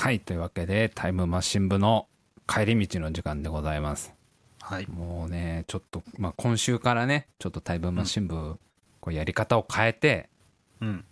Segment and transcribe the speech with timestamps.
[0.00, 2.06] はいというわけでタイムマシン部の
[2.46, 4.14] 帰り道の時間でございます
[4.60, 4.86] はい。
[4.86, 8.58] もうねちょっと、まあ、今週からねちょっとタイムマシン部、
[9.00, 10.28] こうやり方を変えて、
[10.80, 11.04] うん。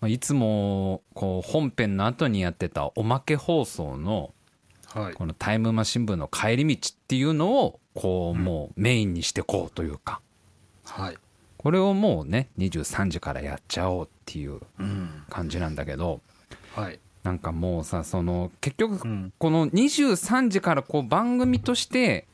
[0.00, 4.34] まあ、いつもこう本編の後にやってたおまけ放送の
[4.92, 5.14] はい。
[5.14, 10.20] このタイムマシン部の帰り道っていうのをこうもうメインにしてこうというか
[10.84, 11.16] はい。
[11.56, 15.22] これをもうね23時からやっちゃおうっていううん。
[15.30, 16.20] 感じなんだけど
[16.74, 16.98] はい。
[17.24, 19.32] なんかもうさその結局うん。
[19.38, 22.28] この23時からこう番組として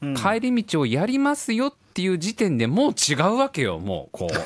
[0.00, 0.14] うん。
[0.14, 4.34] 帰り道をやりますよっていう時点でもう違うわけよもうこう。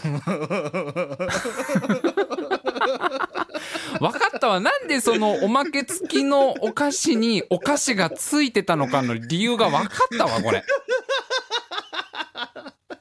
[3.99, 4.61] 分かったわ。
[4.61, 10.63] なんでそのおまけ付きのお菓子にお菓子がついてたのかの理由が分かったわこれ。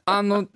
[0.05, 0.47] あの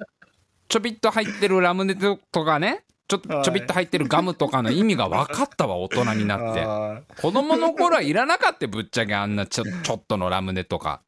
[0.70, 6.62] ちょびっと入ってるラムネとかねちょっとちょびっと入ってるガムとかの意味が分かったわ大人になって。
[6.62, 11.02] あ子供の頃はいらなかったよぶっちゃけあんなちょちょっとのラムネとか。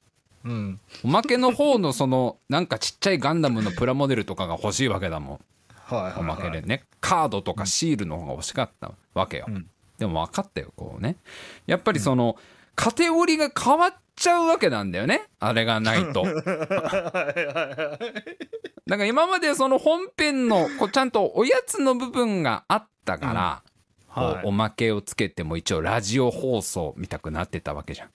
[0.45, 0.79] ーうん。
[1.05, 5.39] おまけの方のそのなんかちっちゃいガンダムのプラモデルとかが欲しいわけだもん。
[5.85, 6.19] はいはい、はい。
[6.19, 6.83] おまけでね。
[6.99, 9.69] カードとかシールの方が欲しかったわけよ、うん。
[9.97, 11.15] でも分かったよこうね。
[11.67, 12.35] やっぱりその、
[12.75, 15.27] カテゴリーが変わっちゃうわけなんだよね。
[15.39, 16.23] あれがないと。
[18.85, 23.63] だから今までその本編のこうちゃんとおやつの部分があったから、
[24.13, 24.45] こうはい。
[24.45, 28.09] おまけをつけても一応ラジオ放送見たくなってたわけじゃん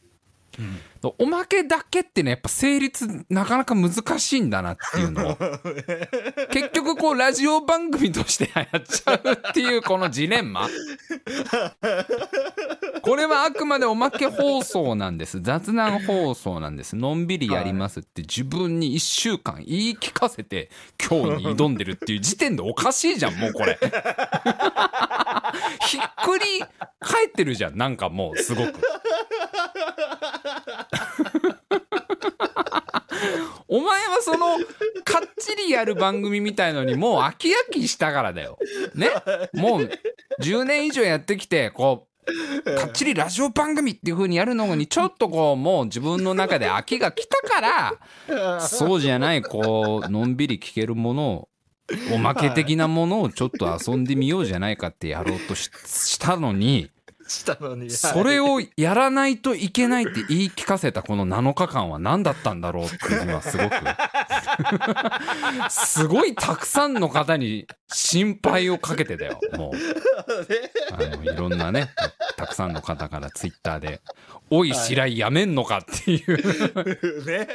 [0.58, 0.78] うん。
[1.18, 5.36] おまけだけってねやっぱ成立なかなか難しいんだなっていうのを。
[6.50, 10.68] 結局こうラジオ番組としてやっちゃうっていうこのジレンマ。
[13.02, 15.40] これはあくまでおまけ放送なんです。
[15.40, 16.96] 雑談放送なんです。
[16.96, 23.78] のんびりやりますって自分に1週間言い聞かせて今日に挑んでるっていう時点でおかしいじゃんもうこれ。
[25.86, 26.44] ひっくり
[27.00, 28.74] 返ってるじゃんなんかもうすごく
[33.68, 34.58] お前はその
[35.04, 38.58] かっちりやる番組みたいのにもう飽き飽きしたからだよ。
[38.94, 39.10] ね？
[39.52, 39.90] もう
[40.40, 42.08] 10年以上やってきてこう
[42.74, 51.48] かっちりラジオ番組っていう風にやるのにちょっとこうもう自分の中で飽きが来たからそうじゃないこうのんびり聞けるものを
[52.12, 56.90] おまけ的なものをちょっと遊んでみようじゃないかってやろうとししたのに。
[57.28, 57.90] したのに。
[57.90, 63.76] それをやらないといけないって言い聞かせたこの7日間は何だったんだろうっていうのはすごく。
[65.70, 69.76] すごいたくさんの方に心配をかけてたよもう。
[70.92, 71.90] あのいろんなね
[72.36, 74.00] たくさんの方からツイッターで
[74.50, 76.36] 「おい白井やめんのか」っていう。
[77.26, 77.48] ね。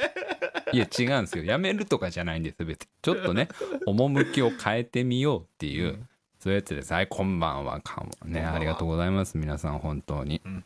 [0.71, 1.43] いや違うんですよ。
[1.43, 2.87] やめるとかじゃないんです別に。
[3.01, 3.49] ちょっとね
[3.85, 6.07] 趣を変えてみようっていう、
[6.43, 6.93] そういうやつです。
[6.93, 7.79] はいこんばんは。
[7.79, 9.37] かもねありがとうございます。
[9.37, 10.65] 皆さん本当に、ん。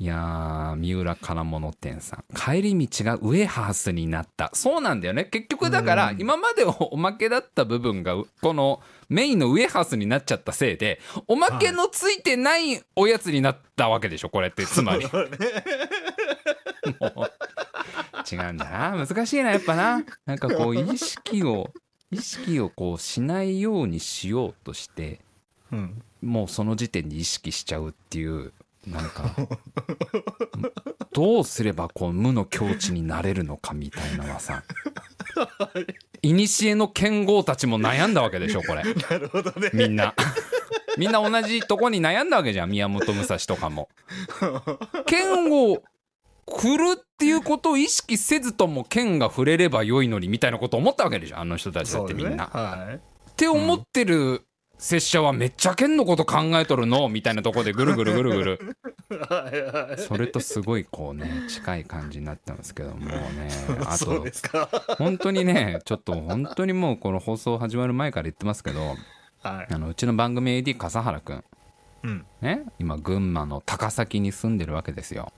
[0.00, 2.24] いやー三浦金物店さん。
[2.34, 4.50] 帰り道がウエハースになった。
[4.54, 5.24] そうなんだよね。
[5.26, 10.98] 結局だから今までおまけだった部分がこのメインのウエハースになっちゃったせいで
[11.28, 14.66] おまけのついてないおやつになったわけでしょこれって。
[14.66, 15.06] つまり。
[16.98, 17.32] もう。
[18.28, 19.06] 違うんだな。
[19.06, 20.02] 難しいなやっぱな。
[20.26, 21.70] なんかこう意識を
[22.10, 25.20] 意識をこうしないようにしようとして
[25.72, 26.02] うん。
[26.22, 28.52] もうその時点で意識しちゃうっていう
[28.86, 29.34] なんか
[31.12, 34.64] どうすればこう無の境地になれるのかみたいなのはさ
[36.22, 39.70] 古の剣豪たちも悩んだわけでしょこれなるほどね。
[39.72, 40.14] みんな
[40.96, 43.88] みんな同じとこに悩んだわけじゃん宮本武蔵とかも
[45.06, 45.82] 剣を
[46.56, 52.46] 振るっていうことを意識せずとも剣が触れれば良いのにみたいなこと思ったわけでしょあの人たちだってみんな。
[52.46, 54.42] はって思ってる
[54.78, 58.76] 拙者はめっちゃ剣のこと考えとるのみたいなとこでぐるぐるぐるぐる。
[59.98, 63.48] それとすごいこうね近い感じになってますけどもうね
[63.86, 64.24] あと。
[64.96, 68.96] 本当にねちょっと本当にもうこの放送始まる前から言ってますけど
[69.42, 69.74] はい。
[69.74, 71.44] あのうちの番組 AD 笠原くん。
[72.40, 75.32] ね今群馬の高崎に住んでるわけですよ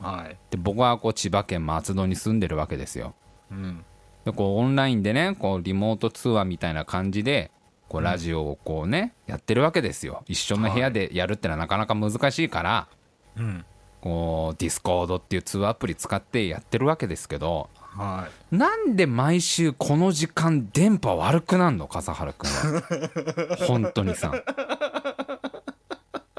[0.00, 0.36] はい。
[0.50, 3.14] で僕はこう千葉県松戸に住んでるわけですよ。
[3.50, 3.84] うん。
[4.24, 7.50] でこうオンラインでねこうリモート通話みたいな感じで
[7.88, 10.24] こうラジオをこうね、やってるわけですよ。
[10.26, 12.88] 一緒の部屋でやるってのはなかなか難しいから、
[13.36, 13.64] うん。
[14.00, 21.88] こう Discord っていう通話アプリ使ってやってるわけですけどはなんで毎週この時間電波悪くなんの？
[21.88, 23.56] 笠原くんは。
[23.66, 24.32] 本当にさ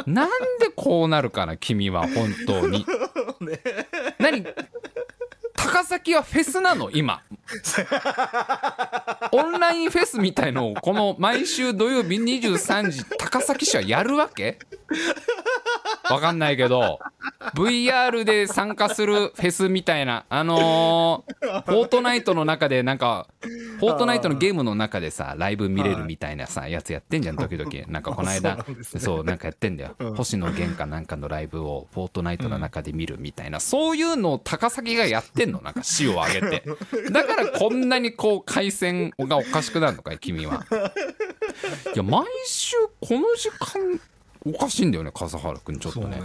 [0.07, 2.85] なんでこうなるかな君は本当に。
[4.19, 4.45] 何？
[5.67, 6.89] 高崎はフェスなの？
[6.91, 7.21] 今。
[9.31, 14.59] オンラインフェスみたいのをこの毎週土曜日23時高崎市はやるわけ？
[16.09, 16.99] わかんないけど。
[17.53, 20.25] VR で参加するフェスみたいな。
[20.29, 27.69] あのーフォートナイトの中でなんかフォートナイトのゲームの中でさライブ見れるみたいなさやつやってんじゃん時々。
[27.87, 28.83] なんかこの間そうね。
[28.99, 29.95] そうなんかやってんだよ。
[29.99, 30.15] うん。
[30.15, 33.59] 星野源かなんかのライブをフォートナイトの中で見るみたいな。
[33.59, 35.56] そういうのを高崎がやってんの？
[35.61, 36.63] なんか市を上げて。
[37.11, 40.65] だからこんなにこう回線がおかしくなるのかい君は。
[41.93, 43.99] いや毎週この時間
[44.45, 46.19] おかしいんだよね笠原君ちょっとね。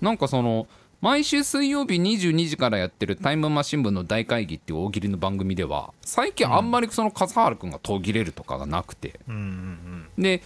[0.00, 0.66] なんかその
[1.00, 9.20] 毎週水曜日22時からやってるタイムマシン部の大会議っていう大喜利の番組では最近あんまりその笠原君が途切れるとかがなくて。
[10.18, 10.42] で、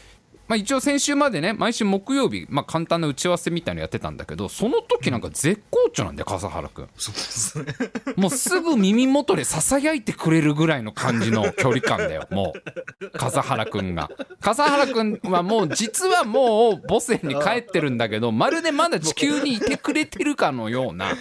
[0.52, 6.88] まあ、一応先週までね毎週木曜日、まあ、簡単な打ち合わせみたいのやってたんだけどその時なんか絶好調なんだよ笠原君。
[6.98, 7.74] そうですね。
[8.16, 12.52] もうすぐ耳元でささやいてくれるぐらいの感じの距離感だよも
[13.00, 13.10] う。
[13.18, 14.10] 笠原くんが。
[14.42, 21.16] 笠原くんはもう実はもう母性に帰ってるんだけどまるでまだ地球にいてくれてるかのような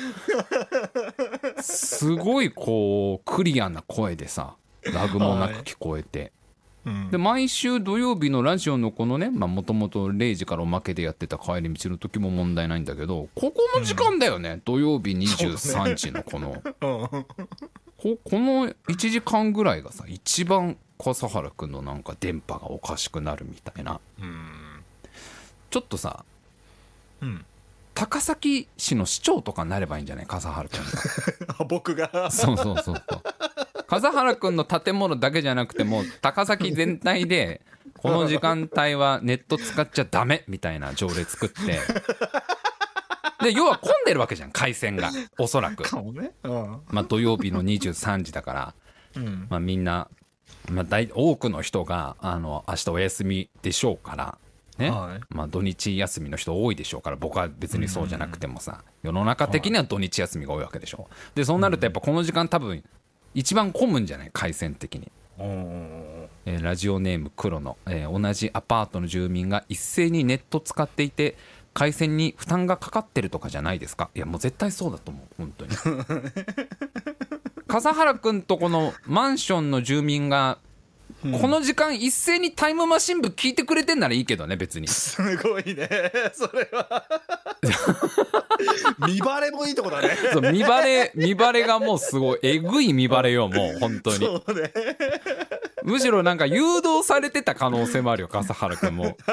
[1.62, 6.34] すごいこうクリアな声でさラグもなく聞こえて。
[6.86, 7.12] うん。
[7.12, 16.62] で毎週土曜日のラジオのこのねもともと0時からおまけでやってた帰り道の時も問題ないんだけどここの時間だよね、土曜日23時のこの。
[16.82, 17.26] うん
[18.02, 24.00] ここの1時間ぐらいがさ一番笠原君のなんか電波がおかしくなるみたいな。
[24.20, 24.84] うん。
[25.70, 26.26] ちょっとさ
[27.22, 27.46] うん
[27.94, 30.26] 高崎市の市長とかになればいいんじゃない？
[30.26, 31.56] 笠原君が。
[31.60, 32.32] あ僕が？
[32.32, 33.24] そうそうそうそう。
[33.88, 37.62] 笠原君の建物だけじゃなくてもう高崎全体で
[37.98, 41.80] この時間帯はネット使っちゃダメみたいな条例作って。
[43.44, 45.12] で要は混んでるわけじゃん回線が。
[45.40, 46.32] おそらく、かもね。
[46.44, 46.82] うん。
[46.90, 48.74] まあ、土曜日の23時だから。
[49.16, 49.48] うん。
[49.50, 50.08] まあ、みんな、
[50.70, 54.38] まあ、大多くの人があの明日お休みでしょうから、
[54.82, 54.90] ね。
[54.92, 55.20] はい。
[55.30, 62.84] まあ、土日休みの人多いでしょうから僕は別にそうじゃなくてもさ世の中的には土日休みが多いわけでしょでそうなるとやっぱこの時間多分
[63.34, 64.30] 一番混むんじゃない？
[64.34, 65.12] 回線的に。
[65.40, 71.38] うんえーラジオネーム黒の、えー同じアパートの住民が一斉にネット使っていて
[71.74, 74.10] 回線に負担がかかってるとかじゃないですか？
[74.16, 75.72] いやもう絶対そうだと思う本当に。
[77.68, 80.58] 笠原君とこのマンションの住民が
[81.22, 84.88] この時間一斉にタイムマシン部聞いてくれてんならいいけどね別に。
[84.88, 85.88] すごいね。
[86.34, 87.06] それは。
[89.08, 90.18] 見バレもいいとこだね。
[90.34, 94.18] そう見バレ見バレがもうすごいえぐい見バレよもう本当に。
[94.18, 94.72] そうね。
[95.84, 99.18] むしろなんか誘導されてた可能性もあるよ笠原君も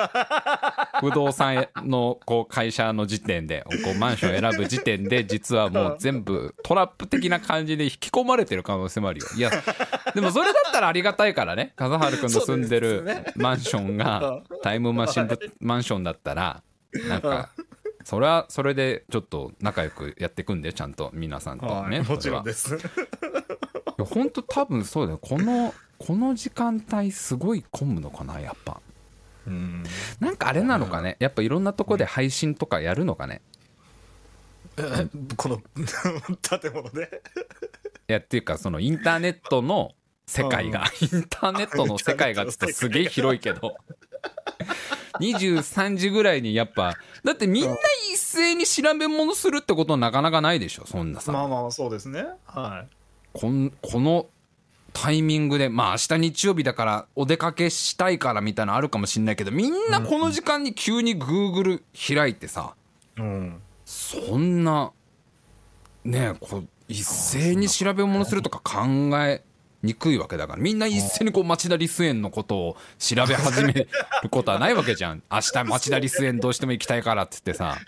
[1.00, 9.26] 不動産のこう会社の時点でこうマンション選ぶ時点で実はもう全部トラップ的な感じで引き込まれてる可能性もあるよ。
[9.36, 9.50] いや
[10.14, 16.62] でもそれだったらありがたいからね笠原君の住んでるマンションがタイムマシン部マンションだったら
[17.08, 17.50] なんか
[18.04, 22.74] それはそれでちょっと仲良くやっていくんでちゃんと皆さんとね、はいもちろんそです。
[22.74, 22.78] い
[23.98, 25.18] や本当多分そうだよ。
[25.18, 28.80] このこの時間帯すごい混むのかなやっぱ
[29.48, 29.82] うん。
[30.20, 31.16] なんかあれなのかね？
[31.18, 33.40] やっぱいろんなとこで配信とかやるのかね？
[35.36, 35.58] この
[36.40, 37.22] 建物で？
[38.08, 39.92] いやっていうかそのインターネットの
[40.26, 40.84] 世界が。
[41.00, 43.76] インターネットの世界がちょっとすげえ広いけど。
[45.20, 46.94] 23時ぐらいにやっぱ
[47.24, 47.74] だってみんな
[48.12, 50.86] 一斉に調べ物するってことなかなかないでしょ？
[50.86, 52.24] そんなさ、まあまあそうですね。
[52.46, 52.88] はい。
[53.32, 54.26] こんこの
[54.92, 62.74] タイミングでまあ明日日曜日だからお出かけしたいからみたいなのあるかもしんないけどみんなこの時間に急に Google 開いてさ
[63.16, 63.60] うん。
[63.84, 64.92] そんな
[66.04, 68.86] ねえこう一斉に調べ物するとか考
[69.18, 69.42] え
[69.82, 73.88] にくいわけだからみんな一斉にこう町田リス園のことを調べ始める
[74.30, 75.22] ことはないわけじゃん。
[75.30, 77.78] 明日町田リス園どうしても行きたいからって言ってさ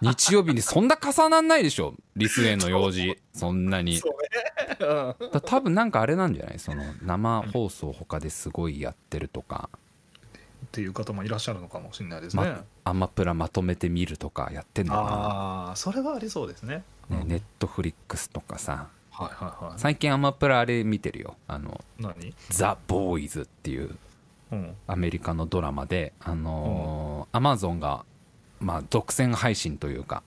[0.00, 1.94] 日曜日にそんな重なんないでしょ。
[2.16, 3.18] リス園の用事。
[3.32, 4.00] そんなに。
[4.78, 6.58] だ多分なんかあれなんじゃない？
[6.58, 9.68] その生放送他ですごいやってるとか、
[10.66, 16.84] っていう方もいらっしゃるのかもしれないですね、ま、アマプラまとめて見るとかやってんのかああそれはありそうですね。
[17.08, 18.88] な、ね、ネットフリックスとかさ。
[19.10, 19.78] はいはいはい。
[19.78, 21.36] 最近アマプラあれ見てるよ。
[21.48, 23.96] あの何「ザ・ボーイズ」っていう
[24.52, 24.76] うん。
[24.86, 28.04] アメリカのドラマであのーアマゾンが
[28.60, 30.22] まあ独占配信というか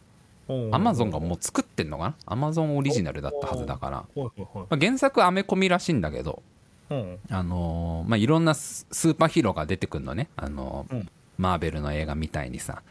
[0.71, 2.15] アマゾンがもう作ってんのかな？
[2.25, 4.31] アマゾンオリジナルだったはずだから、ま
[4.69, 6.41] あ、原作アメコミらしいんだけど
[6.89, 7.19] うん。
[7.29, 10.27] あのーまあいろんなススーパーヒーローが出てくるのね。
[10.35, 11.09] あのーうん。
[11.38, 12.83] マーベルの映画みたいにさ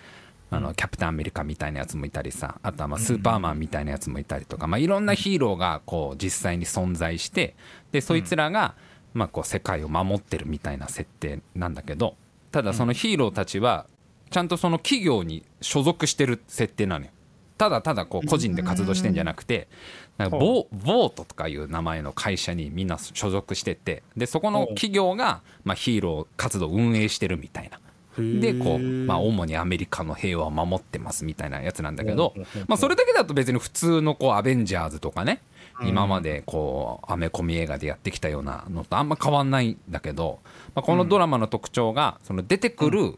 [0.50, 7.54] あのキャプテンアメリカみたいなやつもいたりさあとはまあスーパーマンみたいなやつもいたりとか、まあ、いろんなヒーローがこう実際に存在して
[7.92, 8.74] でそいつらが
[9.14, 12.16] まあこう世界を守ってるみたいな設定なんだけど
[12.50, 13.86] ただそのヒーローたちは
[14.30, 17.10] ちゃんとその企業に所属してる設定なのよ。
[17.58, 19.68] ただただこう個人で活動してんじゃなくて
[20.16, 27.78] なんかボボートとかいう名前の会社にみんな所属しててでそこの企業がまあヒーロー活動を運営してるみたいな。
[28.18, 32.34] でこう、まあ、主にアメリカの平和を守ってますみたいなやつなんだけど、
[32.66, 35.40] まあ、それだけだと別に普通のこうアベンジャーズとかね
[35.86, 40.40] 今までこうアメコミ映画でやってきたようなのとあんま変わんないんだけど、
[40.74, 43.14] まあ、このドラマの特徴がその出てくる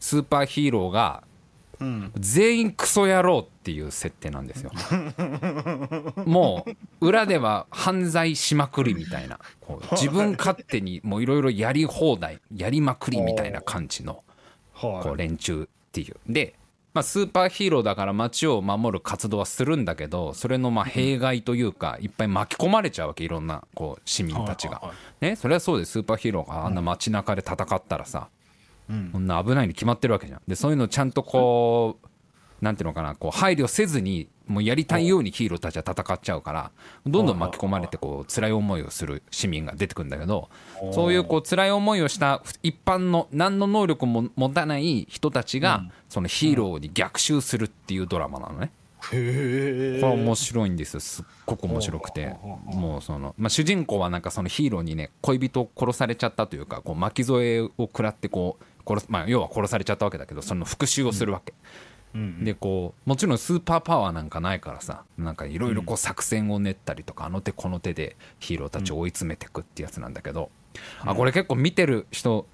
[0.00, 1.22] スーパーヒーローが
[1.80, 4.70] うん全員クソ野郎っていう設定なんですよ。
[6.26, 6.66] も
[7.00, 9.38] う裏では犯罪しまくりみたいな。
[9.60, 14.22] こう自分勝手にもういろいろやり放題やりまくりみたいな感じの
[14.74, 16.16] こはう連中っていう。
[16.30, 16.54] で、
[16.92, 24.82] まあ、スーパーヒーローだから街を守る活動はするんだけどそれのまあ弊害というかいっぱい巻き込まれちゃうわけいろんなこう市民たちが。
[25.22, 25.92] ねそれはそうです。
[25.92, 28.39] スーパーヒーローがあんな街中で戦ったらさうん
[29.12, 29.26] こん。
[29.26, 30.40] な危ないに決まってるわけじゃん。
[30.46, 32.06] でそういうのをちゃんとこう
[32.60, 36.70] なんていうのかなこう配慮せずにもうやりたいようにヒーローたちは戦っちゃうから
[37.06, 40.50] どんどん巻き込まれてこう辛い思いをする市民が出てくるんだけど
[40.92, 48.72] そういうこう辛い思いをした一般の何の能力も持たない人たちがそのヒーローに逆襲するっていうドラマなのね。
[49.12, 51.00] へえこれは面白いんですよ。
[51.00, 52.36] すっごく面白くて。
[52.66, 61.54] もうその、まあ、主人公はなんかそのヒーローにね恋人を殺されちゃったというかこう巻き添えを食らってこう殺す、まあ、要は殺されちゃったわけだけどその復讐をするわけ、
[62.14, 62.44] うん。
[62.44, 70.50] でこうもちろんスーパーパワーなんかないからさなんかいろいろこう作戦を練ったりとかあの手この手でヒーローたちを追い詰めていくってやつなんだけど、
[71.00, 72.46] あこれ結構見てる人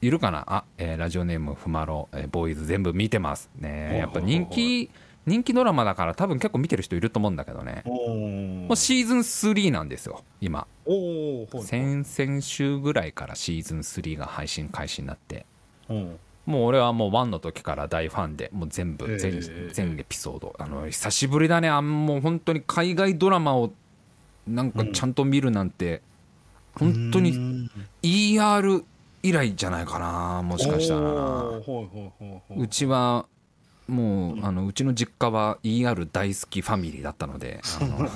[0.00, 0.44] いるかな？
[0.48, 3.50] あ、えーラジオネームふまろ、えーボーイズ全部見てます。
[3.56, 4.90] ねやっぱ人気
[5.24, 7.82] 人気ドラマだから多分結構見てる人いると思うんだけどね。
[7.84, 10.66] おもうシーズン3なんですよ今。
[11.64, 15.36] 先々週ぐらいからシーズン3が配信開始になって。
[15.36, 15.42] うん
[16.44, 20.54] もう俺はもう1の時から大ファンでもう全部全,、ええ全エピソード。
[20.58, 21.68] あの久しぶりだね。
[21.68, 23.72] あんもう本当に海外ドラマを
[24.46, 26.02] なんかちゃんと見るなんて、
[26.74, 27.68] 本当に
[28.02, 28.84] ER
[29.22, 31.00] 以来じゃないかなもしかしたら
[32.56, 33.26] うちは
[33.86, 38.08] もうあのうちの実家は ER 大好きファミリーだったのであの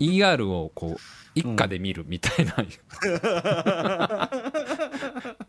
[0.00, 0.96] ER をこう
[1.34, 2.54] 一家で見るみたいな、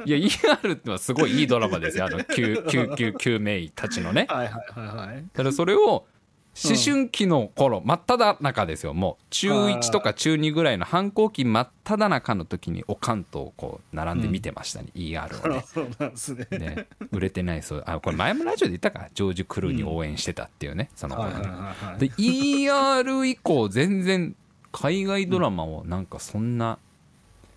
[0.06, 2.06] いや ER ってのはすごいいいドラマですよ。
[2.06, 4.28] あの 救救急救命医たちのね。
[4.30, 5.26] はいはいはいはい。
[5.34, 6.06] ただそれを
[6.58, 8.94] 思春期の頃真っ只中ですよ。
[8.94, 15.64] もう中1とか中2ぐらいの反抗期真っ只中の時におかんとこう並んで見てましたね、ER をね。
[15.68, 16.48] そうなんですね。
[16.52, 17.84] ね、売れてないそう。
[17.86, 19.10] あこれ前もラジオで言ったか？
[19.14, 24.34] ジョージ・クルーに応援してたっていうね、その子がね、はいはいはいはいで ER 以降全然
[24.72, 26.80] 海外ドラマをなんかそんな、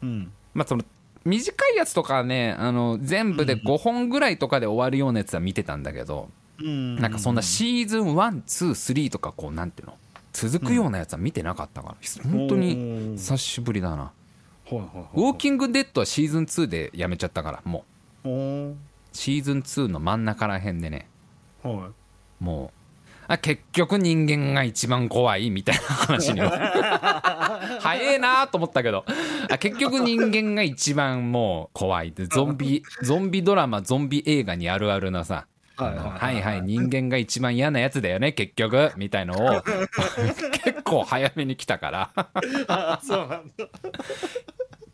[0.02, 0.32] うん。
[0.54, 0.84] まあその
[1.28, 9.94] 短いやつとかねあの全部で5本ぐらいとかで終わるようなやつは見てたんだけど、なんかそんなシーズン123とかこうなんていうの
[10.32, 14.12] 続くようなやつは見てなかったから本当に久しぶりだな。
[14.70, 17.84] ウォーキングデッドはシーズン2でやめちゃったからも
[18.24, 18.76] う。
[19.12, 21.08] シーズン2の真ん中らへんでね。
[21.62, 21.90] は
[22.38, 22.77] もう
[23.28, 27.60] あ結局人間が一番怖いみたいな話には。
[27.80, 29.04] 早えなと思ったけど。
[29.50, 32.24] あ結局人間が一番もう怖いって。
[32.24, 35.46] ゾンビゾンビドラマゾンビ映画にあるあるなさ。
[35.76, 36.42] はいはいはいはい。
[36.42, 38.92] はい人間が一番嫌なやつだよね結局。
[38.96, 39.62] みたいのを
[40.64, 42.98] 結構早めに来たから。
[43.04, 43.68] そうなんだ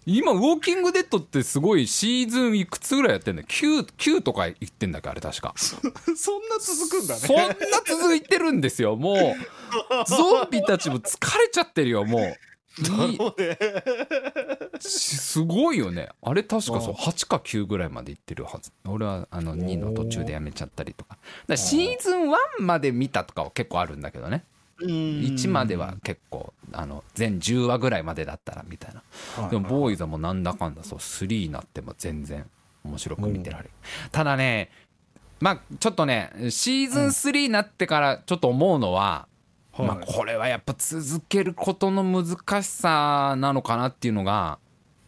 [0.06, 3.48] 今ウォーキングデッドってすごいシーズンいくつぐらいやってんだよ。
[3.48, 5.54] 9, 9とか言ってんだっけあれ確か。
[5.56, 7.20] そんな続くんだね。
[7.20, 7.54] そんな
[7.86, 9.16] 続いてるんですよもう。
[10.06, 12.36] ゾンビたちも疲れちゃってるよもう。
[14.80, 16.08] すごいよね。
[16.22, 18.72] あれ確かそう8か9ぐらいまでいってるはず。
[18.86, 21.14] 俺はあの2の途中でやめちゃったりとか。
[21.14, 24.44] だからシーズン1まで見たとかは結構あるんだけどね
[24.80, 29.48] 1までは結構あの全10話ぐらいまでだったらみたいな。
[29.48, 32.44] でもボーイズはもうなんだかんだそう3になっても全然
[32.84, 33.70] 面白く見てられる。
[34.10, 34.70] ただね
[35.40, 39.28] まあちょっとねシーズン3になってからちょっと思うのは、
[39.72, 39.86] はい。
[39.86, 44.58] まあこれはやっぱ続けることの難しさなのかなっていうのが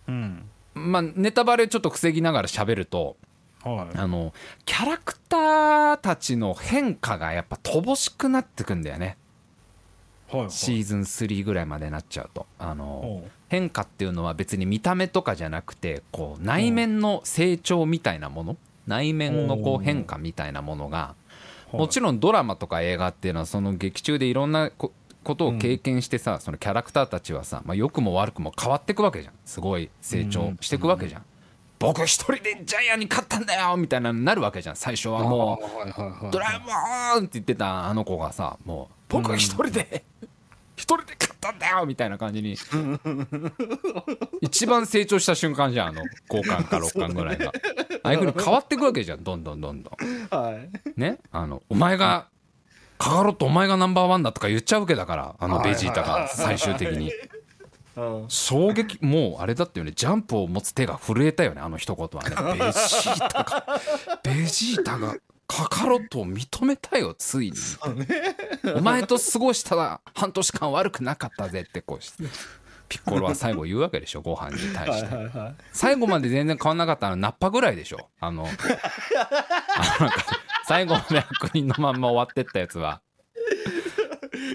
[0.06, 0.48] うん。
[0.74, 3.16] まあネタバレちょっと防ぎながら喋ると
[3.64, 3.96] はい。
[3.98, 4.32] あの
[4.64, 9.16] キャラクターたちの変化がやっぱ乏しくなってくんだよね
[10.48, 12.46] シーズン3ぐらいまでなっちゃうと。
[12.58, 18.56] あの変化っていうのは別に見た目とかじゃなくてこう内面の成長みたいなもの？
[18.88, 21.14] 内面のこう変化みたいなものが
[21.72, 24.92] もちろんドラマとか映画っていうのはその劇中でいろんなこ
[25.24, 29.34] ことを経験してさそのキャラクターたちはさまあ良くも悪くも変わっていくわけじゃん。
[29.44, 31.24] すごい成長していくわけじゃん。
[31.78, 34.76] 僕一人でジャイアンに勝ったんだよみたいなのになるわけじゃん。
[34.76, 35.60] 最初はも
[36.24, 40.04] う「ドラえもん!」って言ってたあの子がさもう「僕一人で
[40.76, 42.56] 一人で勝ったんだよ!」みたいな感じに。
[44.40, 47.52] 一番成長した瞬間じゃんあの5巻か 6巻ぐらいが。
[48.02, 49.94] ああいうふうに変わっていくわけじゃんどんどんどんどん。
[50.30, 50.70] はい。
[51.00, 51.18] ね？
[51.32, 52.28] あのお前が
[52.98, 57.12] カカロットお前がナンバーワンだとか言っちゃうわけだからあのベジータが最終的に。
[57.96, 58.24] うん。
[58.28, 59.92] 衝撃もうあれだったよね。
[59.94, 62.36] ジャンプを持つ手が震えたよねあの一言はね。
[62.60, 63.80] ベジータが。
[64.22, 67.56] ベジータがカカロットを認めたよついに。
[68.74, 72.24] お前と過ごした半年間悪くなかったぜってこうして
[72.88, 75.14] ピッコロは最後言うわけでしょご飯に対はいして。
[75.14, 78.10] はいはい最後まで全然変わんなかったのはナッパぐらいでしょ。
[78.20, 78.46] あの
[80.66, 83.00] 最後まで悪人のまんま終わってったやつは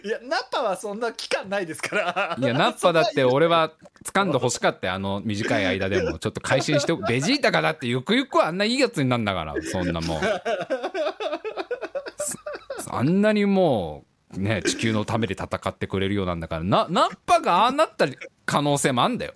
[0.03, 2.35] いやナッパはそんな期間ないですから。
[2.39, 3.71] いやナッパだって 俺は
[4.05, 4.87] 掴んで欲しかった。
[4.87, 6.19] よあの短い間でも。
[6.19, 9.55] ちょっと改心して ベジータがだってゆくゆくはあんないいやつになんだから。
[9.61, 10.21] そんなもう
[12.81, 18.05] そあんなにもうね地球のために戦ってくれるようなんだからなナッパがああなった
[18.45, 19.33] 可能性もあんだよ。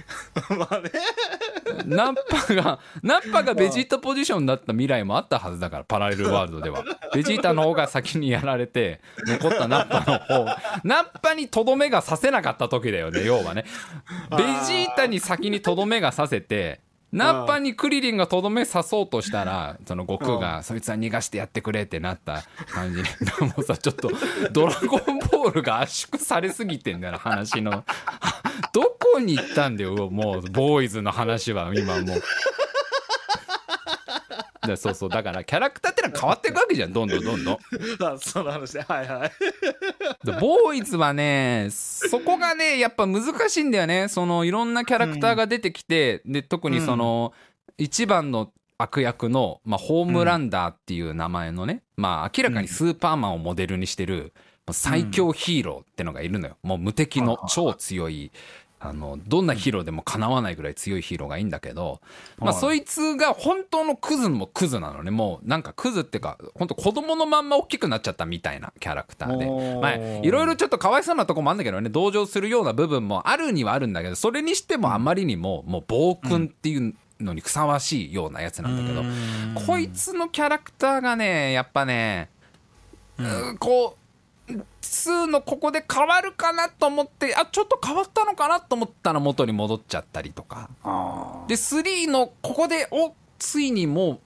[0.50, 0.90] まあね。
[1.86, 6.84] ナッパがナッパがベジータポジションだった未来もあったはずだからパラレルワールドでは。
[7.14, 10.60] ベジータの方が先にやられて残ったナッパの方。
[10.84, 13.64] ナッパにとどめがさせなかった時だよね要はね。
[14.36, 16.80] ベジータに先にとどめがさせて
[17.12, 23.00] ナッパにクリリンがとどめ刺そうとしたらその悟空がそいつは逃がしてやってくれってなった感じ。
[23.00, 23.04] に
[23.46, 24.10] もうさちょっと
[24.52, 27.84] 「ドラゴンボール」が圧縮されすぎてんだよな話の。
[28.74, 32.22] どこに行ったんだよもうボーイズの話は今もう。
[34.66, 37.58] でそうそうだからキャラクターってのは変わっていくわけじゃんどんどんどんどん。
[38.04, 39.32] あその話ではいはい。
[40.24, 44.08] でボーイズはねそこがねやっぱ難しいんだよね。
[44.08, 47.32] そのいろんなキャラクターが出てきて、で特にその、
[47.76, 54.32] 一番の悪役の、まあ、ホームランダーっていう名前のね、まあ明らかにスーパーマンをモデルにしてる
[54.70, 56.56] 最強ヒーローってのがいるのよ。
[56.62, 58.30] もう無敵の超強い
[58.80, 62.00] あのどんなヒーローでもかなわないぐらい強いヒーローがいいんだけど、
[62.38, 65.10] まあ、はいそいつが本当のクズもクズなのね。
[65.10, 69.80] もうなんかクズっていうか本当子供のまんま大きくなっちゃったみたいなキャラクターで。
[69.80, 79.02] まあいろいろちょっとかわいそうなとこもあるんだけどね同情するような部分もあるにはあるんだけどそれにしてもあまりにももう暴君っていうのにふさわしいようなやつなんだけど、
[79.66, 82.30] こいつのキャラクターがねやっぱね、
[83.18, 83.58] うん。
[83.58, 84.07] こう
[84.48, 90.68] 2のここで変わるかなと思ってあちょっと変わったのかなと思ったら元に戻っちゃったりとか。
[90.82, 94.18] あで3のここでおついにもう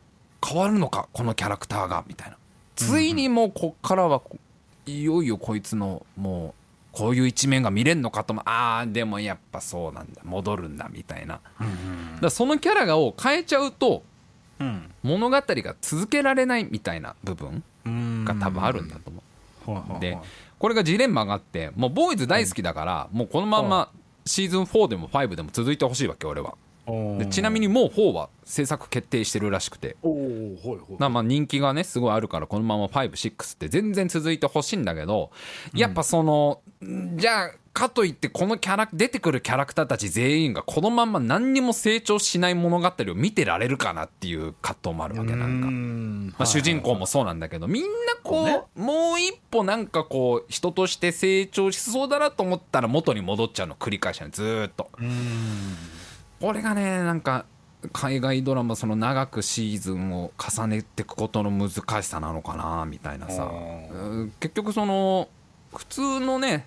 [0.46, 2.36] 変わるのかこのキャラクターがみたいな。
[2.76, 4.36] ついにもうこっからはこ
[4.86, 6.54] いよいよこいつのもう
[6.92, 11.40] こういう一面が見れんのかともあーでもやっぱそうなんだ戻るんだみたいな。
[12.20, 14.02] だそのキャラを変えちゃうと
[14.60, 14.90] うん。
[15.02, 18.24] 物語が続けられないみたいな部分うん。
[18.24, 19.22] が多分あるんだと思う。
[20.00, 20.18] で
[20.58, 23.90] これがジレンマがあってもうボーイズ大好きだから、もうこのまんま
[24.24, 26.54] シーズン4でも5でも続いてほしいわけ俺は。
[27.18, 29.96] でちなみににもう4は制作決定してるらしくて。
[31.08, 35.30] まあ人気がねすごいあるからこのまま56って全然続いてほしいんだけど
[35.74, 45.68] やっぱその、んじゃあかといってこのキャラ出てくるキャラクターたち全員がこのまんま何にも成長しない物語を見てられるかなっていう葛藤もあるわけなんか。
[45.68, 46.26] ん。
[46.38, 47.88] まあ、主人公もそうなんだけどみんな
[48.22, 54.90] こうもう一歩なんかこう人として成長しそうだなと思ったら元に戻っちゃうの繰り返しなのずーっと。
[54.98, 55.76] うん。
[56.40, 57.46] これがねなんか
[57.92, 63.50] 海外ドラマその長くシーズンを重ねていくことの難しさなのかなみたいなさ。
[64.40, 65.28] 結局その
[65.74, 66.66] 普通のね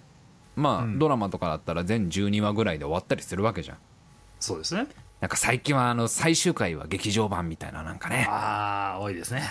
[0.56, 1.00] まあ、うん。
[1.00, 3.78] ドラマとかだったら全12話ぐらいで終わったりするわけじゃん。
[4.40, 4.88] そうですね。
[5.22, 8.28] なんか最近はあの最終回は劇場版みたいななんかね。
[8.30, 9.44] ああ多いですね。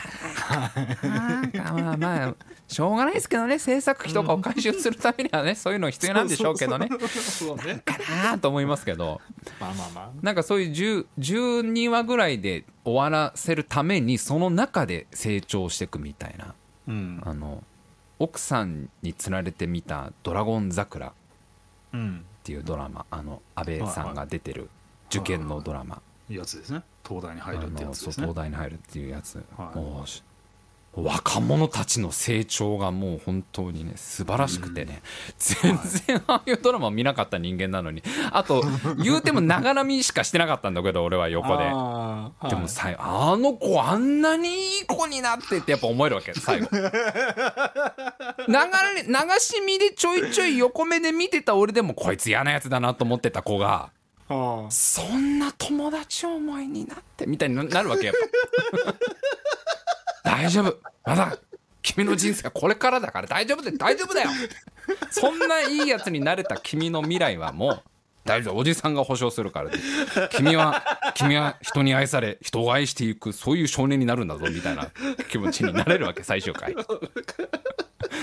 [1.02, 2.34] なんかまあまあ
[2.68, 3.58] しょうがないですけどね。
[3.58, 6.88] 制作費とかを回収するためにはねそういうの必要なんでしょうけどね。
[7.08, 9.20] そうねかなと思いますけど。
[9.58, 10.10] まあまあまあ。
[10.22, 16.54] なんかそういう10 12話ぐらいで終わらせるためにその中で成長していくみたいな。
[16.86, 17.22] うん。
[17.24, 17.64] あの
[18.18, 21.12] 奥さんにつられて見た「ドラゴン桜」っ
[21.92, 22.24] うん。
[22.42, 24.68] ていうドラマあの安倍さんが出てる
[25.06, 26.02] 受験のドラマ。
[26.28, 26.82] やつですね。
[27.06, 28.26] 東大にあ入るってやつですね。
[28.26, 29.78] 東大に入るっていうやつ、はい
[30.96, 35.02] 若者たちの成長がもう本当にね素晴らしくてね、
[35.38, 35.76] 全
[36.06, 38.02] 然ああいうドラマ見なかった人間なのに。
[38.30, 38.62] あと
[39.02, 41.64] 言うてもながら見しかしてなかったんだけど俺は横で。
[41.64, 46.68] でもさあの子あんなにいい子になってってやっぱ思えるわけ最後。
[48.46, 53.90] 流れ流し見でちょいちょい横目で見てた俺でもこいつ嫌なやつだなと思ってた子が
[54.28, 58.14] あそんな友達思いになってみたいにななるわけやっ
[58.84, 58.94] ぱ
[60.24, 60.80] 大丈夫。
[61.04, 61.38] まだ
[61.82, 64.30] 君の人生はこれからだから大丈夫で大丈夫だよ。
[65.10, 67.82] そんないいやつになれた君の未来はもう
[68.24, 69.70] 大丈夫おじさんが保証するから。
[70.30, 70.82] 君は
[71.14, 74.88] 君は人に愛され人を愛していくそういう少年になるんだぞみたいな
[75.28, 76.74] 気持ちになれるわけ最終回。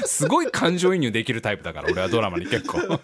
[0.05, 2.77] すごい感情移入できるタイプだから俺はドラマに結構。
[2.77, 2.99] いやー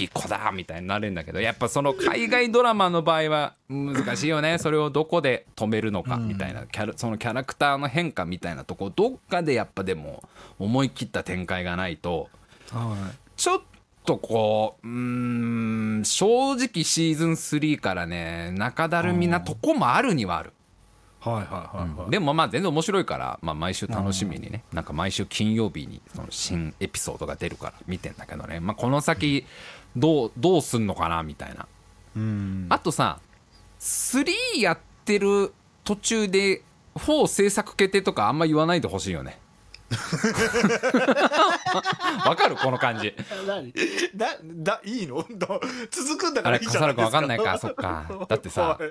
[0.00, 4.58] いい子だみたいになれるんだけどやっぱその海外ドラマの場合は難しいよね。
[4.58, 6.66] それをどこで止めるのかみたいな。
[6.66, 10.22] キャラそのキャラクターの変化みたいなとこどっかでやっぱでも
[10.58, 12.28] 思い切った展開がないと
[12.72, 13.60] はちょっ
[14.06, 20.52] とこううーん正直シーズン3からね中だるみなとこもあるにはある。
[21.24, 22.10] いはいはいはいはい。
[22.10, 29.44] でもまあ全然面白いから、まあ、毎週楽しみにね、なんか毎週金曜日にその新エピソードが出るから見てんだけどね、まあ、この先
[29.96, 31.66] どうどうすんのかなみたいな。
[32.16, 32.66] うん。
[32.70, 33.18] あとさ
[33.80, 34.24] 3
[34.60, 35.52] やってる
[35.84, 36.62] 途中で
[36.94, 39.38] 4制作決定とかあんま言わないでほしいよね
[42.26, 43.14] わかるこの感じ。
[43.46, 43.72] 何？
[44.14, 45.24] だだいいの？
[45.38, 45.48] だ
[45.90, 47.20] 続くんだかあらいいじゃないですか。
[47.20, 48.06] れ笠原君わかんないか そっか。
[48.28, 48.82] だってさはい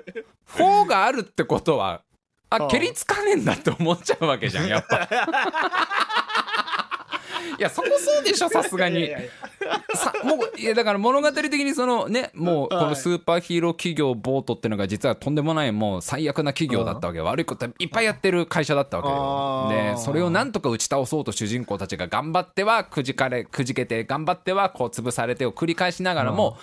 [0.58, 2.02] 4があるってことは
[2.48, 5.08] あ蹴りつかねえんだって思っちゃうわけじゃんやっぱ
[7.58, 9.10] いやそこそうでしょさすがに。
[9.94, 17.24] さもういやだから物語的にそのねもうこのスーパーヒーロー企業ボートっていうのが実はとんでもないもう最悪な企業だったわけよ。
[17.24, 26.56] 悪いこといっぱいやってる会社だったわけでそれをなんとか打ち倒そうと主人公たちが頑張ってはくじかれくじけて頑張ってはこう潰されてを繰り返しながらも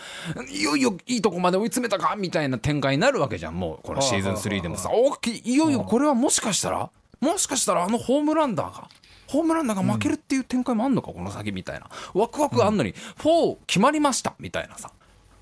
[0.50, 4.90] いよいよいいとこまで追い詰めたかみたいな展開になるわけじゃんもうこのシーズン3でもさ。
[4.94, 8.90] おきいよいよこれはもしかしたらもしかしたらあのホームランダーが
[9.28, 11.90] ホームランダーが負けるっていう展開もあんのかこの先みたいな。
[12.14, 14.92] ワクワクあんのに4決まりましたみたいなさ。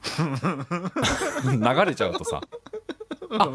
[1.44, 2.42] 流れちゃうとさ。
[3.34, 3.50] あ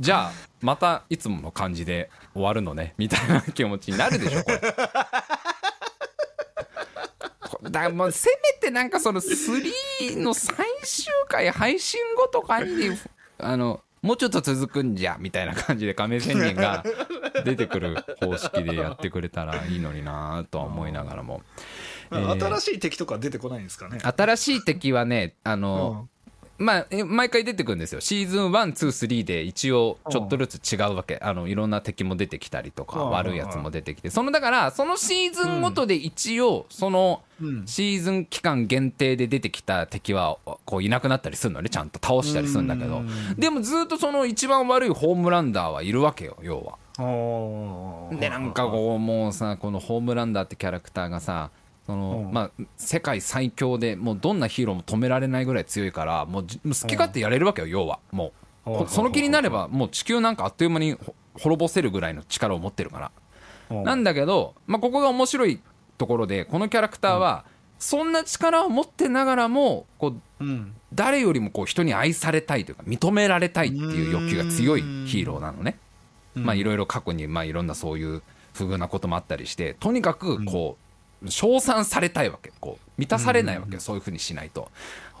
[0.00, 4.60] じゃあまたいつもの感じで終わるのねみたいな気持ちになるでしょこれ。
[7.70, 12.90] だからもうせめてなんかその3の最終回配信後とかに
[13.38, 16.84] あのもうちょっと続くんじゃみたいな感じで亀仙人が
[17.44, 21.42] 出てくる方式でやってくれたらいいのになとは思いながらも、
[22.10, 22.40] えー。
[22.40, 23.98] 新しい敵とか出てこないんですかね。
[24.00, 26.08] 新しい敵はねあの、
[26.60, 28.02] まあ、え毎回出てくるんですよ。
[28.02, 31.18] シーズン123で一応ちょっとずつ違うわけ。
[31.22, 33.10] あのいろんな敵も出てきたりとかうん。
[33.10, 34.10] 悪いやつも出てきて。
[34.10, 37.66] そのだからそのシーズンごとで一応そのうん。
[37.66, 41.70] シーズン期間限定で出てきた敵はこういなくなったりするのね。
[41.70, 42.98] ちゃんと倒したりするんだけど。
[42.98, 43.36] うん。
[43.38, 46.78] でもずっとその一番悪いホームランダーはいるわけよ要は。
[48.18, 51.50] でなんかこうもうさこのホームランダーってキャラクターがさ
[51.90, 52.32] そのうん。
[52.32, 56.48] まあ世界最強でもうどんなヒーローも止められないぐらい強いからもう好
[56.86, 57.98] き勝手やれるわけよ要は。
[58.12, 58.32] も
[58.66, 63.12] うその気になればもう地球なんかあっという間にほ滅ぼせるぐらいの力を持ってるから。
[63.70, 63.82] うん。
[63.82, 65.60] なんだけど、まあ、ここが面白い
[65.98, 67.44] ところでこのキャラクターは
[67.78, 70.74] そんな力を持ってながらもこううん。
[70.92, 75.78] 誰よりもこう人に愛されたいというか認められたいっていう欲求が強いヒーローなのね。
[76.34, 78.22] まあいろいろ過去にまあいろんなそういう
[78.54, 80.89] 不遇なこともあったりしてとにかくこう
[81.28, 82.52] 称賛されたいわけ。
[82.60, 84.70] こう満たされないわけよそういうふうにしないと。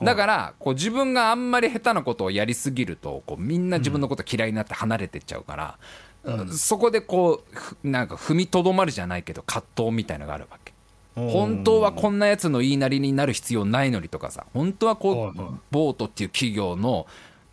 [0.02, 10.72] だからこう自分があんまり下手なことをやりすぎるとこうみんな自分のこと嫌いになって離れてっちゃうから、そこでこうふなんか踏みとどまるじゃないけど葛藤みたいのがあるわけ。
[11.14, 17.06] 本当はこんなやつの言いなりになる必要ないのにとかさ本当はこうボートっていう企業の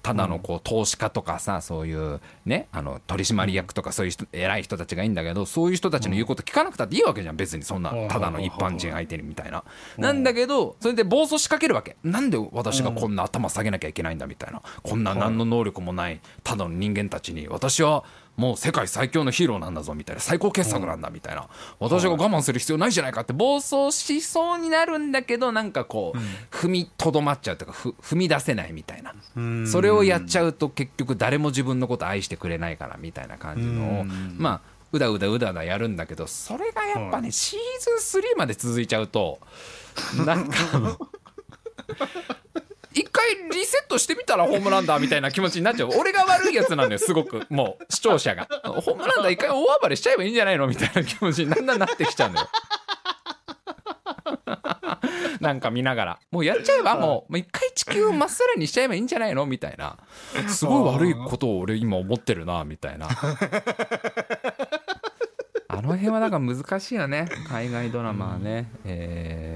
[0.03, 9.63] ただのこう投資家とかさそういうねあの取締役とかそういう人偉い人たちがいいんだけどそういう人たちの言うこと聞かなくたっていいわけじゃん別にそんなただの一般人相手にみたいな。
[9.97, 11.97] なんだけどそれで暴走しかけるわけ。
[12.03, 14.61] なんで私がこんな頭下げなきゃいけないんだみたいな。
[14.83, 18.03] こんな何の能力もないただの人間たちに私は
[18.37, 20.21] もう世界最強のヒーローなんだぞみたいな。
[20.21, 21.47] 最高傑作なんだみたいな。
[21.79, 29.13] 私が我慢する必要ないじゃないかって暴走しそうになるんだけどなんかこう踏みとどまっちゃうとかふ踏み出せないみたいな。
[29.35, 29.67] うん。
[29.67, 34.35] それをやっちゃうと結局誰も自分のこと愛してくれないからみたいな感じのをうん。
[34.37, 37.59] まあうだうだうだうだやるんだけどそれがやっぱねシー
[37.99, 39.39] ズン3まで続いちゃうと
[40.25, 40.97] なんか
[42.97, 45.89] 一回リセットしてみたらホームランダーみたいな気持ちになっちゃう。
[45.99, 47.45] 俺が悪いやつなんだよすごく。
[47.49, 48.47] もう視聴者が。
[48.63, 52.47] ホームランダー一回大暴れしちゃえばいいんじゃないのみたいな気持ちにだんだんなってきちゃうんだよ。
[55.39, 59.97] なんか見ながらもうやっちゃえばもう一回地球をまっさらにしちゃえばいいんじゃないのみたいな。
[60.47, 63.07] すごい悪いことを俺今思ってるなみたいな。
[65.69, 67.29] あの辺はだから難しいよね。
[67.47, 69.46] 海外ドラマはね、えーえー。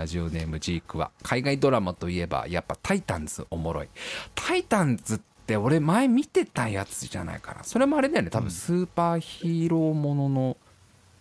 [0.00, 3.88] ラジオネームジークは海外ドラマといえばやっぱ「タイタンズ」おもろい
[4.34, 7.64] 「タイタンズ」って俺前見てたやつじゃないかな。
[7.64, 8.30] それもあれだよね。
[8.30, 10.56] 多分スーパーヒーローものの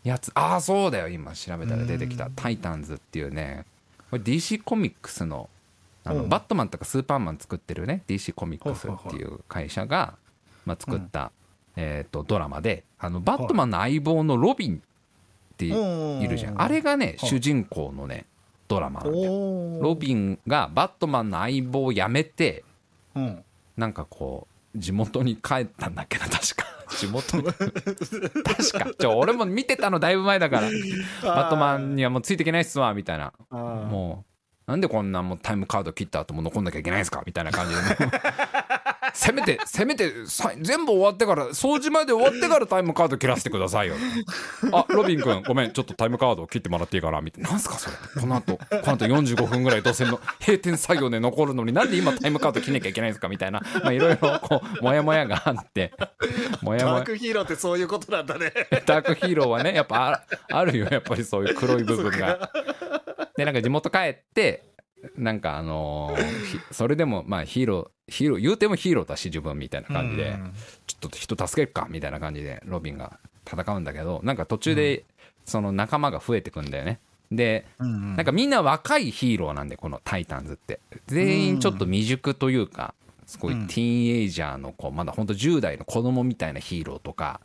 [0.04, 1.10] やつ、ああそうだよ。
[1.10, 3.66] 今調べたら出てきた「タイタンズ」っていうね。
[4.10, 5.50] これ DC コミックスの
[6.06, 6.30] あのうん。
[6.30, 8.04] バットマンとかスーパーマン作ってるね。
[8.08, 10.14] DC コミックスっていう会社が、
[10.66, 11.34] まあ、作った、
[11.76, 14.80] えー、とドラマであのバットマンの相棒のロビンっ
[15.58, 16.62] ているじゃん。
[16.62, 17.30] あれがねはい。
[17.30, 18.26] 主人公のね
[18.70, 22.64] ドラマなんだよおロビンがバットマンの相棒を辞めて
[23.16, 23.44] うん。
[23.76, 26.66] なんかこう地元に帰ったんだっけな 確か。
[26.96, 27.44] 地元に。
[27.52, 28.92] 確か。
[28.98, 30.70] ちょ俺も見てたのだいぶ前だから。
[31.24, 33.34] バットマンにはもうついていけないっすわみたいな。
[33.50, 34.26] もも
[34.68, 37.82] うなんでこんなもうタイムカード切った後も残んなきゃいけないんですかみたいな感じで
[39.14, 43.96] せめてせめてさ全部終わってから掃除まで終わってからタイムカード切らせてくださいよ。
[44.72, 47.52] あロビン君ごめんちょっとタイムカード切ってもらっていいかなみたいな。
[47.52, 47.96] なんすかそれ。
[48.22, 51.74] この後この後45分ぐらい土線の閉店作業で残るのに。
[51.74, 53.62] なんで今タイムカード切んなきゃいけないんですかみたいな。
[53.84, 55.94] まあいろいろこうモヤモヤがあって。
[56.62, 58.52] モヤモヤダークヒーローってそういうことなんだね。
[58.86, 62.50] ダークヒーローはねやっぱああるよやっぱりそういう黒い部分が。
[63.36, 64.69] でなんか地元帰って
[65.18, 70.54] なんかあのーひそれでもまあヒーローヒーロー言うてもヒーローだし自分みたいな感じで、うん。
[70.88, 75.06] ちょっと人助けるかみたいな感じでロビンが戦うんだけどなんか途中で
[75.46, 77.00] その仲間が増えてくんだよね。
[77.32, 80.80] でうんなんかみんな若いヒーローなんでこの「タイタンズ」って。
[81.08, 82.94] 全員ちょっと未熟というか
[83.26, 87.40] すごいティーンエイジャーの子まだほんと10代の子供みたいなヒーローとか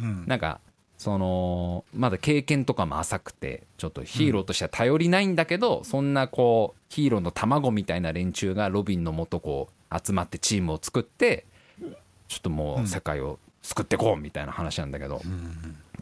[0.00, 0.24] うん。
[0.26, 0.60] なんか
[1.06, 11.46] そのまだ経験とかも浅くてちょっとヒーローとしては頼りないんだけど、そんなこうヒーローの卵みたいな連中がロビンのもとこう集まってチームを作って
[12.26, 15.22] ちょっともう世界を救ってこうみたいな話なんだけど、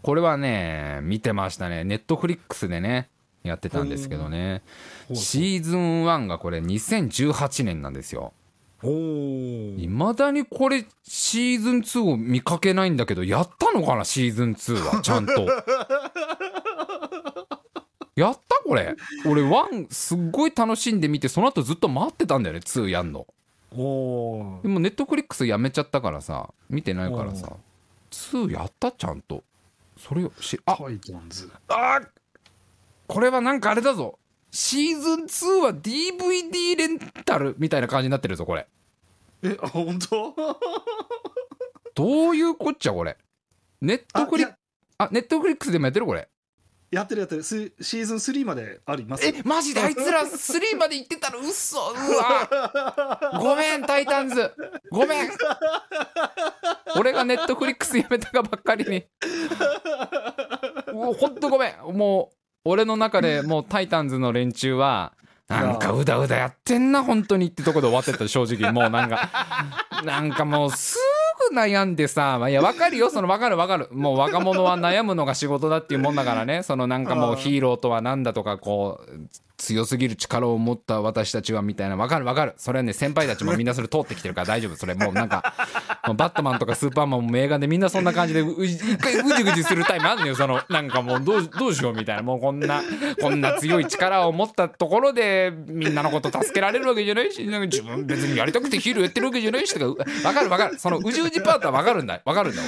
[0.01, 1.85] これはね見てましたね。
[1.85, 3.11] ネットフリックスでね
[3.43, 4.63] やってたんですけどね。
[5.13, 8.33] シーズン1がこれ2018年なんですよ
[8.91, 15.33] いまだにこれシーズン2を見かけないんだけどやったのかなシーズン2は ちゃんと。
[18.17, 18.95] やったこれ。
[19.27, 23.27] 俺1すっごい楽しんで見てその後ずっと待ってたんだよね2やんの。
[23.77, 27.57] おでもネットフリックスやめちゃったからさ見てないからさ
[28.13, 29.43] 2やったちゃんと。
[29.99, 31.51] それをしあタイタンズ。
[31.69, 32.09] あー
[33.07, 34.19] これはなんかあれだぞ。
[34.51, 38.69] シーズン2は DVD レンタルみたいな感じになってるぞこれ
[39.45, 40.35] えあ本当？
[41.95, 43.17] どういうこっちゃこれ？
[43.81, 44.57] ネットフリあいや。
[44.99, 46.29] あネットフリックスでもやってるこれ？
[46.91, 47.43] やってるやってる。
[47.43, 49.27] スシーズン3まであります。
[49.27, 49.81] えマジで？
[49.81, 54.53] あいつら3まで行ってたら嘘うわごめんタイタンズ。
[54.91, 55.31] ごめん。
[56.97, 59.05] 俺がネットフリックスやめたがばっかりに。
[60.93, 61.97] ほんとごめん。
[61.97, 65.15] もう俺の中でもうタイタンズの連中は
[65.49, 68.71] なんかうだうだやってんな本当にってとこで終わってた正直。
[68.73, 69.31] もうなんか
[70.05, 70.99] なんかもうす
[71.51, 73.89] ぐ悩んでさ、まあ、いや分かるよその分かる分かる。
[73.93, 76.63] もう若者は悩むのが仕事だっていうもんだからね。
[76.63, 79.29] そのなんかもうヒーローとはなんだとかこう
[79.65, 81.97] 強すぎる力を持った私たちはみたいな。
[81.97, 82.55] 分かる分かる。
[82.57, 84.77] それはね先輩たちもみんなそれ通ってきてるから大丈夫。
[84.77, 85.55] それもうなんか
[86.13, 92.83] バットマンとかスーパーマンも映画でみんなそんな感じで一回うじぐじするタイムあんのよそのなんかもうどうどうしようみたいなもうこんな
[93.21, 102.63] こんな強い力を持ったところでみんなのこと助けられるわけじゃないしなんか自分別にやりたくてヒーローやってるわけじゃないしとかう分かる分かるそのうじうじパートは分かるんだ分かるんだ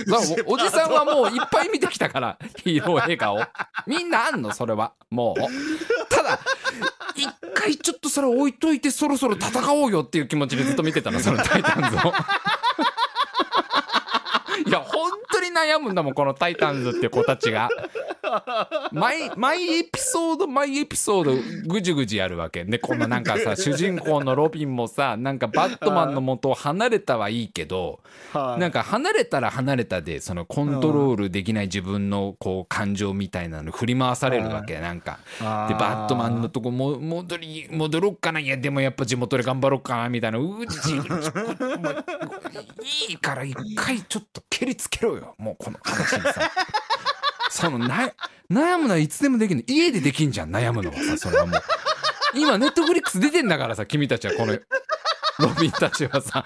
[0.47, 3.41] おおじさんはもういっぱい見てきたからヒーロー映画を
[3.87, 6.39] みんなあんのそれはもうただ
[7.17, 12.13] 一回ちょっとそれ置いといてそろそろ戦おうよっていう気持ちでずっと見てたのそのタイタンズを。
[15.57, 17.69] 悩むんだもんこの「タイタンズ」って子たちが。
[18.93, 21.33] 毎毎エピソード毎エピソード
[21.69, 22.65] ぐじゅぐじやるわけ。
[22.65, 28.01] でこのなんかさ 主人公のロビンもさなんかバットマンの元を離れたはいいけど
[28.33, 28.61] はい。
[28.61, 34.81] なんか離れたら離れたでそのコントロールできない自分のこう感情みたいなの振り回されるわけ。
[34.81, 35.19] なんか。
[35.39, 38.41] でバットマンのとこも戻り戻ろっかな。
[38.41, 40.39] いやでもやっぱ地元で頑張ろうかなみたいな。
[40.39, 40.97] うじ
[43.09, 46.51] いいから一回ちょっと蹴りつけろよもうこの話にさ。
[47.51, 48.13] そのな
[48.51, 51.61] 悩むのはいつでもできる家でできんじゃん悩むのはさそれはもう。
[52.35, 54.55] 今ネットフリックス出てんだからさ君たちはこの
[55.39, 56.43] ロビンたちはさ。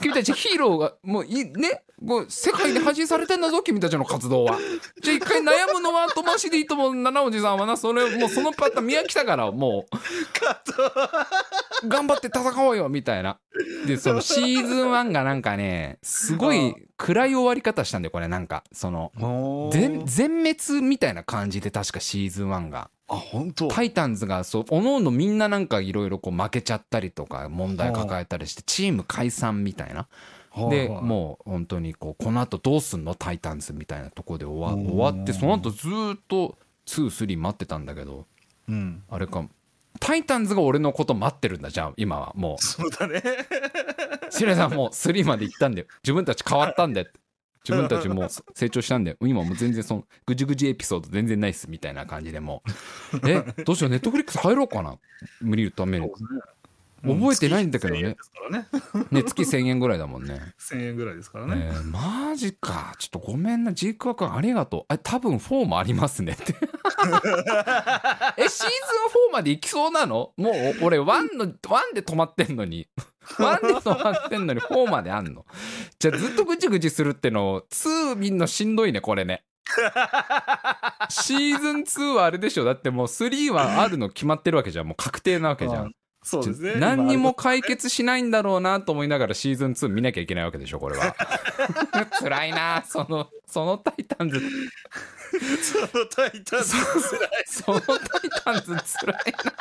[0.00, 1.82] 君たちヒーローがもういね。
[1.98, 4.58] もう世界で発信されてんだぞ君たちの活動は。
[5.02, 11.88] じゃあ一回悩むのは後回しでいいと思う七おじさんはなそれもうそのパターン見飽きたからもう。
[11.88, 13.38] 頑張って戦おうよみたいな。
[13.86, 18.62] でそのシーズン1がなんかねすごい暗い終わり方したんだよこれなんか。
[18.72, 19.10] その
[19.72, 23.68] 全滅みたいな感じで確かシーズン1があ本当。
[23.68, 30.08] タイタンズがそうおのおのみんななんかいろいろ負けちゃったりとか問題抱えたりしてチーム解散みたいな。
[30.70, 33.14] でもう本当にこうこの後どうすんの？
[33.14, 34.86] タイタンズみたいなところで終わうん。
[34.98, 38.26] 終わってその後ずーっと23待ってたんだけど
[38.68, 39.02] ううん。
[39.10, 39.46] あれか
[40.00, 43.22] タイタンズが俺のこと待ってるんだじゃあ今はもそうだね。
[44.28, 47.12] う シレさんもう3まで行ったんで自分たち変わったんでって
[47.66, 52.62] 自分たちもう成長したんで今もう全然そのぐじぐじエピソード全然ないっすみたいな感じでも。
[53.12, 54.96] うえどうしようネットフリックス入ろうかな。
[55.40, 56.08] 無理言うために。
[57.02, 58.00] 覚えてないんだけどね。
[58.00, 58.68] 1000円ですからね。
[59.10, 60.40] ね月1000円ぐらいだもんね。
[60.58, 62.94] 1000円ぐらいですからえね、ーマジか。
[62.98, 63.72] ちょっとごめんな。
[63.72, 64.94] ジークワ君ありがとう。
[64.94, 66.32] え多分4もありますね。
[66.32, 66.54] って。
[66.54, 70.32] えシーズン4まで行きそうなの？
[70.36, 72.88] もう俺1の1で止まってんのに
[73.38, 75.44] 1で止まってんのに4まであんの？
[75.98, 79.44] じゃあずっとぐちぐちするっての2見んのしんどいねこれね。
[81.10, 82.64] シーズン2はあれでしょ？
[82.64, 84.86] だってもう3はあるの決まってるわけじゃん。
[84.86, 85.92] もう確定なわけじゃん。
[86.22, 86.74] そうですね。
[86.80, 91.14] 何にも解決しないんだろうなと思いながらシーズン2見なきゃいけないわけでしょこれは。
[92.18, 94.40] 辛いなそのそのタイタンズ。
[95.62, 96.74] そのタイタンズ
[97.46, 97.98] そのタイ
[98.44, 99.52] タンズ辛いな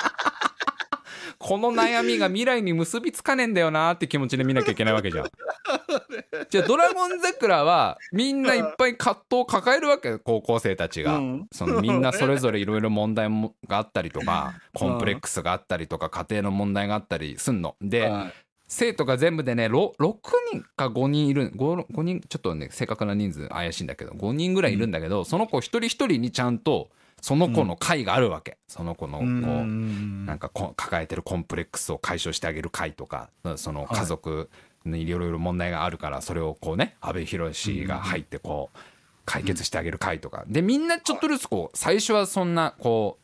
[1.45, 5.25] この悩みが未来に結びつかねえんだよなって気持ちで見なきゃいけないわけじゃん。
[6.49, 11.47] じゃあ「ドラゴン桜」はみんないっぱい葛藤を抱えるわけ高校生たちが、うん。
[11.51, 17.75] そのみんなそれぞれいろいろ問題もがあったりとか コンプレックスがあったりとか家庭の問題があったりすんの。
[17.79, 18.33] で、はい。
[18.67, 20.17] 生徒が全部でねろ6
[20.51, 26.89] 人か5人いる 5, 5人ちょっとね正確な人数怪しいんだけど5人ぐらいいるんだけど、その子一人一人にちゃんと
[27.25, 30.27] その子の会があるわけ、その子のこう、うん。
[30.27, 34.51] なんかこ抱えてるコンプレックスを解消してあげる会とかその家族
[34.85, 38.77] にいろいろ問題があるからそれをこうね阿部寛が入ってこう
[39.25, 40.43] 解決してあげる会とか。
[40.45, 43.17] でみんなちょっとずつこう最初はそんなこ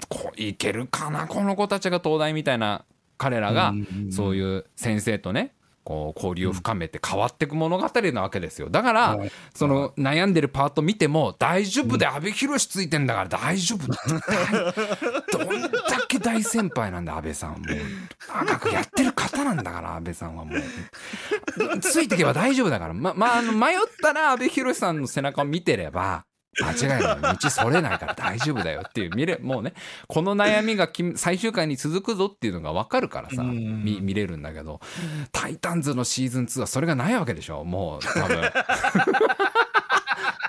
[0.00, 2.86] うこういけるかなこの子たちが東大みたいな
[3.18, 3.74] 彼らが
[4.10, 5.52] そういう先生とね
[5.84, 8.70] こう交流を深めて変わっていく物語なわけですよ。
[8.70, 9.32] だからはい。
[9.54, 13.86] その悩んでるパート見ても大丈夫で阿部寛ついてんだから大丈夫。
[13.86, 15.70] どんだ
[16.06, 17.50] け大先輩なんだ安倍さん。
[17.50, 21.78] もう長くやってる方なんだから安倍さんはもう。
[21.80, 22.94] ついていけば大丈夫だから。
[22.94, 26.24] ままあ迷ったら阿部寛さんの背中を見てれば
[26.60, 27.36] 間違いない。
[27.36, 29.10] 道それないから大丈夫だよっていう。
[29.16, 29.72] 見れもうね
[30.06, 33.82] この悩みがき最終回に続くぞっていうのが分かるからさうん。
[33.84, 34.80] 見見れるんだけど
[35.32, 38.42] 「タイタンズ」のシーズン2はそれがないわけでしょもう多分。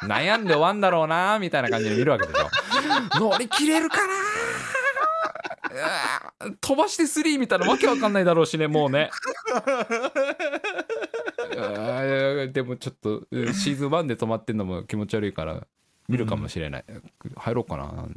[0.03, 2.49] 悩んで終わんだろうなみたいな感じで見るわけでしょ。
[3.19, 4.13] 乗り切れるかな
[6.61, 9.09] 飛ばして3見たらわけわかんないだろうしねもうね。
[12.51, 15.65] でもちょっとうんシーズン1で止まってんのも気持ち悪いから
[16.07, 16.85] 見るかもしれない、
[17.35, 18.07] 入ろうかな。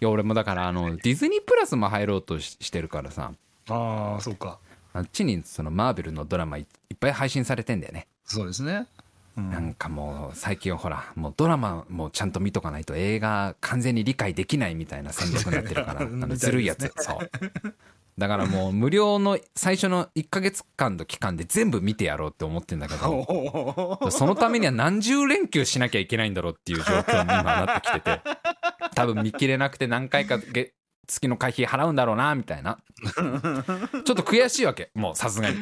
[0.00, 3.32] いや俺もだからあのディズニープラスも入ろうとししてるからさ。
[3.68, 4.58] ああそうか。
[4.94, 8.86] あっちにそのマーベルのドラマいいっぱい配信されてんだよね、そうですね、
[9.36, 9.50] うん。
[9.50, 17.30] なんかもう最近ほらもうドラマもちゃんと見とかないと映画完全に理解できないみたいな戦略になってるから あのずるいやつ、そう
[18.18, 28.20] だからもう無料の最初の1ヶ月間の期間で全部見てやろうって思ってんだけどそのためには何十連休しなきゃいけないんだろうっていう状況に今なってきてて
[28.94, 30.74] 多分見切れなくて何回か月
[31.06, 32.78] 月の会費払うんだろうなみたいな。
[33.02, 35.56] ちょっと悔しいわけもうさすがに、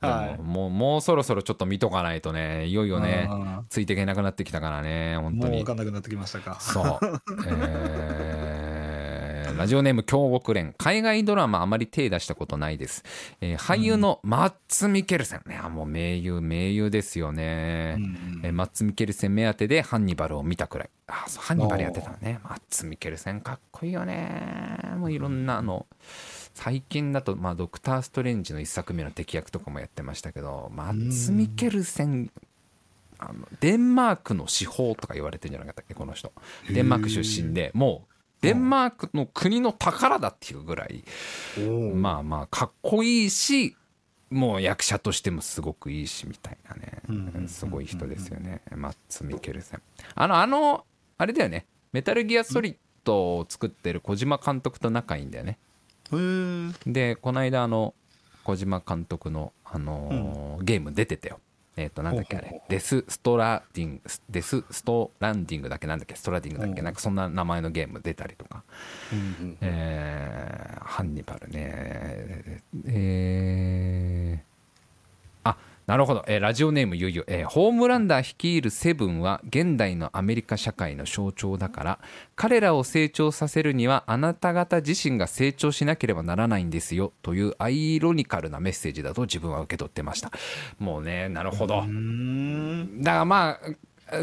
[0.00, 0.36] はい。
[0.36, 5.58] でももうもうそろそろちょっと見とかないとねいよいよねあついていけなくなってきたからね本当に。
[5.58, 6.58] 分かんなくなってきましたか。
[6.60, 8.49] そう、 えー
[9.60, 13.04] ラジオネーム京極連海外ドラマあまり手出したことないです、
[13.42, 15.42] えー俳優のマッツ・ミケルセン。
[15.44, 20.90] ねあもう名優名優ですよね、うんえーマッツ・ミケルセン目当てでハンニバルを見たくらい。
[21.08, 22.40] あそうハンニバルやってたのね。
[22.42, 24.94] マッツ・ミケルセンかっこいいよね。
[24.96, 25.86] もういろんなあの
[26.54, 32.30] 最近だと、まあ、ドクター・ストレンジの一作目の敵役とかもやってましたけどマッツ・ミケルセン
[33.18, 36.32] あのデンマークの司法とか言われてるんじゃなかったっけこの人。
[36.70, 37.72] デンマーク出身で。
[37.74, 38.09] もう
[38.40, 41.04] デンマークの国の宝だっていうぐらい
[41.94, 43.76] まあまあかっこいいし
[44.30, 46.76] もう役者としてもすごくいいしみたいな
[47.08, 47.26] うん。
[47.42, 48.62] ねすごい人ですよね。
[48.76, 49.82] マッツ・ミケルセン。
[50.14, 50.84] あのあの
[51.18, 51.66] あれだよね。
[51.92, 55.58] メタルギアソリッドを作ってる小島監督と仲いいんだよね。
[56.86, 57.94] でこの間あの
[58.44, 61.40] 小島監督の、あのーゲーム出てたよ
[61.80, 62.62] えっ、となんだっけあれ。
[62.68, 66.14] デス・ストラディングデス・ストランディングだっけなんだっけ？
[66.14, 66.80] ストラディングだっけ？
[66.80, 66.84] うん。
[66.84, 68.62] なんかそんな名前のゲーム出たりとか。
[69.12, 69.22] うんう
[69.52, 72.62] んえーハンニバルね。
[72.86, 74.59] えーあ
[75.90, 81.98] なるほど、えーラジオネームゆうゆう、えーホームランダー率いるセブンは現代のアメリカ社会の象徴だから
[82.36, 90.30] 彼らを成長させるにはあなた方自身が成長しなければならないんですよというアイロニカルなメッセージだと自分は受け取ってました。
[90.78, 93.02] もうねなるほど、うーん。
[93.02, 93.70] だからまあ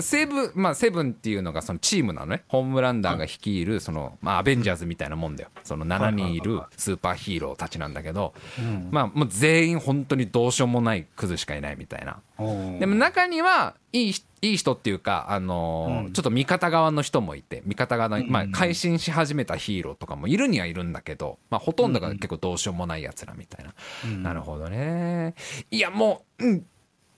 [0.01, 2.43] セブン、まあ、セブンっていうのがそのチームなのね。
[2.47, 5.49] ホームランダーが率いるその、まあ、アベンジャーズみたいなもんだよ。
[5.63, 8.33] その7人いるスーパーヒーローたちなんだけど、
[8.91, 12.21] まあもう全員本当にどうしようもないクズしかいないみたいな。
[12.79, 16.13] でも中にはいいいい人っていうか、あのーうん。
[16.13, 23.73] ちょっと味方側の人もいて味方側の、まあうん、改心し始めたヒーローとかもいるにはいるんだけど、まあ、ほとんどが結構どうしようもないやつらみたいな、
[24.17, 25.33] なるほどね。
[25.71, 26.65] いやもう、うん、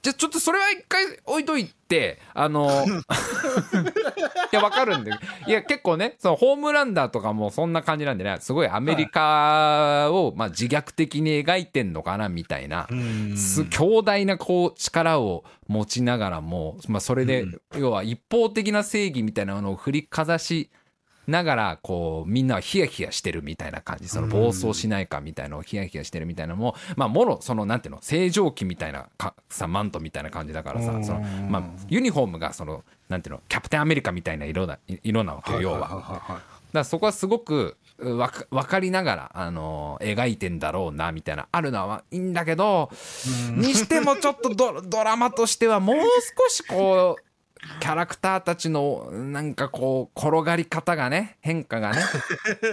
[0.02, 5.12] じゃあちょっとそれは一回置いといてあの いやわかるんで。
[5.48, 12.88] いや結構ねそのホームランダーとかもそんな感じなんでねすごいアメリカを、まあ、自虐的に描いてんのかなみたいな、
[13.70, 17.46] 強大なこう力を持ちながらも、まあ、それで、
[17.78, 20.70] 要は一方的な正義みたいなのを振りかざし
[21.30, 24.10] ながらこうみんなはヒヤヒヤしてるみたいな感じ。
[24.10, 31.06] その暴走しないかみたいなのをヒヤヒヤしてるみたいなのもまあもろそのなんていうの正常期みたいなかさマントみたいな感じだからさうん。
[31.06, 35.80] その、まあ、ユニフォームがそのなんていうのキャプテンアメリカみたいな色だ色なわけよ要は。
[35.80, 36.42] だかは
[36.74, 42.90] らそこはすごくうわか分かりながら、あの描いてんだろうなみたいなあるのはいいんだけど
[43.52, 47.29] にしてもちょっとドドラマとしてはもう少しこう
[47.80, 52.02] キャラクターたちのなんかこう転がり方がね変化がね。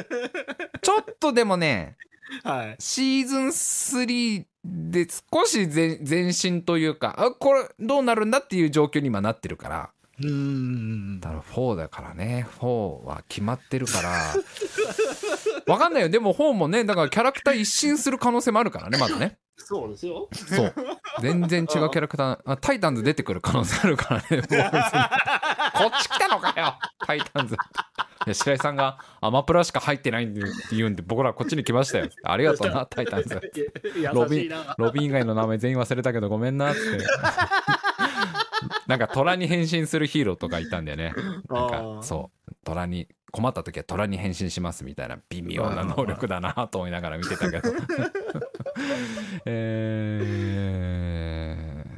[0.82, 1.97] ちょっとでもね
[2.43, 2.76] はい。
[2.78, 9.91] シーズン3で少し前前進というかあこれどうなるんだっていう状況に今なってるから
[10.23, 11.21] うん。
[11.21, 12.47] だから4だからね。
[12.61, 14.35] 4は決まってるから。
[15.67, 16.09] わかんないよ。
[16.09, 19.39] でも4もねだからキャラクター一新する可能性もあるからねまだね。
[19.59, 20.29] そうですよ。
[20.33, 20.75] そう。
[21.21, 24.43] 全然違うキャラクター あタイタンズ出てくる可能性あるからね
[25.75, 27.55] こっち来たのかよタイタンズ。
[27.55, 32.09] いや白井さんがアマプラしか入ってないんでって言うんで僕らこっちに来ましたよ。
[32.25, 33.41] ありがとうなタイタンズ。
[34.12, 36.81] ロビロビン以外の名前全員忘れたけどごめんなって
[38.87, 41.12] なんか虎に変身するヒーローとかいたんだよね。
[41.51, 42.53] なんかそう。
[42.64, 47.72] 虎に困った時は虎に変身しますみたいな微妙な能力だなと思いながら見てたけど。
[49.47, 51.97] えー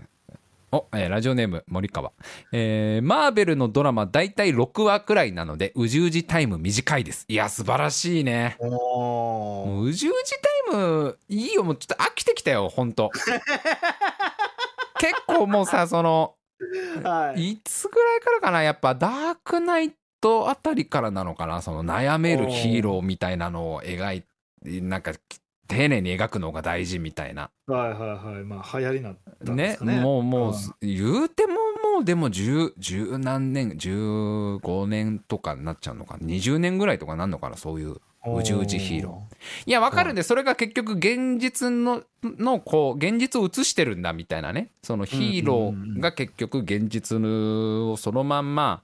[0.71, 2.13] お、えーラジオネーム森川、
[2.53, 7.25] えーマーベルのドラマ大体6話くらいなのでうじうじタイム短いです。
[7.29, 8.57] いや素晴らしいね。
[8.59, 10.33] おもううじうじ
[10.71, 11.65] タイムいいよ。
[11.65, 13.11] もうちょっと飽きてきたよほんと。
[15.01, 16.35] 結構もうさその
[17.03, 17.53] はい。
[17.53, 18.63] いつぐらいからかな？
[18.63, 21.63] やっぱダークナイトあたりからなのかな？
[21.63, 25.13] その悩めるヒーローみたいなのを描いてなんか
[25.69, 27.51] 丁寧に描くのが大事みたいな。
[27.67, 28.45] はいはいはい。
[28.45, 30.01] まあ流行りになったんでねすかね。
[30.01, 31.59] もうもううん言うてもも
[32.01, 37.57] うでも十十何年15年とかになっちゃうのか20年ぐらいとかなんのかな？
[37.57, 39.23] そういううじうじヒーロ
[39.67, 44.71] いやわかるんでそれが結局現実ののこう現実を映してるんだみたいなね。
[44.83, 48.83] そのヒーローが結局現実をそのまんま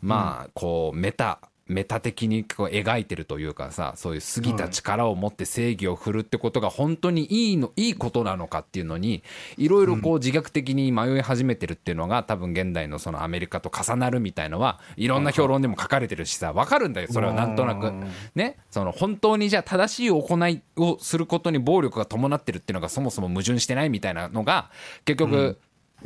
[0.00, 9.22] まあこうメタメタ的にこう描いてるというかさそういう過ぎた力を持って正義を振るってことが本当にいいのいいことなのかっていうのに
[9.56, 17.86] いろいろこう自虐的に迷い始めてるっていうのが多分現代のそのアメリカと重なるみたいのはいろんな評論でも書かれてるしさ分かるんだよそれはなんとなく。
[17.86, 18.10] うん。
[18.34, 24.70] ねその本当にじゃあ正しい行いをすることに暴力が伴ってるっていうのがそもそも矛盾してないみたいなのが
[25.04, 25.58] 結局、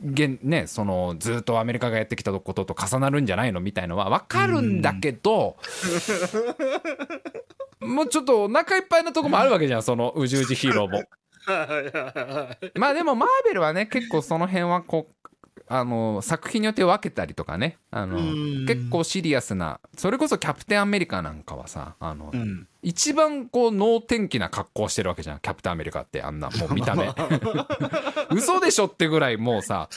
[0.05, 5.57] 現ね、そのずっとアメリカがやってきたことと重なるんじゃないのみたいのは分かるんだけど、
[7.81, 11.03] もうちょっとお腹いっぱいなとこもあるわけじゃんそのうじうじヒーローも。
[12.75, 15.13] まあでもマーベルはね結構その辺はこう
[15.69, 17.79] あの作品によって分けたりとかね。
[17.91, 18.67] あのうん。
[18.67, 25.41] 結構シリアスなそれこそキャプテンアメリカなんかはさあの、うん一番こう能天気な格好してるわけじゃん。
[25.41, 27.09] キャプテンアメリカってあんな もう見た目。
[28.31, 29.89] 嘘でしょってぐらいもうさ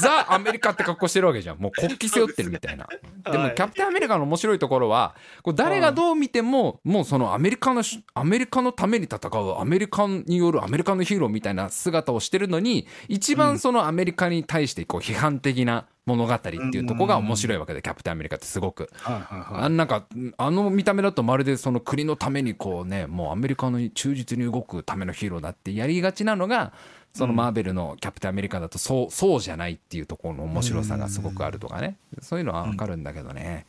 [0.00, 1.58] ザ・アメリカって格好してるわけじゃん。
[1.58, 2.86] もう国旗背負ってるみたいな。
[3.30, 3.54] でもはい。
[3.54, 18.90] キャプテンアメリカの面白いところはこう誰がどう見てももうそのアメリカのしアメリカのために戦うアメリカによるアメリカのヒーローみたいな姿をしてるのに一番そのアメリカに対してこう批判的な物語っていうとこが面白いわけでキャプテンアメリカってすごく。
[19.04, 20.04] あんなんか
[20.36, 26.72] あの見た目だとまるでその国のためにこうねもうアメリカの忠実に動くためのヒーローだってやりがちなのが
[27.12, 31.96] そのマーベルのキャプテンアメリカだとそうそうじゃないっていうところの面白さがすごくあるとかね。
[32.20, 33.66] そういうのはわかるんだけどね。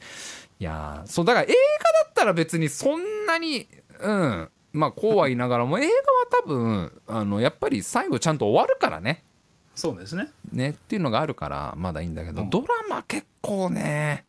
[0.59, 3.67] いやーそうだから映画だったら別にそんなに
[3.99, 4.49] うん。
[4.73, 5.93] まあこうは言いながらも映画は
[6.45, 9.21] 多分あのやっぱり最後ちゃんと終わるからね
[9.81, 10.29] そうですね。
[10.53, 12.51] ねっていうのがあるからまだいいんだけど、うん。
[12.51, 14.25] ドラマ結構ね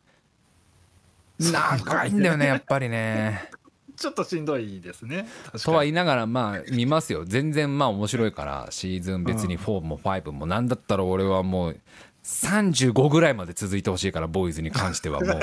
[1.37, 3.51] 長いんだよね やっぱりね。
[3.95, 5.27] ちょっとしんどいですね。
[5.63, 7.23] とは言いながらまあ見ますよ。
[7.23, 11.79] 全然まあ面白いからシーズン別に4も5もなんだったら俺はもう
[12.23, 15.29] 35ぐらいまで続いてほしいからボーイズに関してはもう。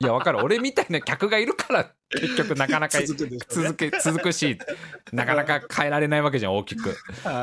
[0.00, 0.38] いやわかる。
[0.44, 3.26] 俺みたいな客がいるから結局なかなか続
[3.74, 4.58] け続くし
[5.12, 6.96] なかなか変えられないわけじゃん大きく。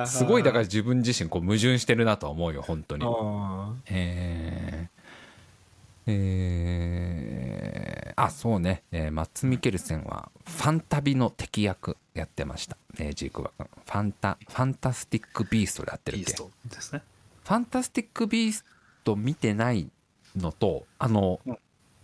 [0.07, 3.05] すごいだから自分自身こう矛盾してるなとは思うよ本当に。
[3.05, 6.07] あえー。
[6.07, 8.13] えー。
[8.21, 13.67] あそうね、えーマッツ・ミケルセンはファンタビの敵役やってました、えージークバ君。
[13.85, 16.25] ファンタファンタスティック・ビーストでやってるっけ？
[16.25, 17.01] ーイーストですね
[17.45, 18.65] ファンタスティック・ビース
[19.03, 19.87] ト見てない
[20.35, 21.57] のとあの、うん。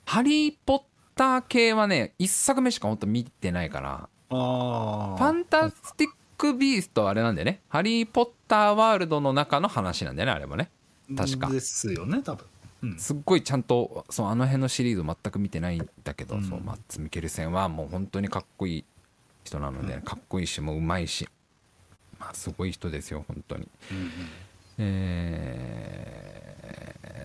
[0.05, 0.81] ハリー・ポッ
[1.15, 7.61] ター系はね一作目しか本当見てないからあファンタスティック・ビーストはあれなんだよね。
[7.69, 10.69] ハリー・ポッターワールドの中の話なんだよねあれもね。
[11.17, 11.49] 確か。
[11.49, 12.45] ですよね多分。
[12.83, 12.97] うん。
[12.99, 16.43] すっごいちゃんとそうあの辺のシリーズ全く見てないんだけど、うん。
[16.43, 18.85] そうマッツ・ミケルセンはもう本当にかっこいい
[19.43, 21.27] 人なので、かっこいいしもううまいし、
[22.19, 23.67] まあ、すごい人ですよ本当に、
[24.81, 26.15] え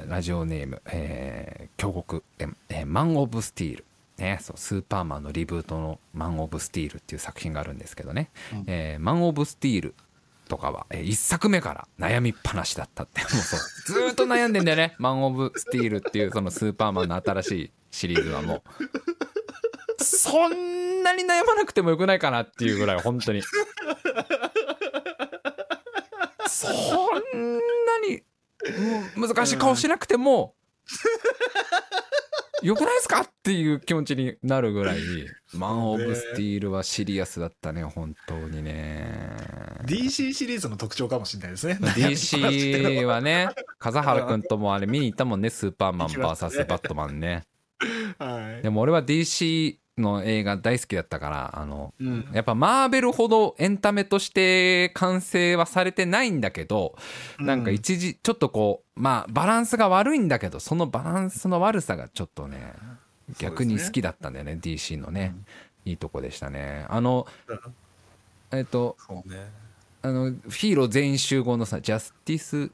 [0.05, 3.85] ーラジオネーム、えー、京極ええーマン・オブ・スティール」
[4.19, 8.65] ね、そうスーパーマンのリブートの「マン・オブ・スティール」っていう作品があるんですけどね「うん。
[8.67, 9.95] えーマン・オブ・スティール」
[10.49, 13.21] とかは、え1作目から悩みっぱなしだったって。
[13.23, 20.05] もうそうずーっと悩んでんだよね「マン・オブ・スティール」っていうそのスーパーマンの新しいシリーズはもう。
[20.05, 23.43] そんなに悩まなくてもよくないかなっていうぐらい本当に
[26.57, 28.23] そんなに
[29.17, 30.55] 難しい顔しなくても
[32.63, 33.21] よくないですか？
[33.21, 34.99] っていう気持ちになるぐらい
[35.53, 39.37] マン・オブ・スティールはシリアスだったね本当にね。
[39.85, 41.79] DC シリーズの特徴かもしれないですね。
[41.81, 47.43] DC はね風原君ともあれ見に行ったもんねスーパーマン VS バットマンね。
[48.19, 48.63] はい。
[48.63, 52.29] でも俺は DC の映画大好きだったからあのうん。
[52.33, 56.97] やっぱマーベルほどエンタメとして完成はされてないんだけど
[57.39, 62.75] なんか一時ちょっとこうまあバランスが悪いんだけどそのバランスの悪さがちょっとね
[63.39, 65.35] 逆に好きだったんだよね DC のね。
[65.85, 66.85] いいとこでしたね。
[66.89, 67.27] あの
[68.53, 69.51] えっとそうね。
[70.03, 72.71] あのヒーロー全員集合のさジャスティス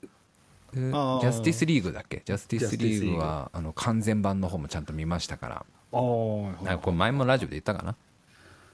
[0.74, 2.22] ジャスティスリーグだっけ？
[2.24, 7.94] ジャスティスリーグはあの完全版の方もちゃんと見ましたからなんかこれ前もラジオで言ったかな？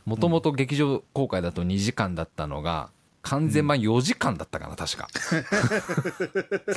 [0.05, 2.91] もともと劇場公開だと2時間だったのが
[3.23, 5.09] 完全版4時間だったかな確か。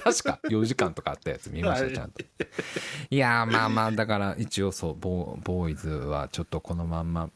[0.04, 0.40] 確か。
[0.50, 2.22] 4時間とかあったやつ見ましたちゃんと。
[3.10, 7.30] いやーまあまあだから一応そうボーボーイズはちょっとこのまんま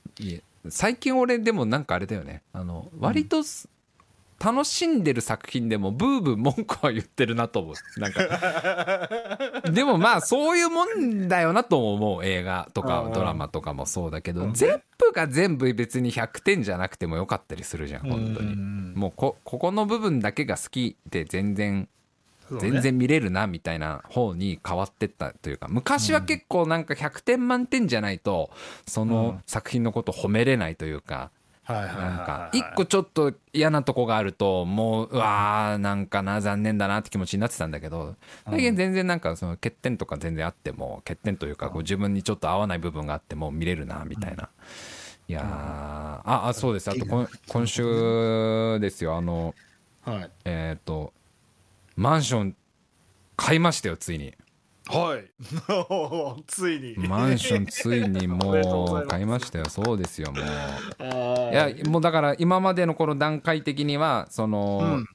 [0.68, 2.42] 最近俺でもなんかあれだよね。
[2.52, 3.70] あの割とす
[4.46, 8.00] 楽しんでる作品でもブーブー文句は言ってるなと思う。
[8.00, 9.10] なんか。
[9.72, 12.26] でもまあそういうもんだよなとも思う。
[12.26, 14.54] 映画とかうんドラマとかもそうだけどうん。
[14.54, 18.50] 全部が全部別に100点じゃなくてもよかったりするじゃん本当に。
[18.50, 18.56] に
[18.96, 21.90] もうこここの部分だけが好きで全然
[22.60, 28.52] 全然見れるなみたいな方に変わってったというか昔は結構なんか100点満点じゃないと
[28.88, 31.32] その作品のこと褒めれないというか
[31.74, 38.16] なんかはい一個ちょっと嫌なとこがあるともううわーなんかな残念だなって気持ちになってたんだけど
[38.48, 44.50] 最近全然なんかその欠点とか全然あっても欠点というかこう自分にちょっと合わない部分があっても見れるなみたいな。
[45.28, 46.90] いやーああそうです。
[46.90, 49.16] あと今今週ですよ。
[49.16, 49.56] あの
[50.04, 50.32] はい。
[50.46, 51.14] えっ、と
[51.96, 52.56] マンション
[53.36, 54.36] 買いましたよついに
[54.88, 56.44] はい。
[56.48, 57.08] ついに。
[57.08, 60.44] マンションついにもう買いましたよそうですよもう。
[61.00, 61.80] あい。
[61.80, 65.06] やもうだから今までのこの段階的にはその、うん。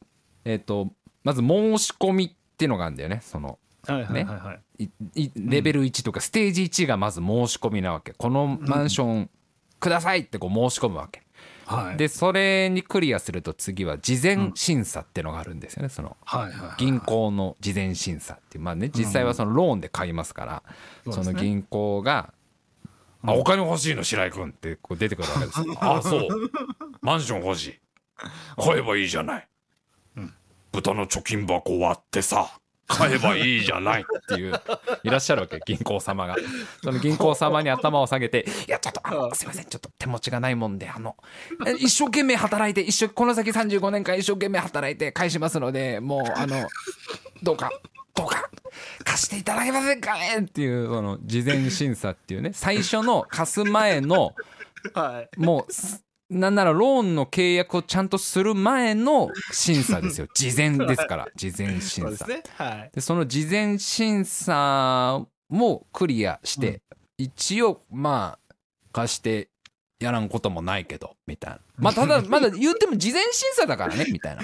[0.45, 0.93] えっ、と
[1.23, 4.91] まず申し込みっていうのがあるんだよねそのはいはいはいはい。
[5.15, 8.13] いいレベル1とかステージ1がまず申し込みなわけ。
[8.13, 9.31] このマンション
[9.79, 11.23] くださいってこう申し込むわけ
[11.71, 11.97] はい。
[11.97, 15.89] でそれにクリアすると次は事前審査っていうのがあるんですよね。
[15.89, 16.17] その
[16.79, 18.65] 銀行の事前審査っていう。
[18.65, 20.63] まあね実際はそのローンで買いますから
[21.13, 22.35] その銀行が
[23.25, 25.61] 「あお金欲しいの白井君」ってこう出てくるわけです。
[25.61, 26.29] よ ああそう。
[27.03, 27.81] マンション欲しい。
[28.57, 29.49] 買えばいいじゃない。
[30.17, 30.35] うん。
[30.73, 32.59] 豚の貯金箱割ってさ
[32.91, 34.61] 買えばいいじゃないっていう
[35.05, 36.37] いらっしゃるわけ銀行様が。
[36.83, 41.17] その銀行様に頭を下げて「いやちょっとあのすいませんちょっと手持ちがないもんであの
[41.67, 46.69] え一生懸命働いて一生この先35年間一生懸命働いて返しますのでもうあの
[47.43, 47.71] どうか
[48.15, 48.51] どうか
[49.05, 54.35] 貸していただけませんかねっていうその事前審査っていうね最初の貸す前の
[54.95, 55.41] はい。
[55.41, 60.29] もうすなんならローンの契約をちゃんとする前の 審査ですよ。
[60.33, 61.29] 事前ですから。
[61.35, 62.01] 事前審査。
[62.03, 62.43] そうですね。
[62.57, 62.91] はい。
[62.95, 66.83] でその事前審査もクリアして、
[67.19, 68.55] 一応まあ
[68.93, 69.51] 貸して
[69.99, 71.61] やらんこともないけどみたいな。
[71.79, 74.43] まあただ まだ言っても事前審査だからねみたいな。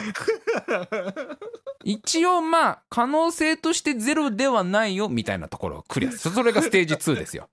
[1.84, 6.12] 一応まあ可能性としてゼロではないよみたいなところをクリア。
[6.12, 7.48] そそれがステージ2ですよ。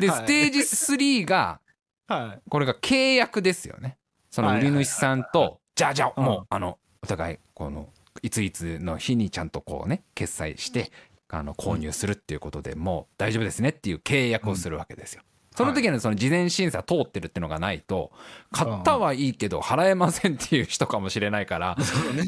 [0.00, 0.18] ではい。
[0.24, 1.60] ステージ3が
[2.06, 2.42] はい。
[2.48, 3.96] これが契約ですよね。
[4.30, 7.88] その売り主さんとじゃあじゃあもうあのお互いこの
[8.22, 10.90] いついつの日にちゃんとこうね決済して
[11.28, 15.22] あの購入するっていうことでもう大丈夫ですねっていう契約をするわけですよ。
[15.56, 18.12] その時にはその事前審査通ってるっていうのがないと
[18.52, 21.78] 買ったはいいけど払えませんっていう人かもしれないから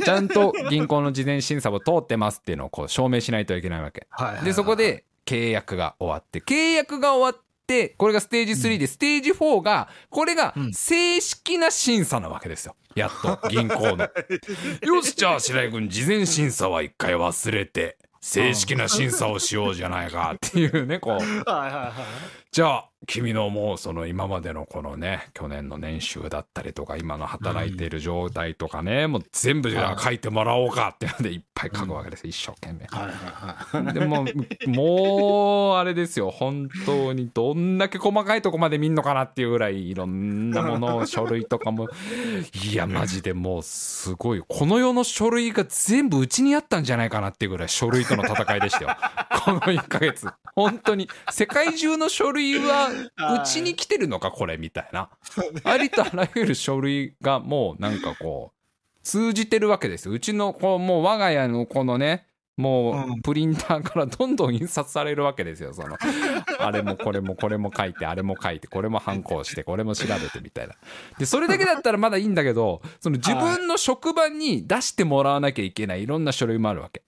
[0.03, 4.07] ちゃんと銀行の事前審査を通ってますっていうのをこう証明しないといけないわけ。
[4.11, 7.48] はいでそこで契約が終わって契約が終わって
[7.97, 10.73] これがステージ3で、ステージ4がこれがうん。
[10.73, 12.75] 正式な審査なわけですよ。
[12.95, 14.09] やっと銀行の。
[14.83, 21.51] よしじゃあ白井君事前審査は一回忘れて正式な審査をしようじゃないかっていうねこう
[22.51, 32.87] じゃあ君のもうその今までのこのね去年の年収だったりとか今の働いている状態とかね、もう全部じゃあ書いてもらおうかっていうのでいっぱい書くわけですよ、一生懸命。
[32.87, 34.27] はいはいはいでも
[34.67, 36.31] もうあれですよ。
[36.31, 41.89] 本当にどんだけ細かいとこまで見んのかなっていうぐらいいろんなもの書類とかも。
[42.65, 44.43] いやマジでもうすごい。
[44.47, 48.97] この世の書類が全部うちにあったんじゃないかなっていうぐらい書類との戦いでしたよ。
[49.45, 50.29] この1ヶ月。
[50.57, 51.09] 本当に。
[51.31, 52.89] 世界中の書類は
[53.43, 55.11] うちに来てるのかこれみたいな。
[55.65, 60.09] ありとあらゆる書類がもうなんかこう通じてるわけです。
[60.09, 62.27] ようちのこうもう我が家のこのね
[62.57, 65.97] もううプリンターからどんどん印刷されるわけですよその。
[66.59, 70.75] あれもこれもこれも書いてあれも書いてこれも反抗してこれも調べてみたいな。
[71.19, 77.03] でそれだけだったらまだいいんだけどその自分の職場に出してもらわなきゃいけないいろんな書類もあるわけ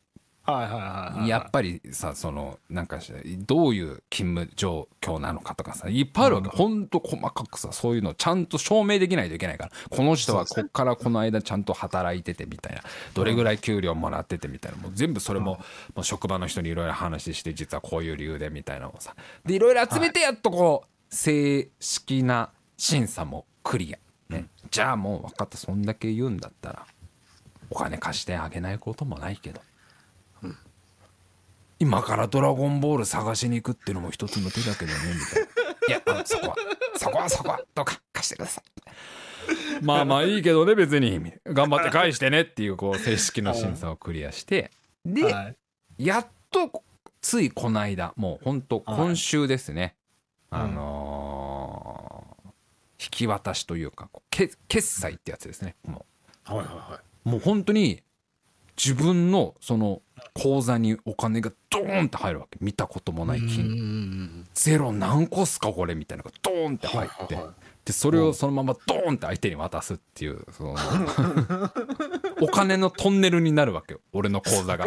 [1.26, 3.12] やっぱりさそのなんかし
[3.46, 6.86] どういう勤務状況なのかとかさいっぱいあるわけ、ほん。
[6.86, 9.70] と細かくさそういうのをちゃんと証明できないといけないから。
[9.88, 12.82] この人はこっからこの間ちゃんと働いててみたいな。
[13.14, 14.78] どれぐらい給料もらっててみたいな。
[14.78, 15.56] もう全部それも,、
[15.94, 19.14] もう職場の人にいろいろ話して実はこういう理由でみたいなのをさ。
[19.44, 25.56] でいろいろ集めてやっとこう正式な審査もクリア、ね、じゃあもう分かった。
[25.56, 26.86] そんだけ言うんだったら
[27.70, 29.60] お金貸してあげないこともないけど
[31.80, 35.60] 今からドラゴンボール探しに行くっていうのも一つの手だけどねみたいな。
[35.88, 36.56] いやそこは
[36.96, 44.70] そこはそこはどうか貸してくださいまあまあいいけどね別に頑張って返してねっていうこう正式な審査をクリアして
[45.04, 45.52] では
[45.98, 46.82] いやっと
[47.20, 49.96] ついこの間もうほんと今週ですね、
[50.50, 52.30] はいあのー
[53.02, 56.04] 引き渡しというかけ決済ってやつですねも
[56.44, 58.02] はいはいはうもう本当に
[58.82, 60.00] 自分のその
[60.32, 62.56] 口座にお金がドーンって入るわけ。
[62.62, 67.54] 見たこともない金、金ゼロ何個っすかこれみたいなのがドーンって入って、はいはいはい。
[67.84, 70.76] でそれをそのままドーンって相手に渡すっていうその
[72.40, 74.00] お金のトンネルになるわけよ。
[74.14, 74.86] 俺の口座が。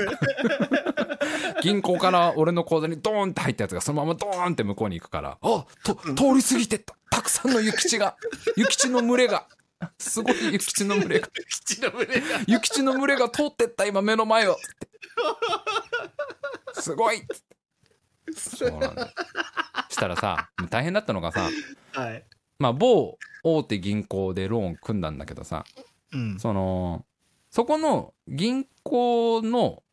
[1.62, 5.38] 銀行から俺の口座にドーンって入ったやつがそのままドーンって向こうに行くから。
[5.40, 6.96] あと通り過ぎてった。
[7.12, 8.16] たくさんの諭吉が。
[8.56, 9.46] 諭吉の群れが
[9.98, 11.28] すごい諭吉の群れが。
[11.28, 14.58] 口の胸が諭吉の群れが通ってった今目の前を。
[16.74, 17.22] すごい。
[18.36, 19.14] そうなんだ。
[19.90, 21.50] したらさ大変だったのがさ
[21.94, 22.24] はい。
[22.60, 25.66] まあ某大手銀行でローン組んだんだけどさ
[26.12, 26.40] うん。
[26.40, 27.06] その
[27.50, 29.84] そこの銀行の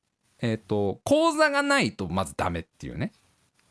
[0.43, 3.12] えっ、と口座がないとまずダメっていうね、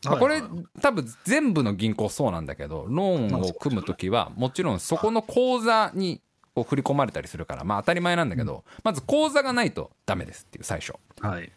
[0.06, 0.42] まあこれ
[0.82, 6.22] 多分全部の銀行そうなんだけどローンを組む時はもちろんそこの口座に
[6.56, 10.94] こう振り込まれたりするからまあ当たり前なんだけどまず口座がないとダメですっていう最初。
[11.22, 11.52] はい。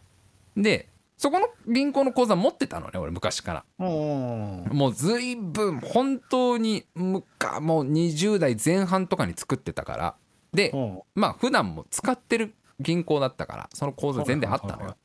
[0.57, 3.65] でそこの銀行の口座持ってたのね俺昔から。
[3.79, 10.15] もうずいぶん本当にむかもう20代前半とかに作ってたから。
[10.53, 14.97] でおまあ普段も使ってる銀行だったからその口座全然あったのよ。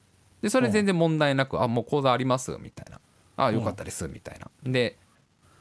[0.41, 2.99] でそれ全然問題なくあもう口座ありますみたいな
[3.37, 4.49] あよかったですみたいな。
[4.69, 4.97] で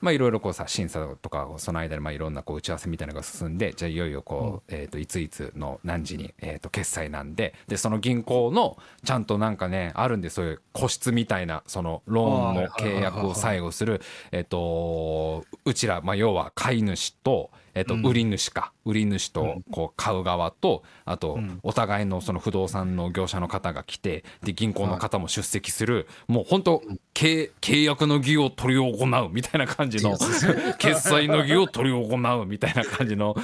[0.00, 14.00] まあいろいろこうさ審査とかその間にまあいろんなこう打ち合わせみたいなのが進んでじゃあいよいよこう、えー、といついつの何時に、えー、と決済なんででその銀行のちゃんとなんかねあるんでそういう個室みたいなそのローンの契約を最後する
[14.32, 18.72] えっとうちら、まあ、要は買い主と,、えっと売り主か。
[18.86, 26.82] 売り主とこう買う側とあとお互いのその不動産の業者の方が来てで銀行の方も出席するもう本当
[27.14, 30.16] 契契約の儀を執り行うみたいな感じの
[30.78, 33.36] 決済の儀を執り行うみたいな感じの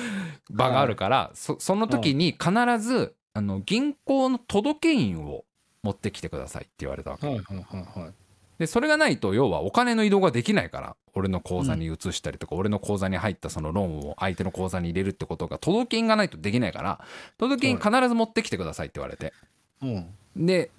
[0.51, 5.45] 場があるから、そその時に必ずあの銀行の届け印を
[5.83, 7.27] 持ってきてくださいって言われたわけ。
[7.27, 8.22] はいはいはいはい
[8.63, 17.05] でそれがないと要はお金の移動ができないから俺の口座に移したりとか、俺の口座に入ったそのローンを相手の口座に入れるってことが届け印がないとできないから
[17.39, 19.33] 届け印必ず持ってきてくださいって言われて。
[19.83, 20.15] うん。
[20.37, 20.71] で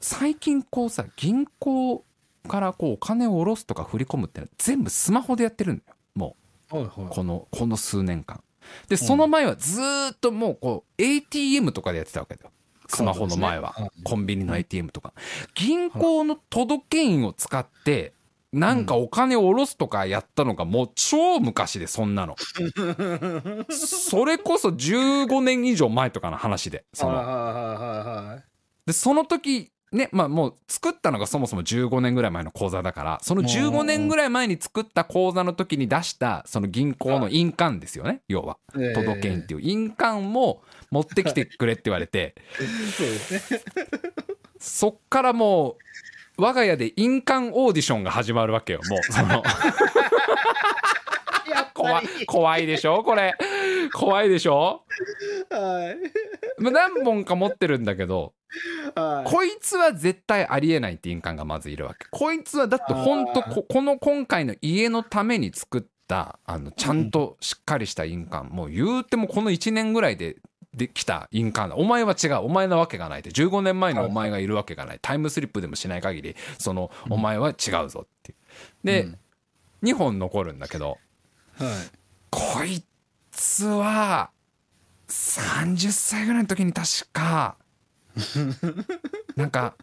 [0.00, 2.04] 最近こうさ銀行
[2.46, 5.96] からこうお金を下ろすとか振り込むってのは全部スマホでやってるんだよ。
[6.14, 6.36] も
[6.70, 6.88] う。
[7.10, 8.40] このこの数年間。
[8.88, 12.52] でその前はずーっともうこう ATM とかでやってたわけだよ
[12.88, 13.90] スマホの前は、ね。
[14.02, 15.12] コンビニの ATM とか。
[15.54, 18.12] 銀行の届け印を使って
[18.54, 22.36] なんかお金を下ろすとかやったのがもう超昔でそんなの。
[23.68, 28.40] それこそ15年以上前とかの話でその。
[28.86, 38.58] でその時ねまあもう作ったのがそもそも15年ぐらい前の口座だからその15年ぐらい前に作った口座の時に出したその銀行の印鑑ですよね要は。
[38.94, 42.34] 届け印っていう印鑑も持ってきてくれって言われて。
[42.96, 43.60] そうですね。
[44.58, 45.76] そっからも
[46.38, 49.42] う我が家で印鑑オーディションが始まるわけよもうその。
[51.74, 53.34] 怖い怖いでしょこれ
[53.90, 54.82] 怖いでしょ？
[55.50, 56.62] はい。
[56.62, 58.32] まあ何本か持ってるんだけど
[58.94, 59.30] はい。
[59.30, 62.06] こいつは絶対ありえないって印鑑がまずいるわけ。
[62.10, 68.50] こいつはだってほんとここの今回の家のために作ったあのちゃんとしっかりした印鑑。
[68.50, 70.36] もう言うてもこの1年ぐらいで
[70.72, 71.76] できた印鑑だ。
[71.76, 72.36] お前は違う。
[72.38, 73.30] お前なわけがないって。
[73.30, 74.98] 15年前のお前がいるわけがない。
[75.00, 78.38] タイムスリップでもしない限りそのお前は違うぞっていう。
[78.84, 79.18] で、うん。
[79.84, 80.98] 2本残るんだけどはい。
[82.30, 82.82] こい
[83.36, 84.30] つは
[85.08, 87.56] 30歳ぐらいの時に確か
[89.36, 89.74] なんか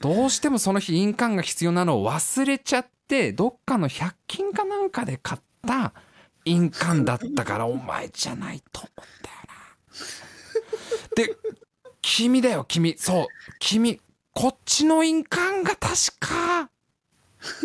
[0.00, 5.92] どうしてもその日印鑑が必要なのを忘れちゃってどっかの100均かなんかで買った
[6.44, 9.36] 印鑑だったからお前じゃないと思うんだよ
[11.16, 11.24] な。
[11.24, 11.36] で
[12.00, 13.26] 君だよ君そう
[13.58, 14.00] 君
[14.32, 16.70] こっちの印鑑が確か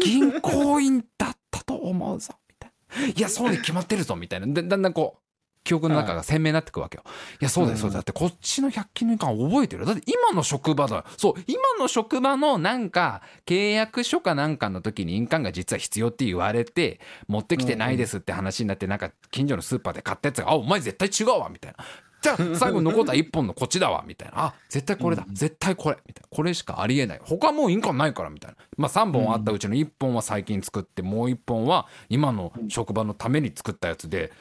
[0.02, 2.72] 銀行員だったと思うぞみたい
[3.02, 3.08] な。
[3.08, 5.22] いやそうに決まってるぞみたいなでだんだんこう
[5.64, 7.03] 記憶の中が鮮明になってくわけよ。
[7.39, 7.97] いやそうだよそうだよ。
[7.99, 9.88] だってこっちの100均の印鑑覚えてるよ。
[9.88, 10.97] だって今の職場だ。
[10.97, 21.86] よそう今の職場のなんか契約書かなんかの時に印鑑が実は必要って言われて持ってきてないですって話になってなんか近所のスーパーで買ったやつが「あお前絶対違うわ」みたいな。
[22.24, 24.45] じゃあ最後に残った1本のこっちだわみたいな。
[24.45, 25.26] あ絶対これだ。
[25.30, 25.97] 絶対これ。
[26.07, 26.30] みたいな。
[26.32, 27.22] これしかありえない。
[27.22, 28.57] 他もう印鑑ないからみたいな。
[28.78, 34.32] まあ3本あったうちの1本は最近作ってもう1本は今の職場のために作ったやつで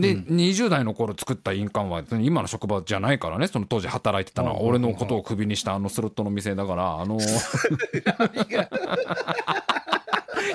[0.00, 4.66] で、20代の頃作った印鑑は今の職場じゃないからねその当時働いてたのはうん。
[4.68, 7.18] 俺のことをクビにしたあのスロットの店だからあの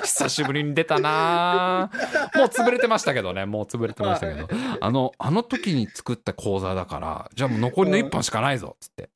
[0.04, 1.90] 久しぶりに出たな。
[2.34, 3.46] もう潰れてましたけどね。
[3.46, 4.48] もう潰れてましたけど。
[4.80, 9.02] あのあの時に作った講座だからじゃあもう残りの1本しかないぞっつって。
[9.04, 9.08] うん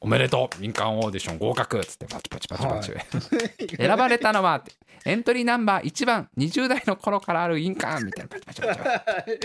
[0.00, 0.60] おめでとう。
[0.60, 1.78] 民間オーディション合格。
[1.78, 2.92] っつってパチパチパチパチ、
[3.76, 4.64] 選ばれたのは
[5.04, 8.28] エントリーナンバー1番20代の頃からある印鑑みたいな。
[8.28, 9.38] パチパチパチパチ。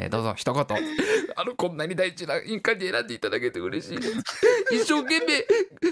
[0.00, 0.64] えーどうぞ一言。
[1.36, 3.98] あのこんなに大事な印鑑に選んでいただけて嬉しい
[4.72, 5.44] 一生懸命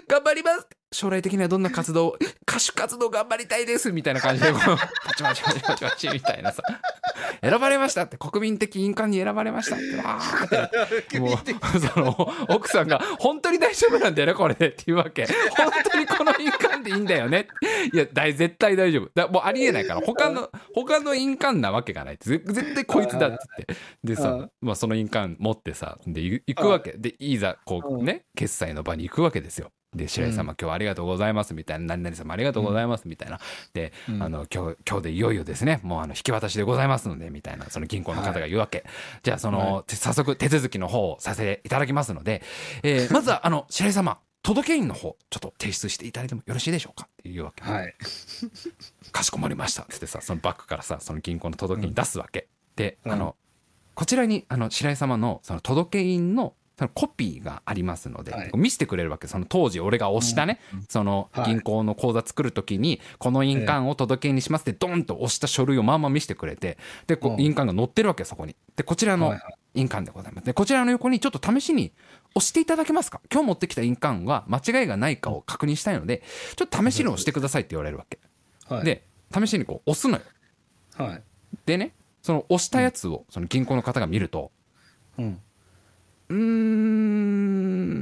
[0.07, 2.16] 頑張ります将来的にはどんな活動
[2.49, 4.61] 歌手活動頑張りたいですみたいな感じでこう
[5.05, 6.62] パチパチパチパチパチみたいなさ
[7.40, 11.18] 選ばれましたって国民的印鑑に選ばれましたってわーって。
[11.18, 15.26] もうその奥さんが「本当に大丈夫なんだよねこれで」っていうわけ。
[15.57, 17.49] 本当にこの印鑑でいいんだよね。
[17.93, 19.11] いや大絶対大丈夫。
[19.14, 20.01] だもうありえないから。
[20.01, 23.74] 他の他の印鑑なわけがないぜ絶対こいつだっつって。
[24.05, 24.51] でさうん。
[24.61, 26.93] まあその印鑑持ってさでい行くわけ。
[26.93, 33.38] でいざこうね決済の場に行くわけですよで白井様今日はありがとうございますみたいな何々様ありがとうございますみたいな。
[33.74, 34.22] でうん。
[34.22, 35.80] あの今日今日でいよいよですね。
[35.82, 38.84] もうあの引き渡しでございますのでみたいなその銀行の方が言うわけ、
[39.22, 42.43] じゃあその、早速手続きの方をさせていただきますので、
[42.82, 47.09] えー まずはあの白井様届け印の方ちょっと提出していただいてもよろしいでしょうか？
[47.11, 47.95] っていうわけ、はい。
[49.12, 49.82] かしこまりました。
[49.82, 53.12] ってさそのバッグからさその銀行の届け印出すわけ、で、うん。
[53.12, 53.36] あの
[53.95, 58.50] こちらにあの白井様のその届け印のそのコピーがありますので、はい。
[58.54, 60.58] 見せてくれるわけその当時俺が押したね、
[60.88, 61.46] そのはい。
[61.46, 66.76] 銀行の口座作る時にこの印鑑を届けにしますってドンと押した書類をまあまあ見せてくれて
[67.06, 67.40] でこううん。
[67.40, 68.56] 印鑑が載ってるわけそこに。
[68.74, 69.36] でこちらの
[69.74, 70.44] 印鑑でございます。
[70.44, 71.92] でこちらの横にちょっと試しに
[72.34, 73.20] 押していただけますか？
[73.32, 76.22] 今日持ってきた印鑑は間違いがないかを確認したいので
[76.56, 78.18] ちょっと試しに押してくださいって言われるわけ。
[78.68, 78.84] はい。
[78.84, 80.22] で試しにこう押すのよ。
[80.96, 81.22] はい。
[81.64, 84.50] でねその押したやつをその銀行の方が見ると
[85.18, 85.40] うん
[86.32, 87.92] うーん。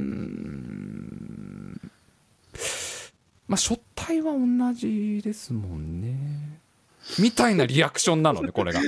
[3.47, 6.59] まあ初体は同じですもんね。
[7.19, 8.79] みたいなリアクションなのねこれが。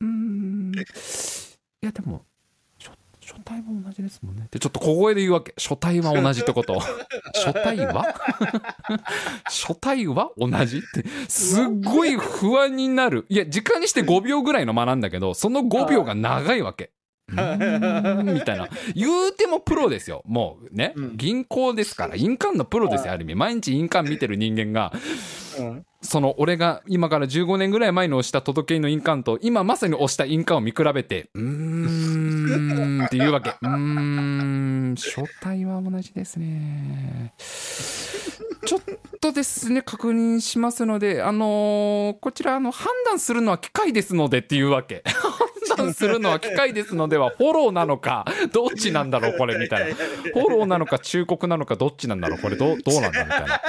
[0.00, 0.72] うーん。
[0.76, 0.78] い
[1.80, 2.26] やでも
[4.08, 4.48] すもんね。
[4.50, 5.54] でちょっと小声で言うわけ。
[5.56, 6.80] 書体は同じってこと。
[7.34, 8.14] 書体は
[9.48, 11.08] 書体は同じって。
[11.28, 13.26] すっごい不安になる。
[13.28, 16.92] いや時間にして5秒ぐらいの間なんだけどその5秒が長いわけ。
[17.28, 18.68] みたいな。
[18.94, 20.22] 言うてもプロですよ。
[20.26, 21.16] もうね、うん。
[21.16, 22.16] 銀行ですから。
[22.16, 23.34] 印鑑のプロですよある意味。
[23.34, 24.92] 毎日印鑑見てる人間が
[26.02, 31.42] その俺が今から15年ぐらい前に押した届けの印鑑と今まさに押した印鑑を見比べてうー
[33.02, 33.50] んって言うわけ。
[33.50, 34.94] うーん。
[34.96, 37.34] 書体は同じですね。
[38.64, 38.80] ちょっ
[39.20, 45.02] とですね確認しますのであのーこちらあの判断するのは機械ですのでっていうわけ。
[45.68, 49.94] 判断するのは機械ですのではフォローなのかどっちなんだろうこれみたいな。
[49.96, 53.60] フォローなのか忠告なのかどっちなんだろうこれどどうなんだみたいな。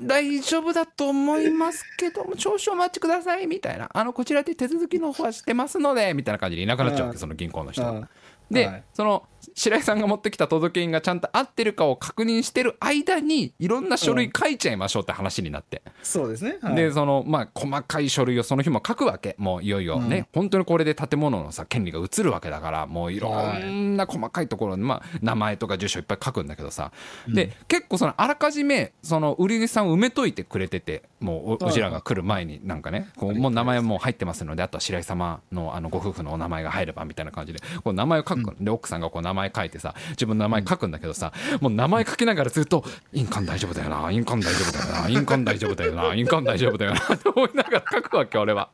[0.00, 3.90] 大丈夫だと思いますけども少々お待ちくださいみたいな。
[3.92, 8.06] あのこちらで手続きの方はしてますのでみたいな感じでいなくなっちゃうわけうんその銀行の人
[8.50, 8.84] で、はい。
[8.92, 9.24] その
[9.54, 16.58] 白井さんが持ってきた届け印がちゃんと合ってるかを確認してる間にいろんな書類書いちゃいましょうって話になって、そうですね。
[16.60, 16.74] はい。
[16.76, 19.34] でそのまあ細かい書類をその日も書くわけ。
[19.38, 26.92] もういよいよね、本当にこれで建物のさ権利が移るわけだからもういろんな細かいところに、まあ、名前とか住所いっぱい書くんだけどさ、
[27.28, 48.70] で結構そのあらかじめその売り主さんを埋めといてくれててもうううちらが来る前になんかねこうもう名前もう入ってますのであとは白井様のあのご夫婦のお名前が入ればみたいな感じでこう名前を書く、で奥さんがこう名前書いてさ自分の名前書くんだけどさもう名前書きながらずっと「印鑑大丈夫だよな印鑑大丈夫だよな印鑑大丈夫だよな印鑑大丈夫だよな」って思いながら書くわけ俺は。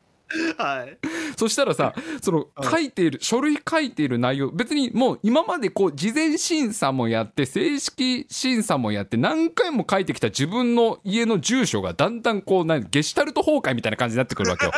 [0.59, 0.97] はい。
[1.37, 1.93] そしたらさ
[2.23, 14.73] その書いている書類書いている内容別にもう今までこう事前審査もやって正式審査もやって何回も書いてきた自分の家の住所がだんだんこうなんゲシュタルト崩壊みたいな感じになってくるわけよ。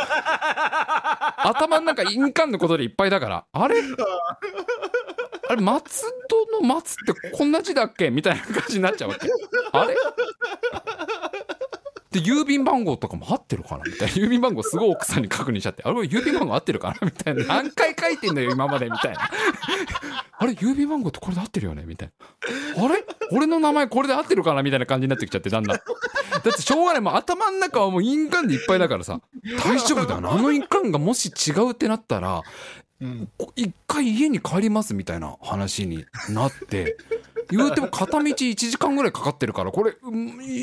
[1.44, 3.82] 頭の中印鑑のことでいっぱいだからあれ？
[5.52, 9.28] あれ松戸の松ってこんな字だっけみたいな感じになっちゃうわけ。
[9.72, 9.94] あれ？
[12.10, 14.14] で郵便番号とかも合ってるかなみたいな。
[14.14, 15.82] 郵便番号すごい奥さんに確認しちゃって。
[15.82, 17.44] あれ郵便番号合ってるかなみたいな。
[17.44, 19.28] 何回書いてんだよ今までみたいな。
[20.38, 22.12] あれ郵便番号ってこれで合ってるよねみたい
[22.74, 22.84] な。
[22.84, 23.04] あれ？
[23.30, 25.76] 俺の名前これで合ってるかなみたいな感じになってきちゃってだんだん。
[25.76, 25.82] だ
[26.38, 27.02] ってしょうがない。
[27.02, 29.20] もう頭の中はもう印鑑でいっぱいだからさ。
[29.62, 30.22] 大丈夫だよ。
[30.22, 32.40] なあの印鑑がもし違うってなったら。
[33.56, 36.96] 一回家に帰りますみたいな話になって
[37.50, 39.94] 言うても片道1時間ぐらいかかってるからこれ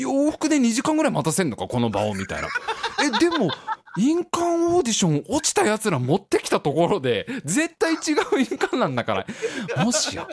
[0.00, 2.48] 洋服で2時間ぐらい待たせんのかこの場をみたいな。
[3.02, 3.50] えでも
[3.96, 9.26] 印鑑オーディション落ちたやつら持ってきたところで絶対違う印鑑なんだか
[9.76, 9.84] ら。
[9.84, 10.26] もしや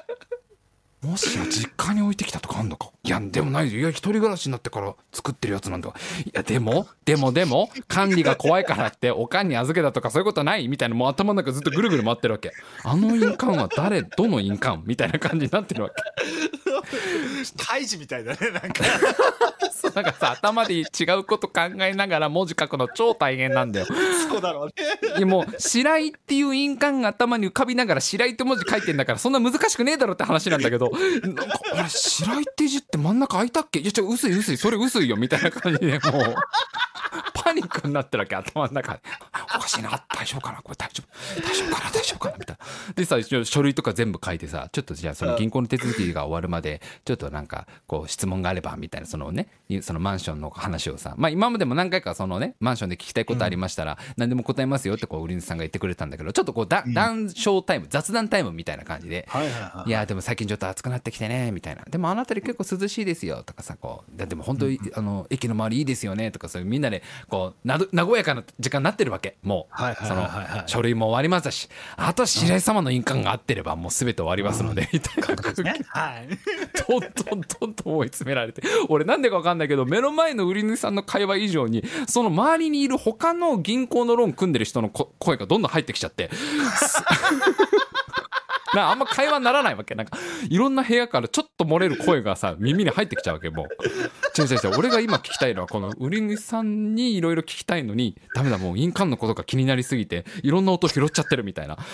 [1.03, 2.89] もしや実家に置いてきたとかあんのか？
[3.03, 3.79] いやでもないよ。
[3.79, 5.93] いや一人暮らしになってから作ってるやつなんだい
[6.33, 10.67] やでもでもでも管理が怖いからっておかんに預けたとかそういうことない？
[10.67, 12.51] みたいなもう頭の中ずっとぐるぐる回ってるわけ。
[12.83, 14.01] あの印鑑は誰？
[14.01, 14.83] どの印鑑？
[14.85, 15.95] みたいな感じになってるわけ。
[17.57, 18.83] 胎児みたいだね、なんか。
[19.71, 20.83] そうなんかさ頭で違
[21.19, 23.85] うこと考えながら文字書くの超大変なんだよ。
[24.29, 25.25] そうだろうね。
[25.25, 30.86] もう白井っていう印鑑が頭に浮かびながら白井って文字書いてんだからそんな難しくねえだろって話なんだけど
[31.21, 33.79] なんかあれ白い手地って真ん中開いたっけ？
[33.79, 36.35] いやちょ薄い薄いそれ薄いよみたいな感じでもう。
[37.33, 38.93] パニックになってるわけ頭の中。
[38.93, 38.99] で
[39.55, 40.61] おかしいな大丈夫かな？
[40.61, 41.41] これ大丈夫？
[41.41, 41.91] 大丈夫かな？
[41.91, 42.37] 大丈夫かな？
[42.37, 42.93] みたいな。
[42.95, 49.47] でさ書類とか全部書いてさちょっとじゃあその銀行の手続きが終わるまでちょっとなんかこう質問があればみたいなそのね
[49.81, 59.43] そのマンションの話をさまあ今までも何回かそのねマンションで聞きたいことありましたら、何でも答えますよってこう売り主さんが言ってくれたんだけどちょっとこうだ談笑タイム雑談タイムみたいな感じでは
[59.85, 61.83] いやでも最近ちょっと暑くなってきてねみたいな。
[61.89, 66.96] でもあの辺り結構涼しいですよとかさこうででも本当に、あの駅の周りいいですよねとかそういうみんなで
[67.29, 70.27] こうなど和やかな時間になってるわけもう、その
[70.65, 75.79] 書類も終わりましたしあとは白井様の印鑑が合ってればもう全て終わりますので、みたいな空気ね。
[75.87, 76.27] はい。
[76.87, 86.29] どんどんどんどん追い詰められて俺なんでか分かんないけど目の前の売り主さんの会話以上にその周りにいる他の銀行のローン組んでる人のこ声がどんどん入ってきちゃって。
[88.69, 89.95] す なあんま会話にならないわけ。
[89.95, 90.17] なんか
[90.49, 93.67] いろんな部屋からちょっと漏れる声がさ耳に入ってきちゃうわけもう。
[94.39, 94.77] 違う違う違う。
[94.77, 101.77] 俺が今聞きたいのはこの売り主さんにいろいろ聞きたいのにダメだもう印鑑のことが気になりすぎていろんな音拾っちゃってるみたいな。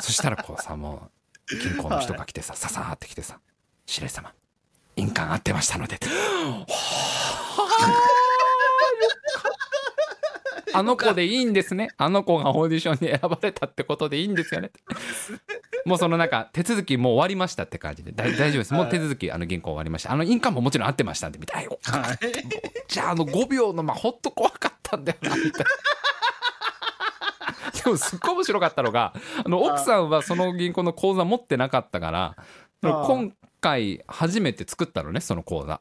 [0.00, 1.10] そしたらこうさも
[1.50, 3.38] う銀行の人が来てさ、ささーって来てさ
[3.86, 4.32] 「白井様
[4.96, 6.66] 印鑑合ってましたので」あ
[10.82, 11.88] の子でいいんですね。
[11.96, 14.70] あの子がオーディションに選ばれたってことでいいんですよね。
[15.84, 18.12] もうそのなんか手続きもう終わりましたって感じで。
[18.12, 18.74] 大大丈夫です。
[18.74, 20.12] もう手続きあの銀行終わりました。
[20.12, 21.68] あの印鑑ももちろん合ってましたんでみたい。
[21.68, 22.18] なはい。
[22.88, 25.64] じゃああの5秒のまあほんと怖かったんだよなみたいな。
[27.84, 29.14] でもすっごい面白かったのが
[29.44, 32.36] あの奥さんはその銀行の口座持ってなかったから
[32.82, 35.80] 今回初めて作ったのねその口座。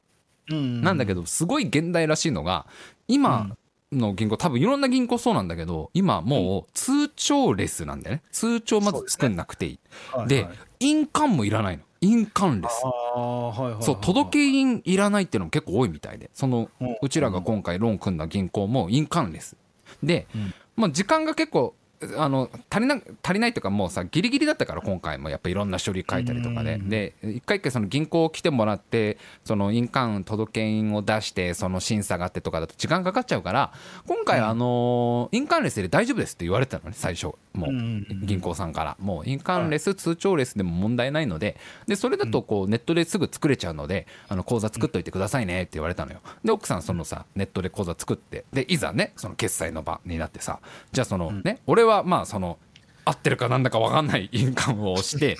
[0.50, 2.68] なんだけどすごい現代らしいのが
[3.08, 3.56] 今
[3.94, 8.24] の銀行多分いろんな銀行そうなんだけど今もう通帳レスなんだよね。
[8.32, 9.80] 通帳まず作んなくていい。
[10.28, 10.48] で
[10.80, 11.84] 印鑑もいらないの。
[12.02, 12.82] 印鑑レス。
[12.82, 16.30] そう届け印いらないっていうのも結構多いみたいで。
[16.34, 16.98] そのうん。
[17.02, 19.56] うちらが今回ローン組んだ銀行も印鑑レス。
[20.02, 20.54] で、うん。
[20.76, 21.76] まあ、時間が結構
[22.18, 25.30] あの足りな足りないというかもうさギリギリだったから今回も。
[25.30, 26.76] やっぱいろんな書類書いたりとかで。
[26.76, 26.89] うん。
[26.89, 33.74] で一回一回その銀行来てもらってその印鑑届け印を出してその審査があってとかだと時間かかっちゃうから
[34.08, 34.45] 今回うん。
[34.47, 38.26] あの印鑑レスで大丈夫ですって言われてたのね最初もう。
[38.26, 38.97] 銀行さんから。
[38.99, 41.58] もう印鑑レス通帳レスでも問題ないので。
[41.88, 46.20] でそれだとこうネットですぐ作れちゃうのであの口座作っといてくださいねって言われたのよ。
[46.43, 48.45] で奥さんそのさネットで口座作って。
[48.54, 50.60] でいざねその決済の場になってさ
[50.91, 52.58] じゃあそのね俺はまあその
[53.06, 55.38] 合ってるかなんだか分かんない 印鑑を押して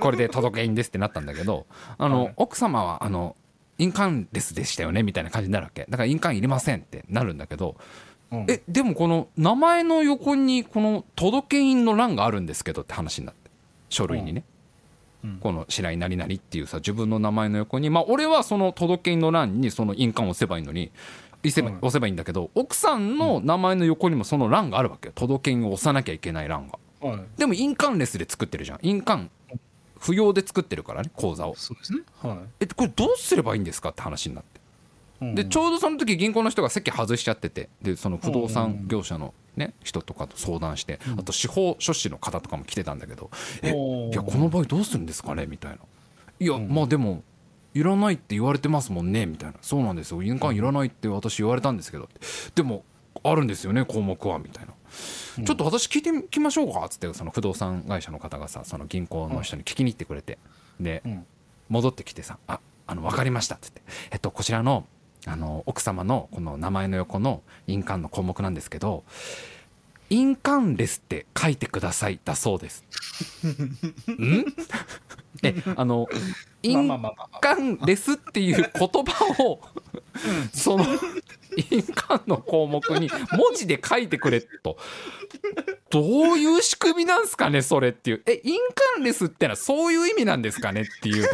[0.00, 1.66] これで届け印ですってなったんだけど
[1.98, 2.32] あの、はい。
[2.36, 3.36] 奥様はあの
[3.78, 5.86] 印鑑レスでしたよねみたいな感じになるわけ。
[5.88, 7.76] だから印鑑いりませんってなるんだけど
[8.30, 8.46] うん。
[8.48, 13.50] えでもこの名前の横にこの届け印の欄があるんですけどって話になって
[13.88, 14.44] 書類にね、
[15.24, 15.38] うん。
[15.38, 20.90] この白井何々っていうさ自分の名前の横にまあ俺はその届け印の欄にその印鑑を押せばいいのに
[21.42, 21.76] 押せば,、うん。
[21.78, 25.12] 押せばいいんだけど奥さんの名前の横にもその欄があるわけよ。
[25.14, 26.78] 届け印を押さなきゃいけない欄が。
[27.00, 27.20] はい。
[27.38, 28.78] でも印鑑レスで作ってるじゃん。
[28.82, 29.30] 印鑑。
[29.98, 31.54] 不要で作ってるからね口座を。
[31.56, 32.00] そうですね。
[32.22, 34.60] はえこれどうすればいいんですかって話になって。
[35.26, 37.68] いでちょうどその時銀行の人が席外しちゃってて。
[37.82, 43.30] でその不動産業者の、ね、人とかと相談してあと司法書士の方とかも来てたんだけど
[43.62, 44.12] 「えおー。
[44.12, 45.78] いやこの場合どうするんですかね?」みたいな
[46.40, 46.68] 「いやうん。
[46.68, 47.22] まあでも
[47.74, 50.22] いらないって言われてますもんね」みたいな「そうなんですよ。
[50.22, 52.08] 印鑑いらないって私言われたんですけど」
[52.54, 52.84] でも
[53.22, 54.72] あるんですよね項目は」みたいな。
[55.44, 60.38] ちょっと私聞いてきましょうかっつってその不動産会社の方がさその銀行の人に聞きに行ってくれて。
[60.78, 61.26] でうん。
[61.70, 64.86] 戻ってきてさ「ああの分かりました」っつって「えっとこちらの
[65.26, 69.04] あの奥様のこの名前の横の印鑑の項目なんですけど
[70.08, 72.84] 印鑑レスって書いてくださいだそうです。
[74.10, 74.44] ん？
[75.42, 76.18] えあのまあ
[76.62, 76.98] 印
[77.40, 79.60] 鑑レスっていう言葉を
[80.52, 80.84] その
[81.56, 84.76] 印鑑の項目に文字で書いてくれと。
[85.90, 86.00] ど
[86.34, 88.22] ういう仕組みなんすかねそれっていう。
[88.26, 88.58] え印
[88.94, 91.28] 鑑レスってのはそういう意味なんですかねっていう。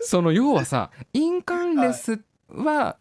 [0.00, 2.96] その要はさ印鑑レスは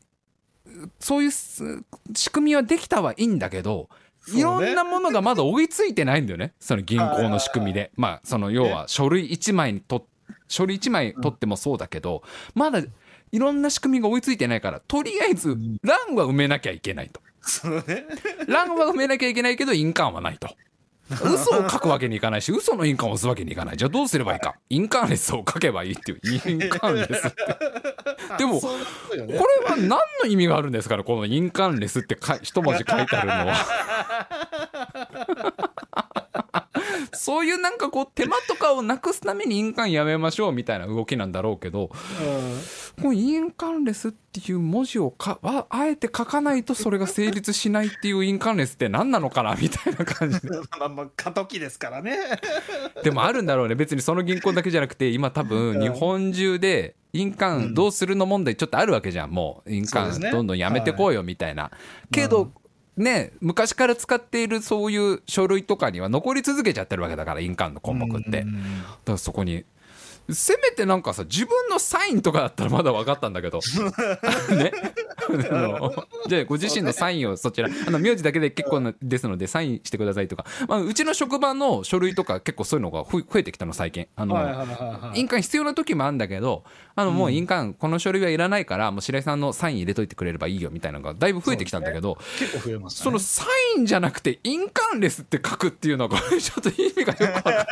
[0.99, 1.83] そういうす
[2.15, 3.89] 仕組みはできたはいいんだけど
[4.27, 6.53] いろんなものがまだ追いついてないんだよね。
[6.59, 7.91] その銀行の仕組みで。
[7.95, 10.07] まあその要は書類1枚にと
[10.47, 12.81] 書類1枚取ってもそうだけどまだ
[13.31, 17.21] いろんな仕組みが追いついてないからとりあえず欄は埋めなきゃいけないと。
[18.47, 20.49] 欄は埋めなきゃいけないけど印鑑はないと
[21.09, 23.77] 嘘を書くわけにいかないし嘘の印鑑を押すわけにいかない。
[23.77, 24.55] じゃあどうすればいいか。
[24.69, 27.37] 印鑑レスを書けばいいっていう印鑑レスって。
[28.37, 28.69] でもこ
[29.15, 29.17] れ
[29.69, 29.97] は何の
[30.27, 33.55] 意味があるんですかねこの印鑑レスってか一文字書いてあるのは
[37.13, 41.89] そういうなんかこう手間とかをなくすために印鑑やめましょうみたいな動きなんだろうけど
[43.01, 50.49] この印鑑レスっていう文字をかああえて書かないとそれが成立しないっていう印鑑レスって何なのかなみたいな感じで。
[50.49, 52.17] う んまあまあ過渡期ですからね。
[53.03, 53.75] でもあるんだろうね。
[53.75, 59.31] 別にその銀行だけじゃなくて今多分日本中で印鑑どうするの問題ちょっとあるわけじゃん。
[59.31, 61.71] もう印鑑どんどんやめてこうよみたいな、
[62.11, 62.51] けど、
[62.99, 68.47] ね昔から使っているそういう書類とかには残り続けちゃってるわけだから印鑑の項目って、だか
[69.05, 69.63] らそこに
[70.33, 73.59] せめてなんかさ自分のサインとかだったらまだ分かったんだけど。
[74.55, 74.71] ね？
[76.27, 84.07] じゃあご自身のサインをそちらあの名字だけで結構なですのでサインしてくださいとか、まあ、うちの職場の書類とか結構そういうのがふ増えてきたの最近。
[84.15, 84.35] あの、
[85.13, 86.63] 印鑑必要な時もあるんだけど
[86.95, 93.03] あのもう印鑑この書類はいらないからもう白井さんのサイン入れといてくれればいいよみたいなのがだいぶ増えてきたんだけど結構増えましたね。
[93.03, 93.45] そのサ
[93.77, 97.65] インじゃなくて印鑑レスって書くっていうのはこれちょっと意味がよくわかんない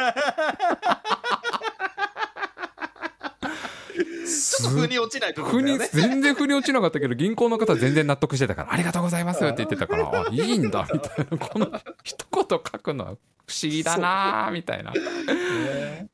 [4.27, 11.37] ちょっと腑に落ちないとこ腑にろね全然腑に落ちなかったけど銀行の方は全然納得してたから「ありがとうございます」って言ってたから「あいいんだ」みたいな。
[11.37, 11.71] この
[12.03, 13.15] 一言書くのは。
[13.47, 14.91] 不思議だなーみたいな。
[14.91, 14.99] ね。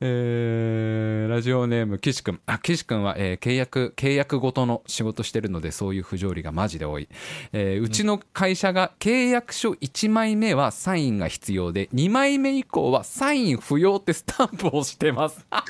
[0.00, 2.40] えーラジオネーム岸君。
[2.46, 7.08] あ岸君は、えー契約契約ごとの仕事してるのでそういう不条理がマジで多い、
[7.52, 15.44] えーうちの会社が契約書1枚目はサインが必要で2枚目以降はサイン不要ってスタンプをしてます。
[15.50, 15.64] だ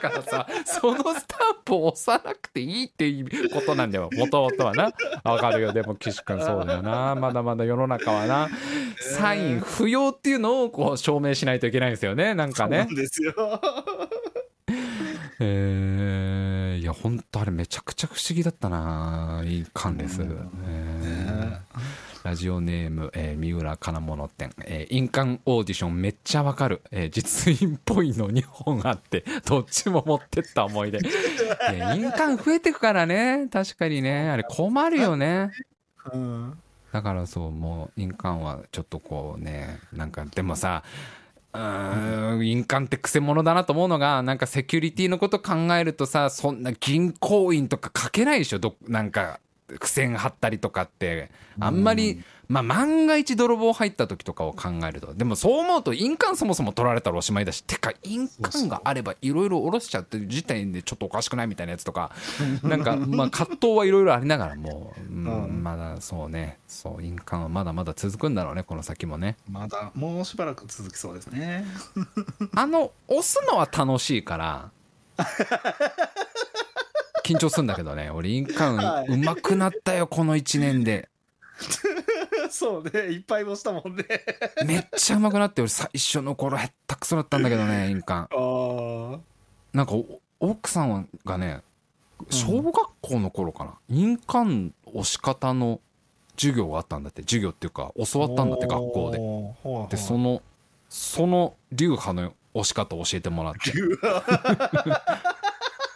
[0.00, 4.10] からさそのスタンプを押さなくていいっていうことなんだよ。
[4.16, 4.90] もともとはな。
[5.22, 5.72] わかるよ。
[5.72, 7.14] でも岸君そうだよな。
[7.14, 8.48] まだまだ世の中はな。
[8.98, 12.34] サイン不要っていうのをこう証明しないといけないんですよね。
[12.34, 12.86] なんかね。
[12.88, 13.34] そうですよ。
[15.40, 21.58] えー、いや本当あれめちゃくちゃ不思議だったな印鑑です、えー
[22.22, 31.00] ラジオネーム、えー三浦金物店、えー印鑑オーディションめっちゃわかる、えー実印っぽいの2本あって どっちも持ってった思い出。
[31.04, 33.46] いや印鑑増えてくからね。
[33.52, 34.30] 確かにね。
[34.30, 35.50] あれ困るよね。
[36.14, 36.58] うん
[36.94, 40.84] だからそうもう印鑑はちょっとこうねなんかでもさ
[41.52, 48.60] うん印鑑ってくせ者だなと思うのがなんかセキュリティのこと考えるとさそんな銀行員とか書けないでしょ？
[48.60, 62.10] どなんか苦戦貼ったりとかってあんまり、まあ万が一泥棒入った時とかを考えるとでもそう思うと印鑑そもそも取られたらおしまいだしてか印鑑があればいろいろ下ろしちゃってる時点でちょっとおかしくないみたいなやつとか
[62.62, 65.62] なんかまあ葛藤はいろいろありながらも、うんうん。
[65.62, 66.58] まだそうね。
[66.68, 69.36] そう印鑑はまだまだ続くんだろうねこの先もね。
[69.50, 71.64] まだもうしばらく続きそうですね。
[72.54, 74.70] あの押すのは楽しいから
[77.24, 78.10] 緊張するんだけどね。
[78.10, 81.08] 俺印鑑うまくなったよこの1年で。
[82.50, 84.04] そうね、いっぱい押したもんね。
[84.64, 88.28] めっちゃうまくなって俺最初の頃へったくそだったんだけどね印鑑。
[88.30, 89.20] ああ。
[89.72, 91.62] なんかお奥さんがね
[92.30, 95.80] 小学校の頃かな、印鑑押し方の
[96.36, 97.22] 授業があったんだって。
[97.22, 99.18] 授業っていうか教わったんだって学校で。
[99.88, 100.42] ででその
[100.88, 103.72] その流派の押し方を教えてもらって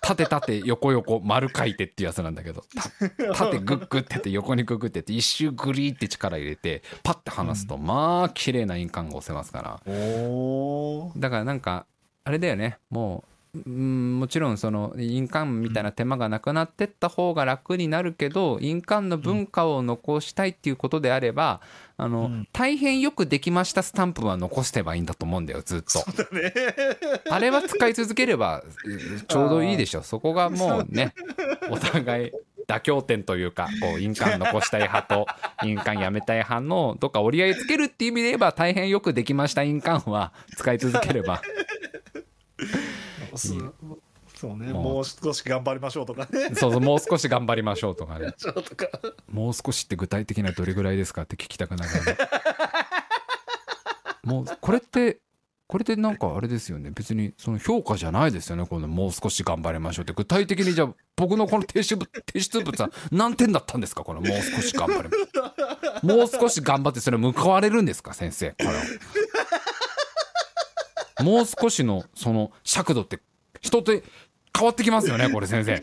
[0.08, 2.64] 縦縦横横丸書いてっていうやつなんだけど。
[2.74, 9.82] た縦 グッグってやって横にグッグってやって一周グリーって力入れてパッて離すと、まあ綺麗な印鑑が押せますから。
[11.16, 11.84] だからなんか
[12.24, 12.78] あれだよね。
[12.88, 21.60] もううんもちろんその印鑑みたいな手間がなくなってった方が楽になるけど印鑑の文化を残したいっていうことであれば
[21.96, 22.48] あの、うん。
[22.52, 25.98] 大変よくできましたスタンプは残してばいいんだと思うんだよずっと。
[26.34, 26.52] ね。
[27.30, 31.14] あれは使い続ければうんちょうどいいでしょそこがもうね。
[31.70, 32.32] お互い
[32.68, 35.26] 妥協点というかこう印鑑残したい派と
[35.64, 41.40] 印鑑やめたい派のどっか折り合いつけるっていう意味で言えば大変よくできました印鑑は使い続ければ
[43.36, 43.74] そう
[44.34, 45.04] そうね、もう。
[45.04, 46.50] 少し頑張りましょうとかね。
[46.54, 48.32] そうそうもう少し頑張りましょうとかね。
[49.32, 51.90] もう少しって具体的などれぐらいですかって聞きたくなる
[54.24, 55.18] もうこれって
[55.66, 56.90] これってなんかあれですよね。
[56.94, 58.66] 別にその評価じゃないですよね。
[58.66, 60.12] このもう少し頑張りましょうって。
[60.14, 64.02] 具体的にじゃあ僕のこの提出物提出物は何点だったんですか？
[64.04, 65.52] このもう少し頑張りましょ
[66.02, 68.50] うもう少し頑張ってそれ報われるんですか先生。
[68.52, 68.72] これを
[71.20, 73.20] もう少しのその尺度って
[73.60, 74.02] 人って
[74.56, 75.74] 変わってきますよね これ先生。
[75.74, 75.78] っ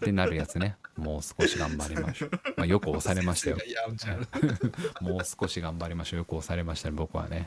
[0.00, 0.76] てなるやつね。
[0.96, 3.58] もう少し頑張りましょう、まあ、よく押されましたよ。
[5.00, 6.18] もう少し頑張りましょう。
[6.18, 7.44] よく押されましたね僕はね。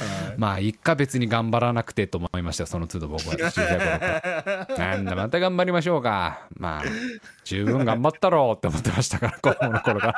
[0.00, 0.28] あ。
[0.28, 0.38] はい。
[0.38, 3.36] まあ一回別に頑張らなくてと思いましたよその都度僕は。
[3.36, 4.78] 小さい頃から。
[4.78, 6.46] なんだまた頑張りましょうか。
[6.56, 6.84] まあ
[7.44, 10.14] 十分頑張ったろうって思ってましたから子供の頃から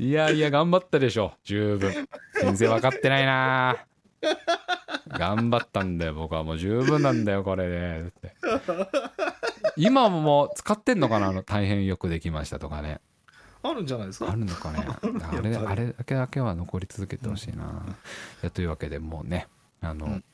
[0.00, 1.32] いやいや頑張ったでしょ。
[1.42, 1.92] 十分。
[2.40, 3.76] 全然分かってないな。
[5.08, 6.44] 頑張ったんだよ僕は。
[6.44, 8.00] もう十分なんだよこれで。
[8.02, 8.34] って。
[9.76, 11.28] 今ももう使ってんのかな？
[11.28, 13.00] あの大変よくできましたとかね。
[13.60, 14.30] あるんじゃないですか？
[14.30, 14.86] あるのかね。
[15.32, 17.66] あれあれだけだけは残り続けてほしいな、い
[18.42, 19.48] やというわけでもうね
[19.80, 20.24] あの、うん。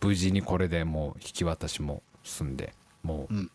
[0.00, 3.50] 無事にこれでもう引き渡しも済んでもう、うん。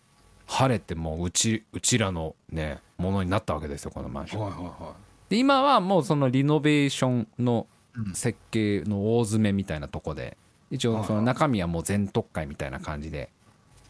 [0.48, 4.42] 晴れてもううちうちらのねものになったわけですよこのマンション。
[4.42, 4.94] はいはいは
[5.30, 8.14] で今はもうそのリノベーションのうん。
[8.14, 10.38] 設計の大詰めみたいなとこで
[10.70, 13.30] 一応その中身はもう全特会みたいな感じで、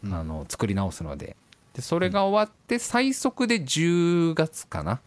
[0.04, 0.14] うん。
[0.14, 1.36] あの作り直すので。
[1.74, 5.00] でそれが終わって最速で10月かな？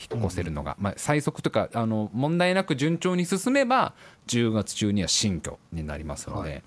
[0.00, 3.94] 引っ越せるのが、まあ、最速というかあの問題なく順調に進めば
[4.28, 6.62] 10月中には新居になりますので、はい。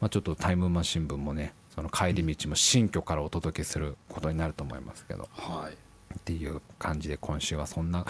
[0.00, 5.28] まあ、ちょっとタイムマシン部もねその帰り道も新居からお届けすることになると思いますけど。
[5.38, 5.85] いはい
[6.26, 8.04] っていう感じで今週はそんな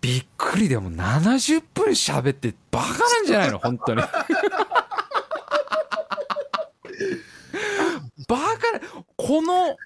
[0.00, 3.58] びっくりでも70分喋ってバカなんじゃないの？
[3.58, 4.00] 本当に。
[8.26, 8.80] バカ
[9.16, 9.76] この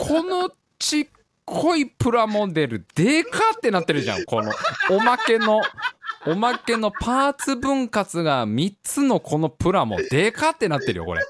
[0.00, 0.50] この
[0.80, 1.08] ちっ
[1.44, 4.50] ごいプラモデルでかってなってるじゃんこの。
[4.90, 5.60] おまけの
[6.26, 11.24] おまけのパーツ分割が3つのこのプラモでかってなってるよこれ。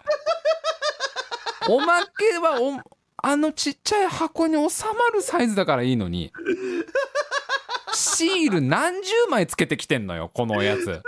[1.68, 2.82] おまけは
[3.20, 6.32] あのちっちゃい箱に収まるサイズだからいいのに。
[7.94, 11.02] シール何十枚つけてきてんのよこのおやつ。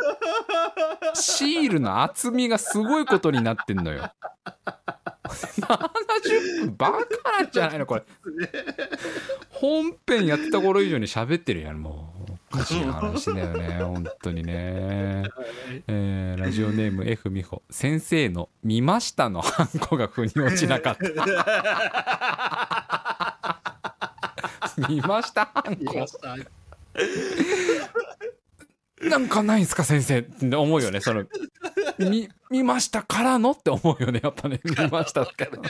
[1.15, 4.11] シールの厚みがすごいことになってんのよ。
[5.29, 6.99] 70分バカ
[7.43, 8.03] なんじゃないのこれ。
[9.51, 12.20] 本編やってた頃以上に喋ってるやんもう。
[12.53, 15.25] おかしい話だよね 本当にね、
[15.87, 17.63] えーラジオネーム F 美穂。
[17.71, 21.07] 先生の「見ました」のハンコが腑に落ちなかった。
[24.89, 26.07] 見ましたハンコ。
[29.03, 31.25] なんかないんすか先生って思うよねその。
[31.99, 34.61] 見見ましたからのって思うよねやっぱね。
[34.65, 35.63] 見ましたからの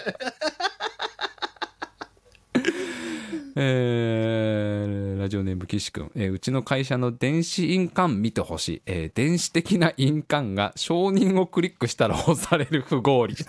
[3.57, 13.35] えーラジオネーム岸君、えーうちの会社の電子印鑑見てほしい、えー電子的な印鑑が承認をクリックしたら押される不合理。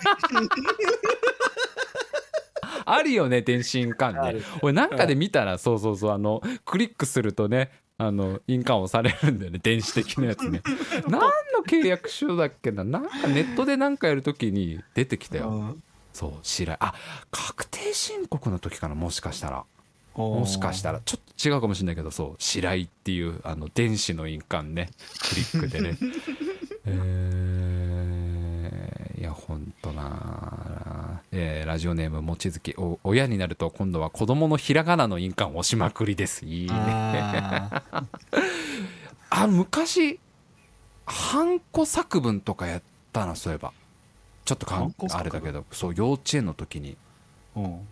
[2.84, 4.42] あるよね電子印鑑ね。
[4.60, 10.62] 俺なんかで見たらそうそうそうあのクリックするとねあの印鑑押されるんだよね電子的なやつね。
[11.08, 11.30] 何の
[11.66, 12.82] 契約書だっけな？
[12.84, 15.76] なんかネットで何かやるときに出てきたよ。
[16.12, 16.92] そう白井あ
[17.30, 19.64] 確定申告の時かなもしかしたら
[20.14, 24.90] もしかしたらちょっと違うかもしれないけどそう白井っていうあの電子の印鑑ね。
[25.28, 25.96] クリックでね。
[26.84, 32.74] えーいやほんとな、えーラジオネーム望月。
[32.76, 36.44] お親になると今度は子供のひらがなの印鑑を押しまくりです。
[36.44, 36.72] いいね。
[36.74, 37.84] あ
[39.30, 40.18] あ昔
[41.06, 42.82] ハンコ作文とかやっ
[43.12, 43.72] たなそういえば。
[44.44, 46.96] ちょっとかんあれだけどそう幼稚園の時に。
[47.56, 47.88] ーうん。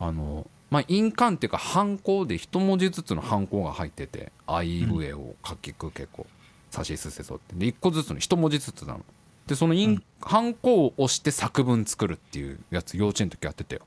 [0.00, 6.26] あのまあ印鑑っていうかハンコで一文字ずつのハンコが入ってて「あいうえを書きくけこ
[6.70, 7.54] さしすせそ」って。
[7.54, 9.04] で一個ずつの一文字ずつなの。
[9.46, 10.02] でその印、うん。
[10.22, 13.82] ハンコを押して作文作るっていうやつ幼稚園の時やってたよ。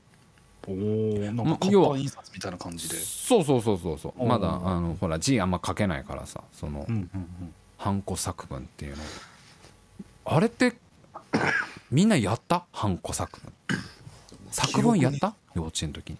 [0.68, 0.74] おお
[1.18, 2.94] なんか活版印刷みたいな感じで。
[2.96, 4.24] そうそうそうそうそう。
[4.24, 9.02] まだあのほら字あんま書けないからさその、うんうんハンコ作文っていうの。
[10.24, 10.76] あれって
[11.90, 12.64] みんなやった？
[12.72, 13.52] ハンコ作文。
[14.50, 15.34] 作文やった？
[15.54, 16.18] 幼稚園の時に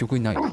[0.00, 0.36] 記憶にない。
[0.36, 0.52] うん。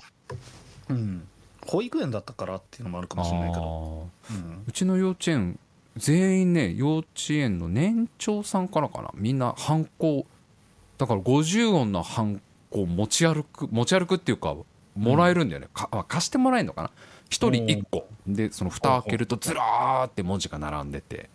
[0.89, 1.27] うん
[1.65, 4.07] 保育園だったからっていうのもあるかもしれないけど。
[4.31, 4.63] うん。
[4.65, 5.59] うちの幼稚園
[5.97, 9.11] 全員ね幼稚園の年長さんからかな。
[9.15, 10.25] みんなハンコ
[10.97, 14.55] だから50音のハンコを持ち歩く持ち歩くっていうか
[14.95, 16.87] もらえるんだよね、かあ貸してもらえるのかな。
[16.87, 16.91] 1
[17.29, 18.07] 人1個。
[18.25, 21.29] でその蓋開けるとずらーって文字が並んでて。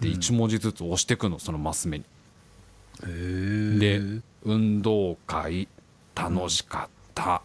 [0.00, 0.14] でうん。
[0.14, 2.04] 1文字ずつ押してくのそのマス目に。
[2.04, 5.66] へえで運動会
[6.14, 7.42] 楽しかった、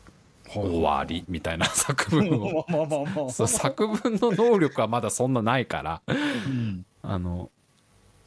[0.48, 2.66] 終わりみたいな作文を。
[3.48, 6.02] 作文の能力はまだそんなないから。
[6.08, 6.86] うん。
[7.02, 7.50] あの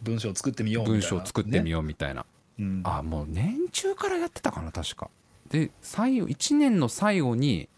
[0.03, 1.01] 文章を作ってみようみたいな。
[1.01, 2.25] 文章を作ってみよようみたいな、
[2.59, 2.83] う、うん。
[2.85, 5.11] あもう年中からやってたかな確か。
[5.49, 7.69] で最後1年の最後に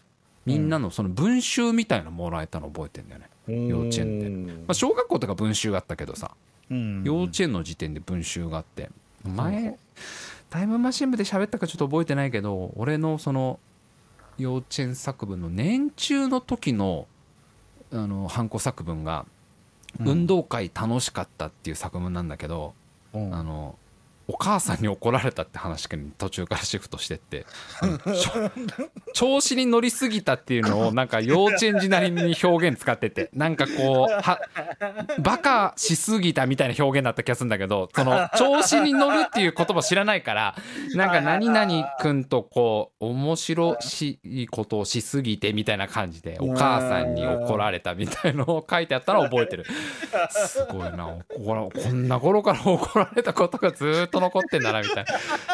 [0.45, 6.31] みんなのその文集みたいなのもらえたの覚えてんだよね、幼稚園で、まあ、小学校とか文集があったけどさ。
[6.69, 7.03] うん。
[7.03, 8.89] 幼稚園の時点で文集があって。
[9.23, 9.77] 前
[10.55, 13.59] タイムマシン部で喋ったかちょっと覚えてないけど俺のその
[14.37, 17.07] 幼稚園作文の年中の時の
[17.91, 19.25] あのハンコ作文が
[19.99, 20.07] 「うん。
[20.07, 22.73] 運動会楽しかった」っていう作文なんだけど、
[23.13, 23.35] うん。
[23.35, 23.77] あの
[24.27, 27.45] お母さんに怒られたって話に途中からシフトしてって
[29.13, 34.41] 調子に乗りすぎたっていうのをなんか幼稚園児なりに表現使っててなんかこうは
[35.19, 40.55] バカしすぎたみたいな表現だった気がするんだけどその調子に乗るっていう言葉知らないから
[40.95, 43.77] なんか何々くんとこう面白
[44.23, 49.65] いことをしすぎてみたいな感じでお母さんに怒られたみたいのを書いてあったら覚えてる。
[50.29, 51.15] すごいな
[51.45, 55.05] こらこんな頃から怒られたことがずーっと残ってんだなみたい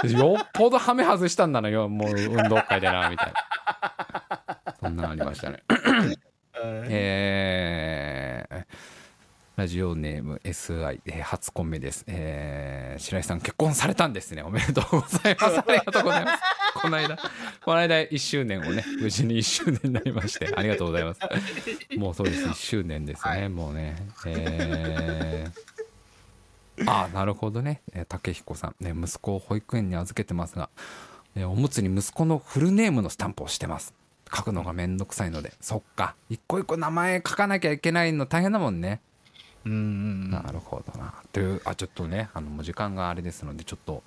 [0.04, 0.10] な。
[0.10, 4.74] よっぽどハメ外したんだなよもう運動会でなみたいな。
[4.80, 5.64] そんなのありましたね。
[6.90, 8.66] えー
[9.58, 14.42] ラジオネーム SI、えー初コンメです、えー白井さん結婚されたんですね。
[14.42, 15.60] おめでとうございます。
[15.60, 16.44] ありがとうございます。
[16.74, 17.18] この間
[17.64, 21.20] この間1周年をね無事に1周年になりましてありがとうございます。
[21.98, 22.46] もうそうです。
[22.46, 23.96] 1周年ですね、もうね。
[24.26, 25.71] えー
[26.88, 30.70] あ なるほどね、えー竹彦さん、ね、息子を保育園に預けてますが、
[31.36, 33.94] えーおむつに息子のフルネームのスタンプをしてます。
[34.34, 35.54] 書くのがめんどくさいので。
[35.60, 36.16] そっか。
[36.30, 39.02] 一個一個名前書かなきゃいけないの大変だもんね。
[39.66, 40.30] うんうん。
[40.32, 41.14] なるほどな。
[41.34, 44.04] というあちょっとねあのもう時間があれですのでちょっと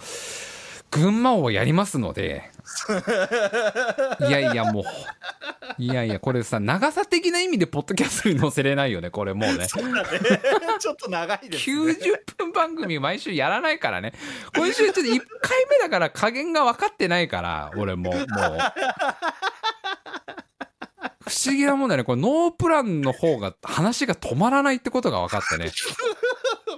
[0.95, 2.51] 群馬をやりますので
[4.21, 4.85] いやいやもう
[5.79, 9.67] いやいやこれさ長さ的な意味でポッドキャストに載せれないよねこれもうね。
[9.67, 10.21] そうだね。
[10.79, 11.93] ちょっと長いですね。
[11.93, 14.13] 90分番組毎週やらないからね。
[14.55, 15.07] 今週ちょっと1
[15.41, 18.27] 回目だから加減が分かってないから俺ももう。
[21.27, 22.05] 不思議なもんだね。
[22.05, 25.71] これノープランの方が話が止まらないってことが分かってね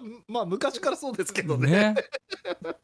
[0.29, 1.71] まあ昔からそうですけどね。
[1.71, 1.95] ね。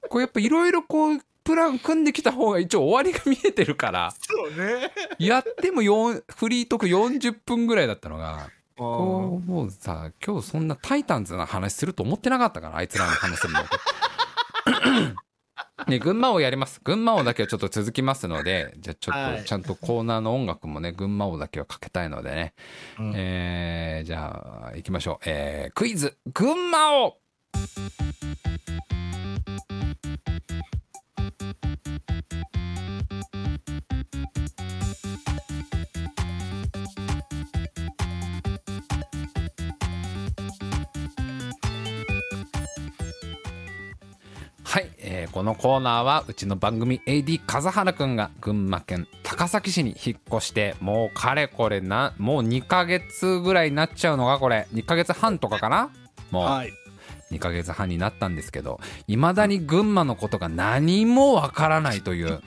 [0.09, 4.93] これやっぱいろいろこうプラン組んできた方が一応終わりが見えてるからそうね。
[5.19, 13.61] やっても4フリートーク40分ぐらいだったのがこううもうさ今日そんなタイタンズの話すると思ってなかったからあいつらの話するの。
[15.89, 16.81] ね、群馬王やります。
[16.85, 19.39] 群馬王だけはちょっと続きますのでじゃあちょっはい。
[19.39, 22.55] とちゃんとコーナーの音楽もね群馬王だけはかけたいのでね、
[22.99, 23.13] うん。
[23.17, 26.17] えーじゃあ行きましょう、えークイズ。
[26.33, 27.17] 群馬王
[45.33, 54.69] このコーナーはうちの番組 AD 風原くんが群馬県高崎市に引っ越してもうかれこれなもう2ヶ月ぐらいになっちゃうのがこれ。
[54.75, 55.91] 2ヶ月半とかかな？
[56.31, 56.45] もう。
[56.45, 56.73] はい。
[57.31, 58.79] 2ヶ月半になったんですけど
[59.09, 62.43] いまだに群馬のことが何もわからないという。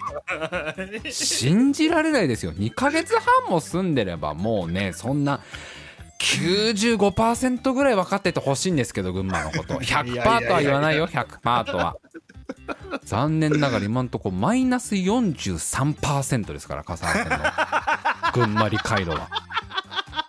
[1.09, 2.53] 信じられないですよ。
[2.53, 5.39] 2ヶ月半も住んでればもうねそんな
[6.19, 9.73] 95%ぐらい分かっててほしいんですけど群馬のこと。
[9.81, 11.07] 100%とは言わないよ。
[11.07, 11.97] 100%とは
[13.03, 17.45] 残念ながら今のところマイナス43%ですから笠原県の。
[18.33, 19.29] 群馬理解度は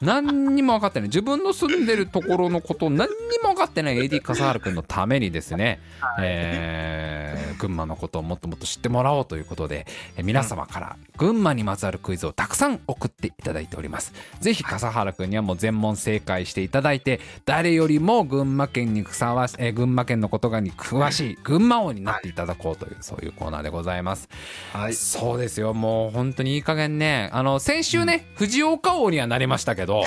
[0.00, 1.08] 何にも分かってない。
[1.08, 5.80] 自分の住んでるところのことを何にも分かってない AD 笠原君のためにですね、
[6.20, 9.86] えー群馬のことをもっともっと知ってもらおうということで、
[10.16, 14.12] えー皆様から群馬にまつわるクイズをたくさん送っていただいております。
[14.40, 24.28] ぜひ笠原君にはもう全問正解していただいて誰よりも群馬県にふさわし、えー群馬県のことがに詳しい群馬王になっていただこうというそういうコーナーでございます。
[24.72, 24.94] はい。
[24.94, 25.72] そうですよ。
[25.72, 27.30] もう本当にいい加減ね。
[27.32, 30.05] あの先週ね、藤岡王にはなりましたけど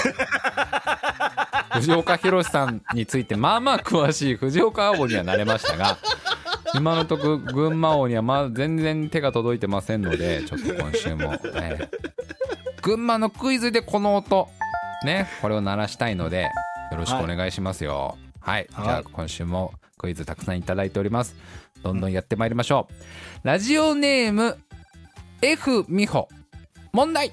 [1.72, 5.98] 藤岡弘さんについてまあまあ詳しい藤岡王にはなれましたが
[6.76, 11.90] 今のとこ群馬王にはまあ全然手が届いてませんのでちょっと今週も、ね、
[12.82, 14.50] 群馬のクイズでこの音
[15.06, 16.50] ねこれを鳴らしたいので
[16.92, 18.18] よろしくお願いしますよ。
[18.40, 18.86] はい、はい。
[18.86, 21.36] じゃあ今週もクイズたくさんいただいております。
[21.84, 22.88] どんどんやってまいりましょ
[23.44, 23.48] う。
[23.48, 24.58] ラジオネーム
[25.42, 26.28] F 美穂。
[26.92, 27.32] 問題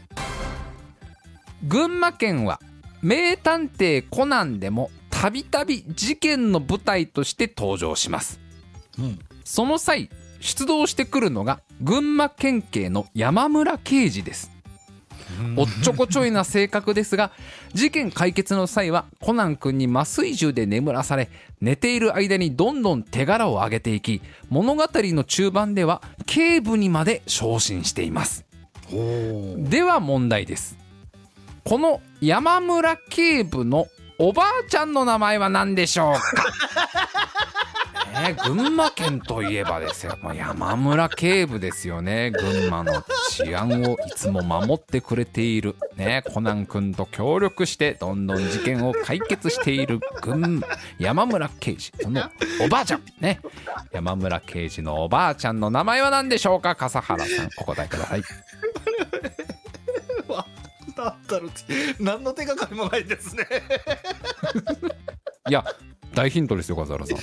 [1.67, 2.61] 群馬県は
[3.03, 8.41] 名探偵コナンでもたびたび事件の舞台として登場します。
[8.99, 9.19] うん。
[9.45, 10.09] その際
[10.41, 14.53] 出動してくるのが群馬県警の山村刑事です。
[15.57, 17.33] おっちょこちょいな性格ですが
[17.75, 21.29] 事件解決の際はコナン君に麻酔銃で眠らされ
[21.61, 28.45] 寝ている間にどんどん手柄を上げていき物語の中盤では警部にまで昇進しています。
[29.57, 30.86] では問題です
[31.67, 33.87] この山村警部の
[34.19, 36.45] おばあちゃんの名前は何でしょうか？
[38.23, 40.17] ね群馬県といえばですよ。
[40.23, 42.31] もう山村警部ですよね。
[42.31, 45.77] 群馬の治安をいつも守ってくれている。
[45.97, 50.01] ねコナン君と協力してどんどん事件を解決している。
[50.23, 50.67] 群馬
[50.99, 52.23] 山村刑事その
[52.65, 53.03] おばあちゃん。
[53.21, 53.41] ね
[53.93, 56.75] 山村刑事のおばあちゃんの名前は何でしょうか？
[56.75, 58.21] 笠原さんお答えください。
[58.21, 58.25] わ
[61.27, 61.97] って。
[62.01, 63.47] 何の手がかりもないですね。
[65.49, 65.65] いや
[66.15, 67.19] 大ヒントですよ笠原さん。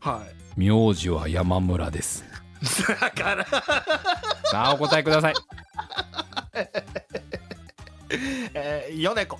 [0.00, 0.24] は
[0.56, 0.60] い。
[0.60, 2.24] 名字は山村です。
[3.00, 3.44] だから。
[3.44, 5.34] さあお答えください。
[8.54, 9.38] えー、米子。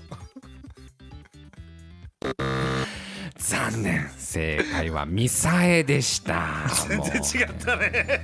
[3.36, 4.09] 残念。
[4.32, 6.66] 正解はミサエでした。
[6.89, 8.22] 全然違ったね。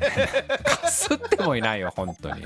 [0.64, 2.44] かすってもいないよ本当に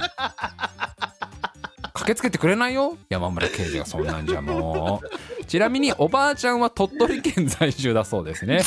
[2.02, 2.96] 駆けつけてくれないよ？
[3.08, 5.00] 山村刑事がそんなんじゃも
[5.40, 5.44] う。
[5.46, 8.62] ちなみにおばあちゃんは鳥取県在住だそうですね。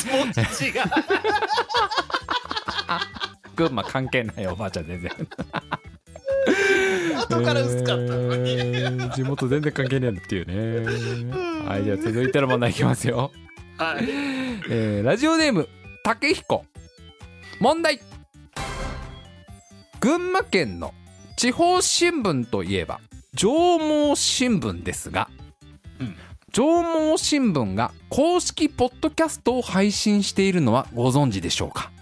[3.54, 5.10] 群馬 関係ないおばあちゃん全然。
[7.28, 11.66] 後から薄かったのに、えー地元全然関係ねえっていうね。
[11.66, 13.30] はいじゃあ続いての問題いきますよ。
[13.78, 14.04] はい。
[14.70, 15.68] えーラジオネーム
[16.04, 16.64] 竹彦。
[17.60, 18.00] 問題。
[20.00, 20.92] 群馬県の
[21.36, 23.00] 地方新聞といえば
[23.36, 25.28] 上毛新聞ですが、
[26.00, 26.16] うん。
[26.52, 26.82] 上
[27.12, 31.92] 毛新聞が公式ポッドキャストを配信しているのはご存知でしょうか？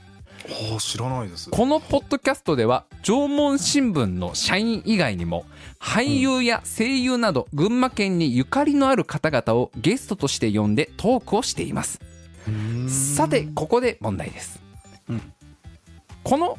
[0.78, 1.50] 知らないです。
[1.50, 5.44] このポッドキャストでは縄文新聞の社員以外にも
[5.80, 11.98] 俳優や声優など群馬県にゆかりのある方々をゲストとして呼んでトークをしています。
[12.86, 14.62] さてここで問題です、
[15.08, 15.32] うん。
[16.22, 16.58] この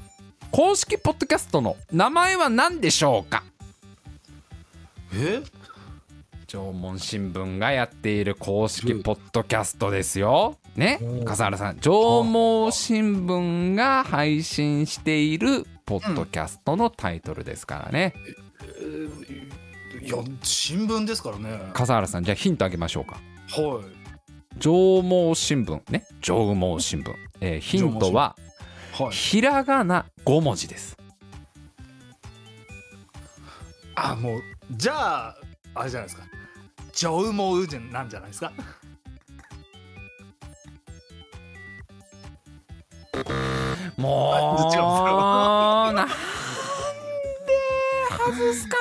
[0.51, 3.45] 公式ポッドキャストの名前は何でしょうか？
[5.13, 5.41] え？
[6.47, 10.57] 縄文新聞がやっている公式ポッドキャストですよ。
[10.75, 10.99] ね？
[11.25, 11.77] 笠原さん。
[11.79, 18.13] 縄文新聞が配信しているポッドキャストのタイトルですからね。
[20.01, 21.59] いや新聞ですからね。
[21.73, 23.15] 笠原さんじゃあヒントあげましょうか。
[23.49, 24.59] はい。
[24.59, 25.81] 縄文新聞。
[25.91, 26.05] ね？
[26.21, 28.35] 縄文新聞、えーヒントは
[28.97, 29.11] はい。
[29.11, 30.95] ひらがな5文字です。
[33.95, 34.41] あもう
[34.71, 35.35] じゃあ
[35.75, 36.23] あれじゃないですか。
[36.93, 38.51] ジョウモウなんじゃないですか。
[43.97, 46.01] もうなんで
[48.09, 48.75] 外すか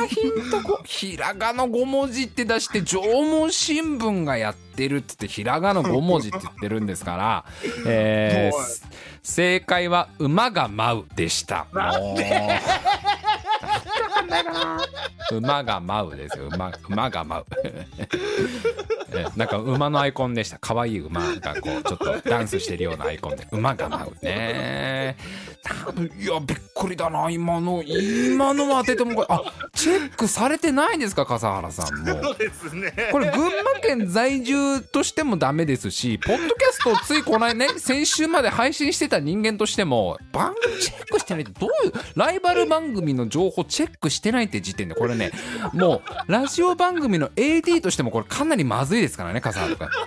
[0.00, 0.80] なヒントこ。
[0.84, 7.44] ひらがな5文字って出して縄文新聞がやってるって言ってひらがな5文字って言ってるんですから、
[7.86, 8.66] えーはい
[9.28, 11.66] 正解は馬が舞うでした
[14.28, 14.82] も
[15.32, 16.46] う馬が舞うですよ。
[16.52, 17.44] 馬馬が舞う。
[19.14, 20.58] えなんか馬のアイコンでした。
[20.60, 23.46] 可愛い馬がこうちょっとダンスしてるようなアイコンで。
[23.52, 25.16] 馬が舞うね。
[26.20, 27.30] いやびっくりだな。
[27.30, 29.42] 今の今のも当ててもこれあ
[29.74, 31.24] チェックされてないんですか？
[31.26, 32.22] 笠原さんも。
[32.22, 32.92] そうですね。
[33.12, 45.30] これ群馬県在住としてもダメですしポッドキャストをついこの間ね先週まで配信してた人間としても番組チェックしてないどういうライバル番組の情報チェックしてないって時点でこれね
[45.72, 49.88] もうラジオ番組の AD としてもこれかなりまずいですからね笠原君。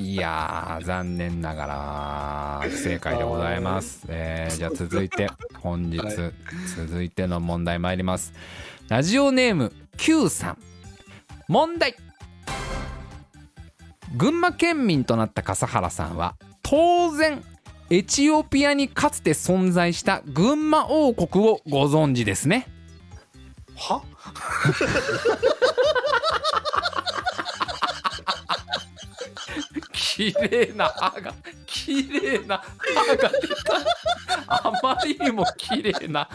[0.00, 5.28] いやー残念ながら不正解でございます、えーじゃあ続いて
[5.62, 6.32] 本日、はい。
[6.76, 8.32] 続いての問題参ります。
[8.88, 10.58] ラジオネーム Q さん。
[11.48, 11.94] 問題。
[14.16, 17.42] 群馬県民となった笠原さんは当然
[17.92, 22.68] エチオピアにかつて存在した群馬王国をご存知ですね。
[23.74, 24.02] は？
[29.92, 31.34] 綺麗な歯が
[31.66, 33.74] 綺麗な歯が出た。
[34.46, 36.28] あまりにも綺麗な。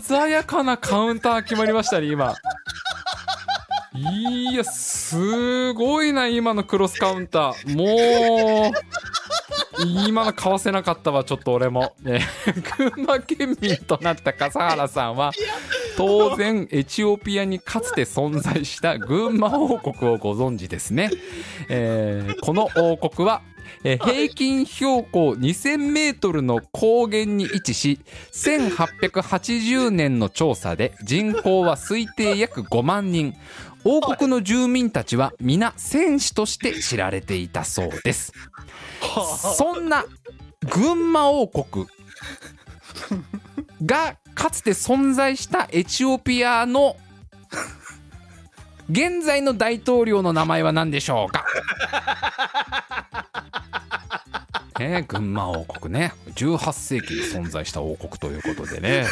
[0.00, 2.34] 鮮やかなカウンター決まりましたね今
[3.98, 7.76] いやすごいな今のクロスカウンター。
[7.76, 8.72] もう
[10.06, 15.32] 今の買わせなかったわちょっと俺も、えー 群馬県民となった笠原さんは
[15.96, 21.10] 当然エチオピアにかつて存在した群馬王国をご存知ですね、
[21.68, 23.42] えーこの王国は
[23.84, 28.00] え平均標高2000メートルの高原に位置し
[28.32, 33.34] 1880年の調査で人口は推定約5万人。
[33.84, 38.32] 王国の住民たちは皆戦士として知られていたそうです。
[39.56, 40.04] そんな
[40.68, 41.86] 群馬王国
[43.84, 46.96] がかつて存在したエチオピアの
[48.90, 51.44] 現在の大統領の名前は何でしょうか？
[54.78, 56.12] ね、群馬王国ね。
[56.34, 59.04] 18世紀に存在した王国ということでね、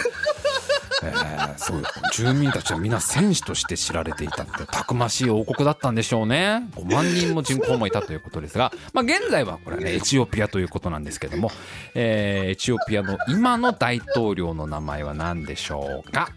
[1.03, 1.83] えーそう
[2.13, 6.69] 住民たちは皆戦士として知られていたってたくましい王国だったんでしょうね。
[6.75, 11.51] 5万人も人口もいたということですが、まあ、現在はこれはねエチオピアということなんですけども、
[11.95, 16.31] えーエチオピアの今の大統領の名前は何でしょうか？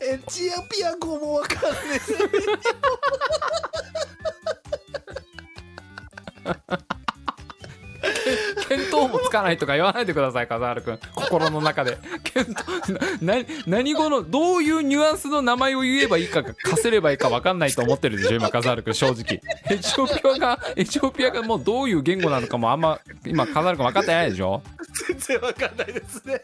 [0.00, 1.92] エチオピア語もわかんない。
[1.94, 2.12] です
[8.76, 11.98] 見当もつかないとか言わないでください笠原君心の中で
[12.34, 12.54] 見
[13.20, 19.40] 当なな何語のどういうニュアンスの名前を言えばいいかが課せればいいか分かんないと思ってるでしょ今笠原君正直
[19.70, 24.62] エチオピアがエチオピアがもうどういう言語なのかもあんま今笠原君分かってないでしょ
[25.08, 26.42] 全然わかんないですね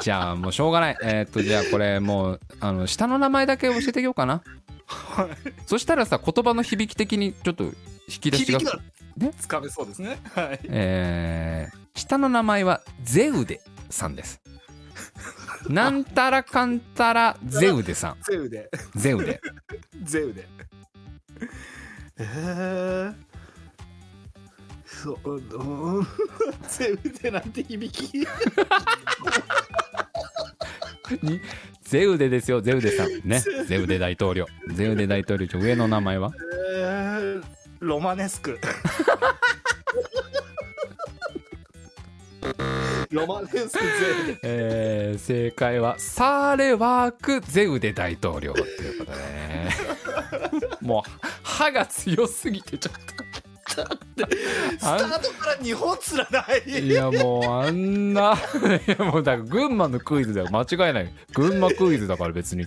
[0.00, 4.42] じゃあもうしょうがないえーっとじゃあこれもうあの下の名前だけ教えてあげようかな
[4.86, 5.28] はい
[5.66, 7.72] そしたらさ言葉の響き的にちょっと引
[8.20, 8.60] き出しが
[9.16, 9.32] ね。
[9.38, 10.18] つかめそうですね。
[10.34, 10.60] はい。
[10.64, 14.40] えー下の名前はゼウデさんです。
[15.68, 18.18] なんたらかんたらゼウデさん。
[18.22, 19.40] ゼウでゼウデ。
[20.04, 20.46] ゼウで
[22.18, 23.14] えー、
[24.86, 26.06] そううん
[26.68, 28.18] ゼウでなんて響き。
[31.22, 31.40] に
[31.82, 33.20] ゼウデですよゼウデさん。
[33.24, 33.40] ね。
[33.66, 34.46] ゼウデ大統領。
[34.74, 36.30] ゼウデ大統領上の名前は？
[36.74, 37.42] えー
[37.80, 38.58] ロマネスク
[43.16, 49.70] ロマネスクゼえー正解はサーレワーク・ゼウデ大統領ということでね。
[50.82, 52.94] もう歯が強すぎてちょっ
[53.66, 56.62] スタートから日本つらない。
[56.62, 58.34] といやもうあんな。
[58.86, 60.48] いやもうだから群馬のクイズだよ。
[60.50, 61.12] 間違いない。
[61.34, 62.66] 群馬クイズだから別に。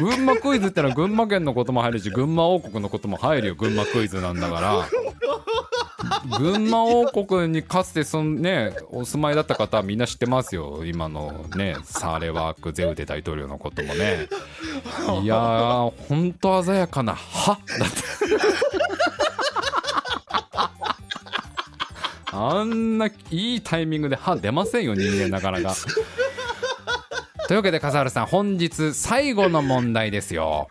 [0.00, 3.54] 群馬クイズってのは群馬県のことも入るし群馬王国のことも入るよ。
[3.54, 4.88] 群馬クイズなんだから
[6.38, 10.82] 群馬王国にかつてそのねお住まいだった方はみんな知ってますよ。
[10.84, 14.28] 今のねサーレワーク・ゼウデ大統領のこともね。
[15.22, 17.88] いやーほんと鮮やかな「は」だっ
[22.30, 25.74] たあんないいタイミングで歯出ませんよ人間なかなか。
[27.48, 30.68] というわけで笠原さん本日最後の問題ですよ。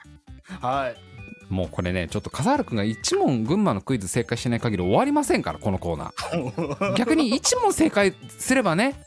[0.62, 1.09] はい。
[1.50, 6.94] もうこれねちょっと笠原くんが1問群馬のクイズ正解しない限り終わりませんからこのコーナー。
[6.96, 9.02] 逆に1問正解すればね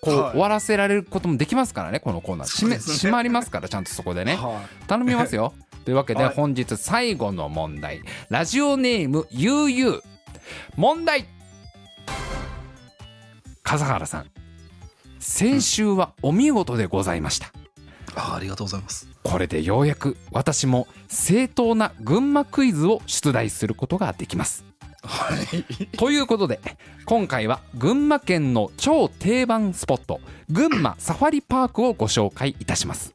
[0.00, 0.30] こうはい。
[0.32, 2.46] 終わらせられることもできますからねこのコーナー。
[2.46, 3.10] 締めそうですね。
[3.10, 4.34] 締まりますからちゃんとそこでね。
[4.36, 5.54] は頼みますよ。
[5.84, 6.34] というわけではい。
[6.34, 8.02] 本日最後の問題。
[8.28, 10.02] ラジオネームゆうゆう
[10.76, 11.26] 問題。
[13.62, 14.30] 笠原さん。
[15.24, 17.50] 先週はお見事でございました
[18.16, 19.08] あありがとうございます。
[19.22, 24.64] これでようやく私も正当な群馬クイズを出題することができます。
[25.02, 25.86] はい。
[25.96, 26.60] ということで
[27.04, 30.20] 今回は群馬県の超定番スポット
[30.50, 33.12] 群馬サファリパークをご紹介いたします、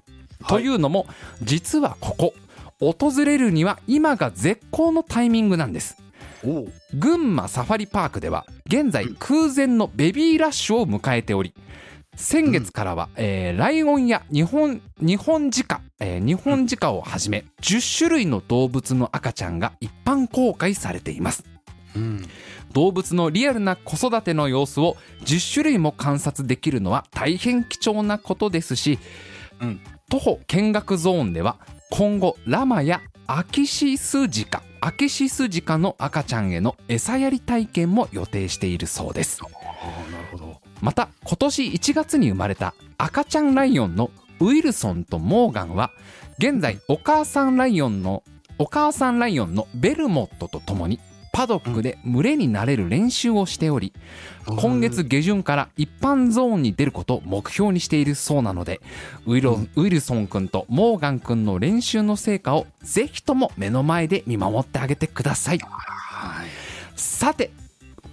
[0.48, 1.08] というのも
[1.42, 2.34] 実はここ
[2.80, 5.98] 訪れるには今が絶好のタイミングなんです。
[6.94, 11.54] 群馬サファリパークでは現在空前のベビーラッシュを迎えており
[12.20, 21.46] 先月からは、えーライオンや日本日本鹿、えー日本鹿をはじめ10種類の動物の赤ちゃんが一般公開されています。
[21.96, 22.22] うん。
[22.74, 29.00] 動物のリアルな子育ての様子を10種類も観察できるのは大変貴重なことですし、
[29.62, 29.80] うん。
[30.10, 31.56] 徒歩見学ゾーンでは
[31.90, 39.42] 今後ラマやアキシスジカアキシスジカの赤ちゃんへの餌やり体験も予定しているそうです。
[39.42, 40.49] なるほど
[40.82, 45.92] また今年1月に生まれた赤ちゃんライオンのウィルソンとモーガンは
[46.38, 48.24] 現在お母さんライオンの
[48.58, 51.00] お母さんライオンのベルモットと共に
[51.32, 53.94] パドックで群れになれる練習をしており
[54.46, 58.82] 今月下旬から一般ゾーンに出ることを目標にしているそうなので
[59.26, 65.60] ウィロウィルソン君とモーガン君の練習の成果をぜひとも目の前で見守ってあげてください。
[65.60, 66.48] はい。
[66.96, 67.52] さて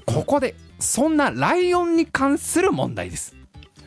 [0.05, 3.35] ここでそんなライオンに関する問題です。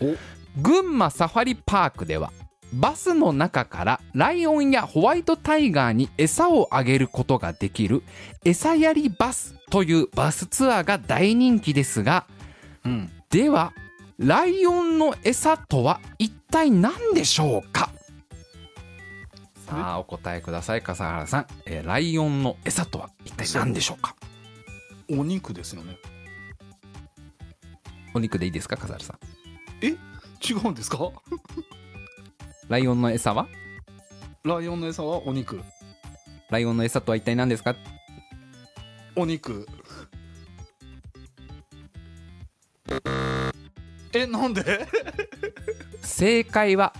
[0.02, 0.16] お。
[0.62, 2.32] 群馬サファリパークでは
[2.74, 8.04] バスの中からライオンやホワイトタイガーに餌をあげることができる
[8.44, 12.26] 餌やりバスというバスツアーが大人気ですが
[12.84, 13.10] うん。
[13.30, 13.74] では
[14.18, 17.90] ライオンの餌とは一体何でしょうか？
[19.68, 24.16] さあお答えください笠原さん、えーライオンの餌とは一体何でしょうか？
[25.12, 25.98] お肉ですよね
[28.14, 29.18] お肉でいいですか笠原さん？
[30.42, 30.98] 違うんですか？
[32.70, 33.48] ライオンの餌は？
[34.44, 35.26] ライオンの餌は？
[35.28, 35.62] お肉。
[36.50, 37.76] ライオンの餌とは一体何ですか？
[39.16, 39.68] お肉。
[44.14, 44.88] えなんで、
[46.02, 46.94] 正解は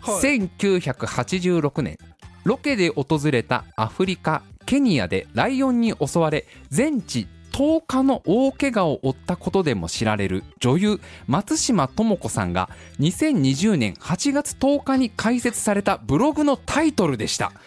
[0.00, 0.14] はい、
[0.48, 1.98] 1986年。
[2.44, 12.68] ロケで訪れたアフリカケニアでライオンに襲われ全治10日の大怪我を負ったことでも知られる女優松島智子さんが
[12.98, 17.52] 2020年8月10日に開設されたブログのタイトルでした。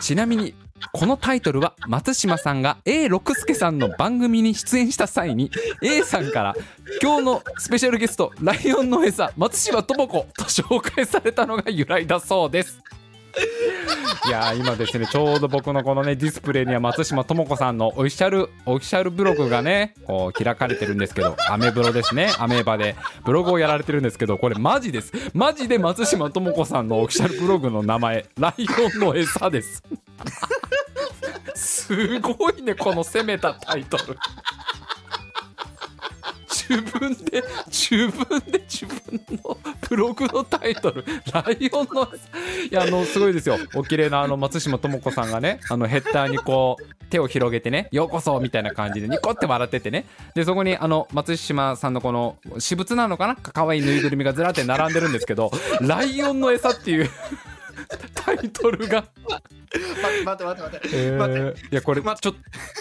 [0.00, 0.54] ちなみに
[0.92, 5.50] このタイトルは松島さんが A 六輔さんの番組に出演した際に
[5.82, 6.54] A さんから
[7.02, 12.80] 今日のスペシャルゲストライオンの餌松島智子と紹介されたのが由来だそうです。
[14.26, 22.32] いや今ですねちょうど僕のこのねディスプレイには松島智子さんのオフィシャルオフィシャルブログがねこう開かれてるんですけどアメブロですね。
[22.38, 22.96] アメーバで。
[23.24, 25.12] ブログをやられてるんですけどこれマジです。
[25.34, 28.26] マジで松島智子さんのオフィシャルブログの名前。
[28.38, 29.82] ライオンの餌です。
[31.54, 34.16] すごいねこの攻めたタイトル。
[36.70, 42.04] 自分で自分で自分のブログのタイトル「ライオンの」
[42.70, 43.58] いやあのすごいですよ。
[43.74, 50.06] お綺麗なあの松島智子さんがねあのヘッダーにこう手を広げてね「ようこそ」みたいな感じでニコって笑っててね。
[50.36, 53.34] でそこにあの松島さんのこの私物なのかな？
[53.34, 55.50] 可愛いぬいぐるみがずらって並んでるんですけど
[55.82, 57.10] 「ライオンの餌」っていう
[58.14, 59.04] タイトルが。
[59.72, 62.34] 待って待って待って、えー待っていやこれちょっ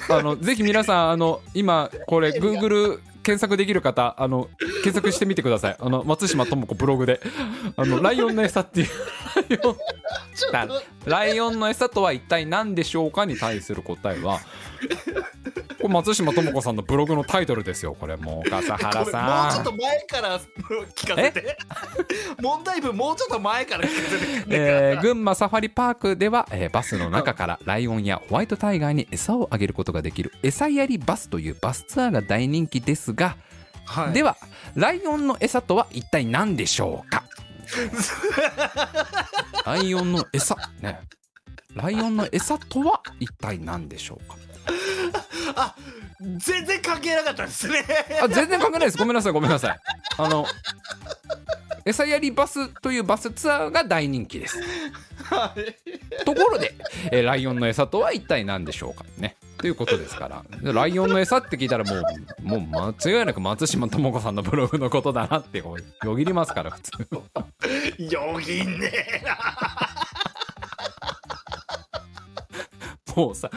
[0.07, 2.99] とあのぜひ皆さんあの今これ Google
[3.29, 4.49] 検索できる方あの
[4.83, 5.75] 検索してみてください。
[5.79, 7.21] あの松島智子ブログで。
[7.75, 8.87] あのライオンの餌っていう
[10.51, 14.39] ライオンだライオンの餌とは一体何でしょうかに対する答えは
[15.81, 18.49] これ松島智子さんのブログのタイトルですよこれもう。
[18.49, 20.39] 笠原これもうちょさんっと前から
[20.95, 21.57] 聞かせて。
[22.41, 33.37] 問題文もうちょっと前から聞かせてえー群馬サファリパークでは、えーバスの中から ライオンやホワイトタイガーに餌をあげることができる餌やりバスというバスツアーが大人気ですが、
[33.85, 34.13] はい。
[34.13, 34.35] では
[34.75, 37.23] ライオンの餌とは一体何でしょうか？
[39.65, 40.55] ライオンの餌。
[40.81, 40.99] ね。
[41.75, 44.35] ライオンの餌とは一体何でしょうか？
[45.55, 45.75] あ
[46.37, 47.83] 全然関係なかったですね。
[48.21, 48.97] あ全然関係ないです。
[48.97, 49.79] ごめんなさいごめんなさい。
[50.17, 50.45] あの
[51.85, 54.59] 餌やりバスというバスツアーが大人気です。
[55.23, 56.23] はい。
[56.25, 56.75] ところで、
[57.11, 59.35] えーライオンの餌とは一体何でしょうかね。
[59.57, 60.43] ということですから。
[60.61, 62.03] でライオンの餌って聞いたらもう
[62.43, 62.61] もう
[63.01, 65.75] 間違いなく松島智子さんのブログのことだなってよ
[66.17, 66.91] ぎりますから普通。
[67.97, 68.91] よぎんね
[69.21, 69.37] えな
[73.15, 73.49] もうさ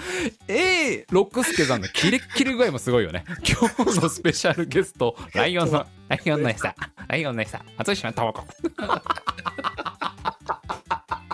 [0.48, 3.24] A 六輔さんのキレッキレ具合もすごいよね。
[3.46, 6.74] 今日のスペシャルゲストライオンのライオンの餌
[7.08, 8.42] ライオンの餌松島智子。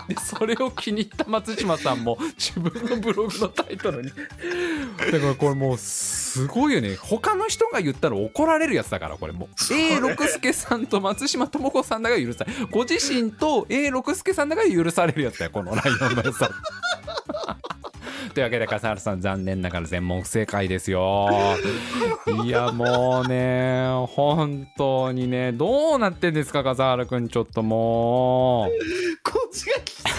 [0.09, 4.09] でそれを気に入った松島さんも自分のブログのタイトルに。
[4.09, 6.95] だからこれもうすごいよね。
[6.95, 9.73] 他の人が言ったら怒られるやつだからこれもう。
[9.73, 16.49] A 六輔さんと松島智子さんだが許されご自身と A 六輔さんだが許されるやつだよこのライオンの餌
[18.39, 21.27] というわけで笠原さん残念ながら全問不正解ですよ。
[22.45, 29.29] いやもうね本当にねどうなってんですか笠原くんちょっともう。
[29.29, 30.11] こっちが聞きて。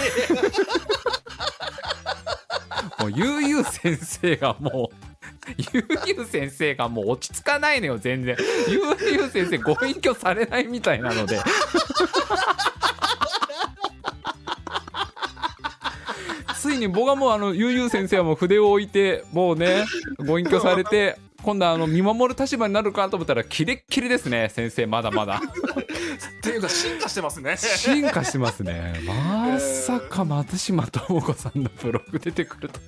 [2.99, 8.37] もう悠々先生がもう悠々先生がもう落ち着かないのよ全然。
[8.69, 11.41] 悠々先生ご隠居されないみたいなので
[16.61, 19.87] ついに僕はもうあの悠々先生はもう筆を置いてもうね
[20.27, 25.41] ご隠居されて今度はあの見守る立場になるかと思ったらキレッキレですね先生まだまだ。
[25.41, 27.57] っていうか進化してますね。
[27.57, 29.01] 進化してますね。
[29.09, 32.81] まさか松島智子さんのブログ出てくると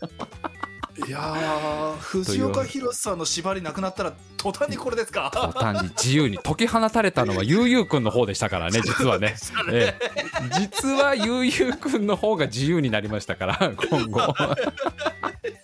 [1.06, 5.31] いやー藤岡弘さんの縛りなくなったら途端にこれですか？
[5.32, 9.35] 途端に自由に解き放たれたのは 悠々くんの方でしたからね 実はね、
[9.70, 10.60] ええ。
[10.60, 13.59] 実は悠々くんの方が自由になりましたから
[13.90, 14.35] 今後。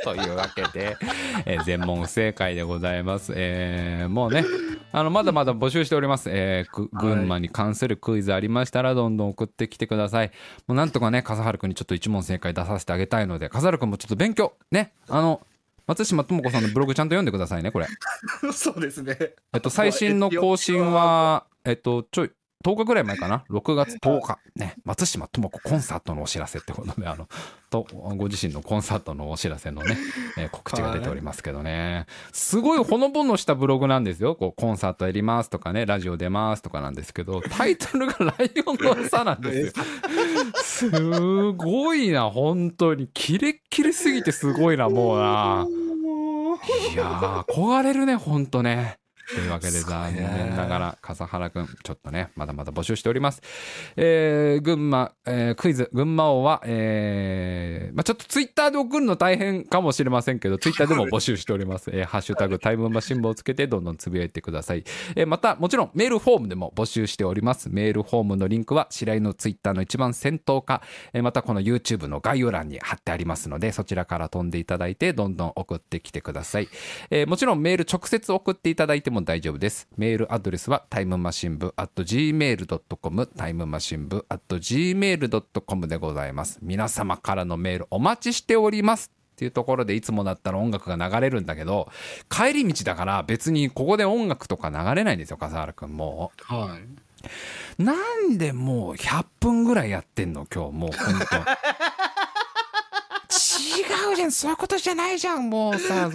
[0.05, 0.97] というわけで、
[1.45, 4.45] えー全問不正解でございます、えーもうね
[4.91, 10.31] あのまだまだ募集しております、えーく群馬に関するクイズありましたらどんどん送ってきてください。
[10.67, 15.47] もうなんとかね笠原くんにちょっと一問正解出させてあげたいので笠原くんもちょっと勉強ねあの
[15.87, 17.87] 松島智子さんのブログちゃんと読んでくださいねこれ。
[18.53, 19.17] そうですね。
[19.55, 22.31] えっと、最新の更新は、 えっと、ちょい、
[22.65, 24.39] 10日ぐらい前かな？6月10日。
[24.57, 24.75] ね。
[24.85, 27.29] 松島智子コンサートのお知らせってことであの
[27.71, 27.87] と
[28.17, 29.97] ご自身のコンサートのお知らせのね、
[30.37, 32.07] えー告知が出ておりますけどね。
[32.33, 34.35] すごいほのぼのしたブログなんですよ。
[34.35, 39.85] こうコンサートやりますとかねラジオ出ますとかなんですけどタイトルが「ライオンの餌」なんですよ。
[40.63, 43.09] すごいな本当に。
[43.15, 45.67] キレッキレすぎてすごいなもうな。
[46.93, 48.99] いやー憧れるねほんとね
[49.29, 53.43] というわけで残念ながら笠原くんちょっとねまだまだ募集しております。
[53.97, 64.85] えー、群馬、えークイズ群馬王はえーまあちょっとツイッターで送るの大変かもしれませんけどツイッターでも募集しております、えーハッシュタグタイムマシン部をつけてどんどんつぶやいてください、
[65.15, 67.69] えーまたもちろんメールフォームでも募集しております。
[67.71, 70.83] メールフォームのリンクは白井のツイッターの一番先頭か、
[71.13, 76.69] えーまたこの YouTube の概要欄に貼ってありますのでそちらから飛んでいただいてどんどん送ってきてください、
[77.11, 79.89] えーもちろんメール直接送っていただいても大丈夫です。
[79.97, 86.59] メールアドレスはタイムマシン部 at gmail.com タイムマシン部 at gmail.com でございます。
[86.63, 91.89] 皆様からのメールお待ちしておりますっていうところでいつもだったら音楽が流れるんだけど
[92.29, 96.33] 帰り道だから別にここで音楽とか流れないんですよ笠原くんも。
[96.43, 96.79] は
[97.79, 97.95] うな
[98.27, 100.47] んでもう100分ぐらいやってんの？
[100.53, 101.25] 今日もうほんと
[103.31, 104.33] 違うじゃん。
[104.33, 105.51] そういうことじゃないじゃん。
[105.51, 106.11] もうさ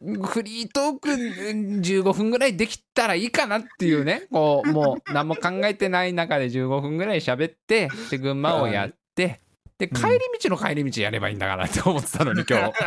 [0.00, 4.26] フ フリートーク15分ぐらいできたらいいかなっていうね。
[4.30, 9.40] こうもう何も考えてない中で15分ぐらい喋ってで群馬をやって
[9.78, 12.74] で帰り道の帰り道やればいいんだからって思ってたのに今日。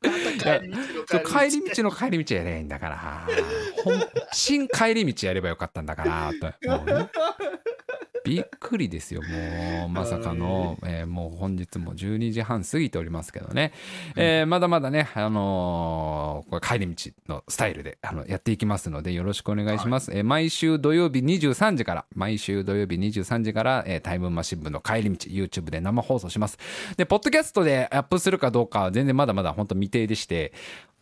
[0.00, 3.26] 帰り道の帰り道やればいいんだから。
[4.32, 6.68] 新帰り道やればよかったんだからと。
[6.68, 7.10] もうね
[8.24, 9.22] びっくりですよ。
[9.22, 13.72] もうまさかの、えーもう本日も12時半過ぎておりますけどね、
[14.16, 26.58] えーまだまだね、あのーこれ帰り道のスタイルであのやっていきますのでよろしくお願いします、えー毎週土曜日23時から毎週土曜日23時から、えータイムマシン部の帰り道 YouTube で生放送します。
[26.96, 30.52] でポッドキャストでアップするかどうかは全然まだまだ本当未定でして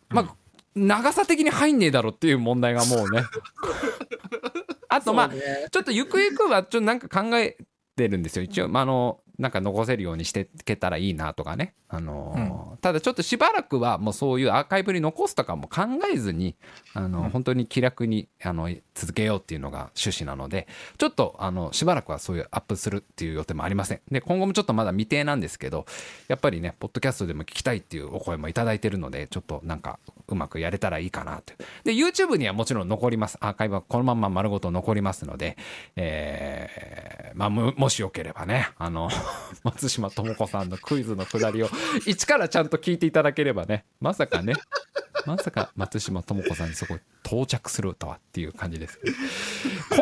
[0.09, 0.35] まあ、
[0.75, 3.23] 長さ的に入んねえだろっていう問題がもうね
[4.89, 7.57] あとまあちょっとゆくゆくはちょっとなんか考え
[7.95, 8.43] てるんですよ。
[8.43, 15.81] 一応、まあ、あのなんか残せるようにしていけたらいいなとかね、あのーただちょっとしばらくはもうそういうアーカイブに残すとかも考
[16.13, 16.55] えずに
[16.93, 18.69] あの、本当に気楽にあの
[18.99, 20.67] 続けようっていうのが趣旨なので
[20.97, 24.01] ちょっとあのしばらくはそういうアップするっていう予定もありません。
[24.11, 25.85] で今後もちょっとまだ未定なんですけど
[26.27, 31.53] やっぱりねポッドキャストでも聞きたいっていうお声もいただいてるのでちょっとなんかうまくやれたらいいかなと
[31.85, 33.37] で YouTube にはもちろん残ります。
[33.39, 35.57] アーカイブはこのまんま丸ごと残りますので、
[35.95, 39.09] えーまあもしよければねあの
[39.63, 41.69] 松島智子さんのクイズのくだりを
[42.05, 44.55] 一からちゃんと聞いていただければねまさかね
[45.25, 48.88] まさか松島智子さんにそこ到着するとはっていう感じです。
[49.03, 49.17] けど。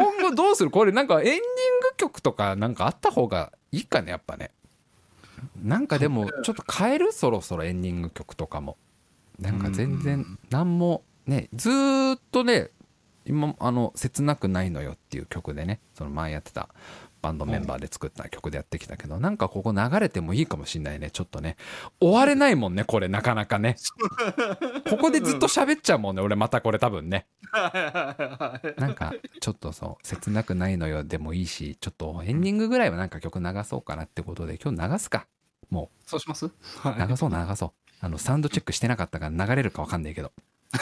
[0.01, 0.71] 今後どうする？
[0.71, 1.41] これなんかエンディング
[1.97, 4.51] 曲とかなんかあった方がいいかねやっぱね。
[5.63, 7.11] なんかでもちょっと変える？
[7.11, 8.77] そろそろエンディング曲とかも。
[9.39, 12.71] なんか全然何もねずーっとね
[13.25, 16.69] 今あの「切なくないのよ」っていう曲でねその前やってた
[17.27, 21.57] バンドメンバーで作った曲でやってきたけどなんかここ流れてもいいかもしんないねちょっとね。
[21.99, 23.75] 終われないもんねこれなかなかね。
[24.89, 27.27] ここでずっと喋っちゃうもんね俺またこれ多分ね。
[27.53, 35.27] なんかちょっとそう切なくないのよでもいいしちょっとエンディングぐらいはなんか曲流そうかなってことで今日流すか。
[35.69, 36.45] もそうします？
[36.45, 36.51] う
[37.09, 37.71] 流そう流そう。
[37.99, 40.31] あのサウンドチェックしてなかったから流れるか分かんないけど。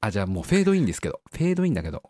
[0.00, 1.20] あじゃあもうフェードインですけど。
[1.32, 2.02] フェードインだけど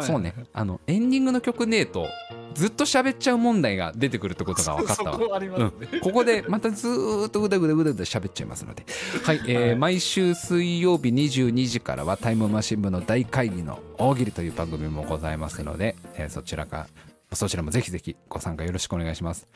[0.00, 0.34] そうね。
[0.52, 2.08] あのエンディングの曲ねえと
[2.54, 5.12] ずっと喋っちゃう問題が出てくるってことが分かったわ。
[5.12, 8.84] そこここでまたずーっとぐだぐだぐだぐだ喋っちゃいますので、
[9.24, 9.40] はい。
[9.46, 16.86] えー毎週水曜日22時からはタイムマシン部の大会議の大喜利という番組もございますので、えーそちらか
[17.34, 19.46] そちらもぜひぜひご参加よろしくお願いします。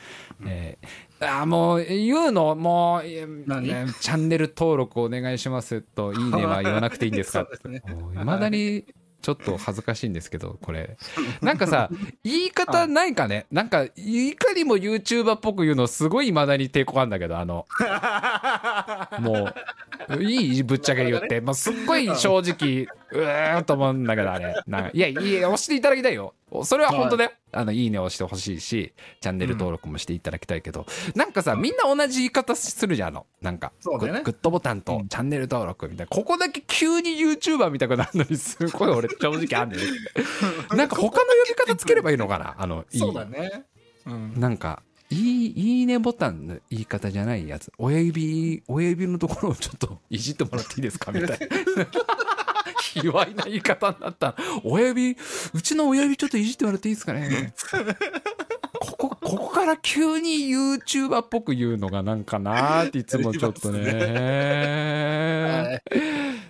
[0.47, 3.27] えーあーもう言うのもう、え
[4.01, 7.47] チャンネル登録お願いしますといいねは言わなくていいんですか？
[8.15, 8.85] いまだに
[9.27, 10.97] ちょっと恥ずかしいんですけどこれ。
[11.43, 11.91] なんかさ
[12.23, 13.47] 言い方ないかね？
[13.51, 17.67] なんかいかにも YouTuber っぽく言うのすごいいまだに抵抗あるんだけどあの。
[19.19, 19.51] も
[20.11, 24.55] ういいぶっちゃけ言って、まあ、すっごい正直うーんと思うんだけどあれ。
[24.67, 26.35] なんかいやいや押していただきたいよ。
[26.65, 34.23] それは本当だよ、あのいいね押してほしいしチャンネル登録もしていただきたいけど、なんかさみんな同じ言い方するじゃんあのなんかそうだよね。
[34.23, 36.17] グッドボタンとチャンネル登録みたいな。
[36.17, 39.81] ここだけ急に YouTuber 見たくなるのにすごい俺 正直あんねん
[40.77, 41.17] なんか他の呼
[41.49, 42.55] び方つければいいのかな？
[42.59, 42.99] あのいい。
[43.01, 43.65] そうだね。
[44.07, 44.35] うん。
[44.37, 47.73] なんかいいいいねボタンの言い方じゃないやつ。
[47.79, 51.11] 親指親指のところをちょっといじってもらっていいですか？
[51.13, 51.47] みたいな
[53.03, 54.35] 卑猥な言い方になった。
[54.65, 55.17] 親指
[55.55, 57.53] うちの親指ちょっといじってもらっていいですかね？
[58.79, 65.81] ここここから急に YouTuber っぽく言うのがなんかなーっていつもちょっとね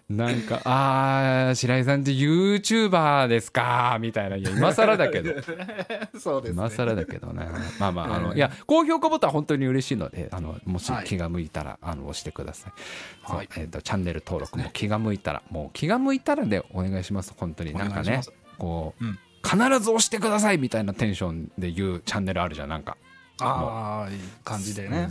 [0.08, 4.36] なんかあー白井さんって YouTuber ですかみたいな。
[4.36, 5.32] いや今更だけど。
[6.20, 6.56] そうですね。
[6.56, 7.48] 今更だけどね。
[7.80, 11.04] まあまああの、いや高評価ボタン本当に嬉しいのであのもしはい。
[11.06, 12.72] 気が向いたら、あの押してください、
[13.32, 13.48] はい。
[13.56, 17.34] えーとチャンネル登録も気が向いたらもう気が向いたらでお願いします。
[17.36, 17.74] 本当に。
[17.74, 18.20] なんかね
[18.58, 19.18] こう、うん。
[19.44, 22.96] 必ず押してくださいみたいなテンションで言うチャンネルあるじゃんなんか
[23.40, 25.08] ああいい感じでね。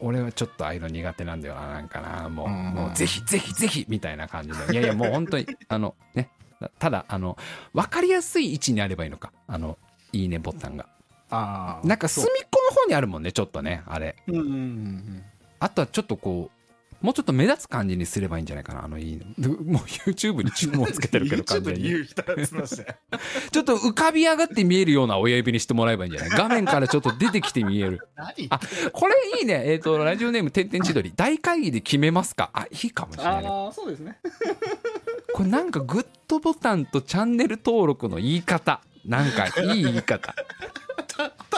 [0.00, 2.28] 俺はちょっとああいうの苦手なんだよななんかな。
[2.28, 2.54] もう,、うん。
[2.74, 4.72] もうぜひぜひぜひみたいな感じで。
[4.72, 6.30] いやいやもう本当にあのね
[6.78, 7.36] ただあの
[7.72, 9.32] 分かりやすい位置にあればいいのか。
[9.46, 9.78] あの
[10.12, 10.86] いいねボタンが。
[11.30, 14.16] ああなんか隅っこの方にあるもんねちょっとねあれ。
[14.26, 15.22] うんうんうん。
[15.60, 16.61] あとはちょっとこう
[17.02, 18.84] もうちょっと目立つ感じにすればいいんじゃないかな。
[18.84, 21.82] あのいいねもう YouTube に注文つけてるけど完全に。
[23.50, 26.30] ちょっと浮かび上がって見えるような親指にしてもらえばいいんじゃない？
[26.38, 28.00] 画面からちょっと出てきて見える。
[28.16, 28.60] 何あ
[28.92, 29.62] これいいね。
[29.66, 31.12] えっ、とラジオネームてんてん千鳥。
[31.12, 32.50] 大会議で決めますか？
[32.52, 34.18] あいいかもしれないあそうですね。
[35.34, 38.80] これなんかグッドボタンとチャンネル登録の言い方。
[39.04, 40.32] なんかいい言い方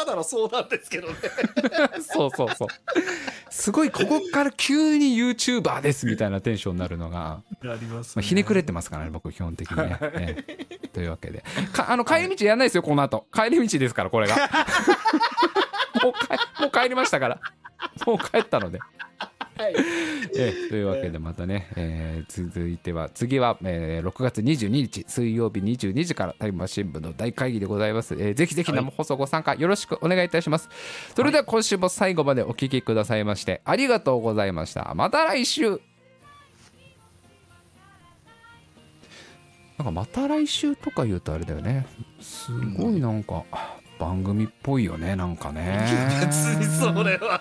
[0.04, 1.14] たただたらそうなんですけどね。
[2.00, 2.68] そうそうそう。
[3.50, 10.88] すごいここから急に YouTuber ですみたいなテンションになるのが、ありますまあ、ひねくれてますからね僕基本的にね、ええ。
[10.88, 11.42] というわけで。
[11.72, 13.26] かあの帰り道やんないですよこの後。
[13.32, 14.36] 帰り道ですからこれが。
[16.02, 17.40] もう帰もう帰りましたから。
[18.06, 18.80] もう帰ったので
[19.56, 19.74] はい。
[20.36, 30.68] ええというわけでまたね、えー続いては次は、えー6月22日水曜日22時からタイムマシン部の大会議でございます、えーぜひぜひ生放送ご参加よろしくお願いいたします。
[31.14, 34.92] それでは今週も最後までお聞きくださいましてありがとうございました。
[34.94, 35.80] また来週。
[39.76, 41.86] なんかまた来週とか言うとあれだよね。
[42.20, 43.44] すごいなんか
[43.98, 45.84] 番組っぽいよねなんかね。
[46.20, 47.40] 別にそれは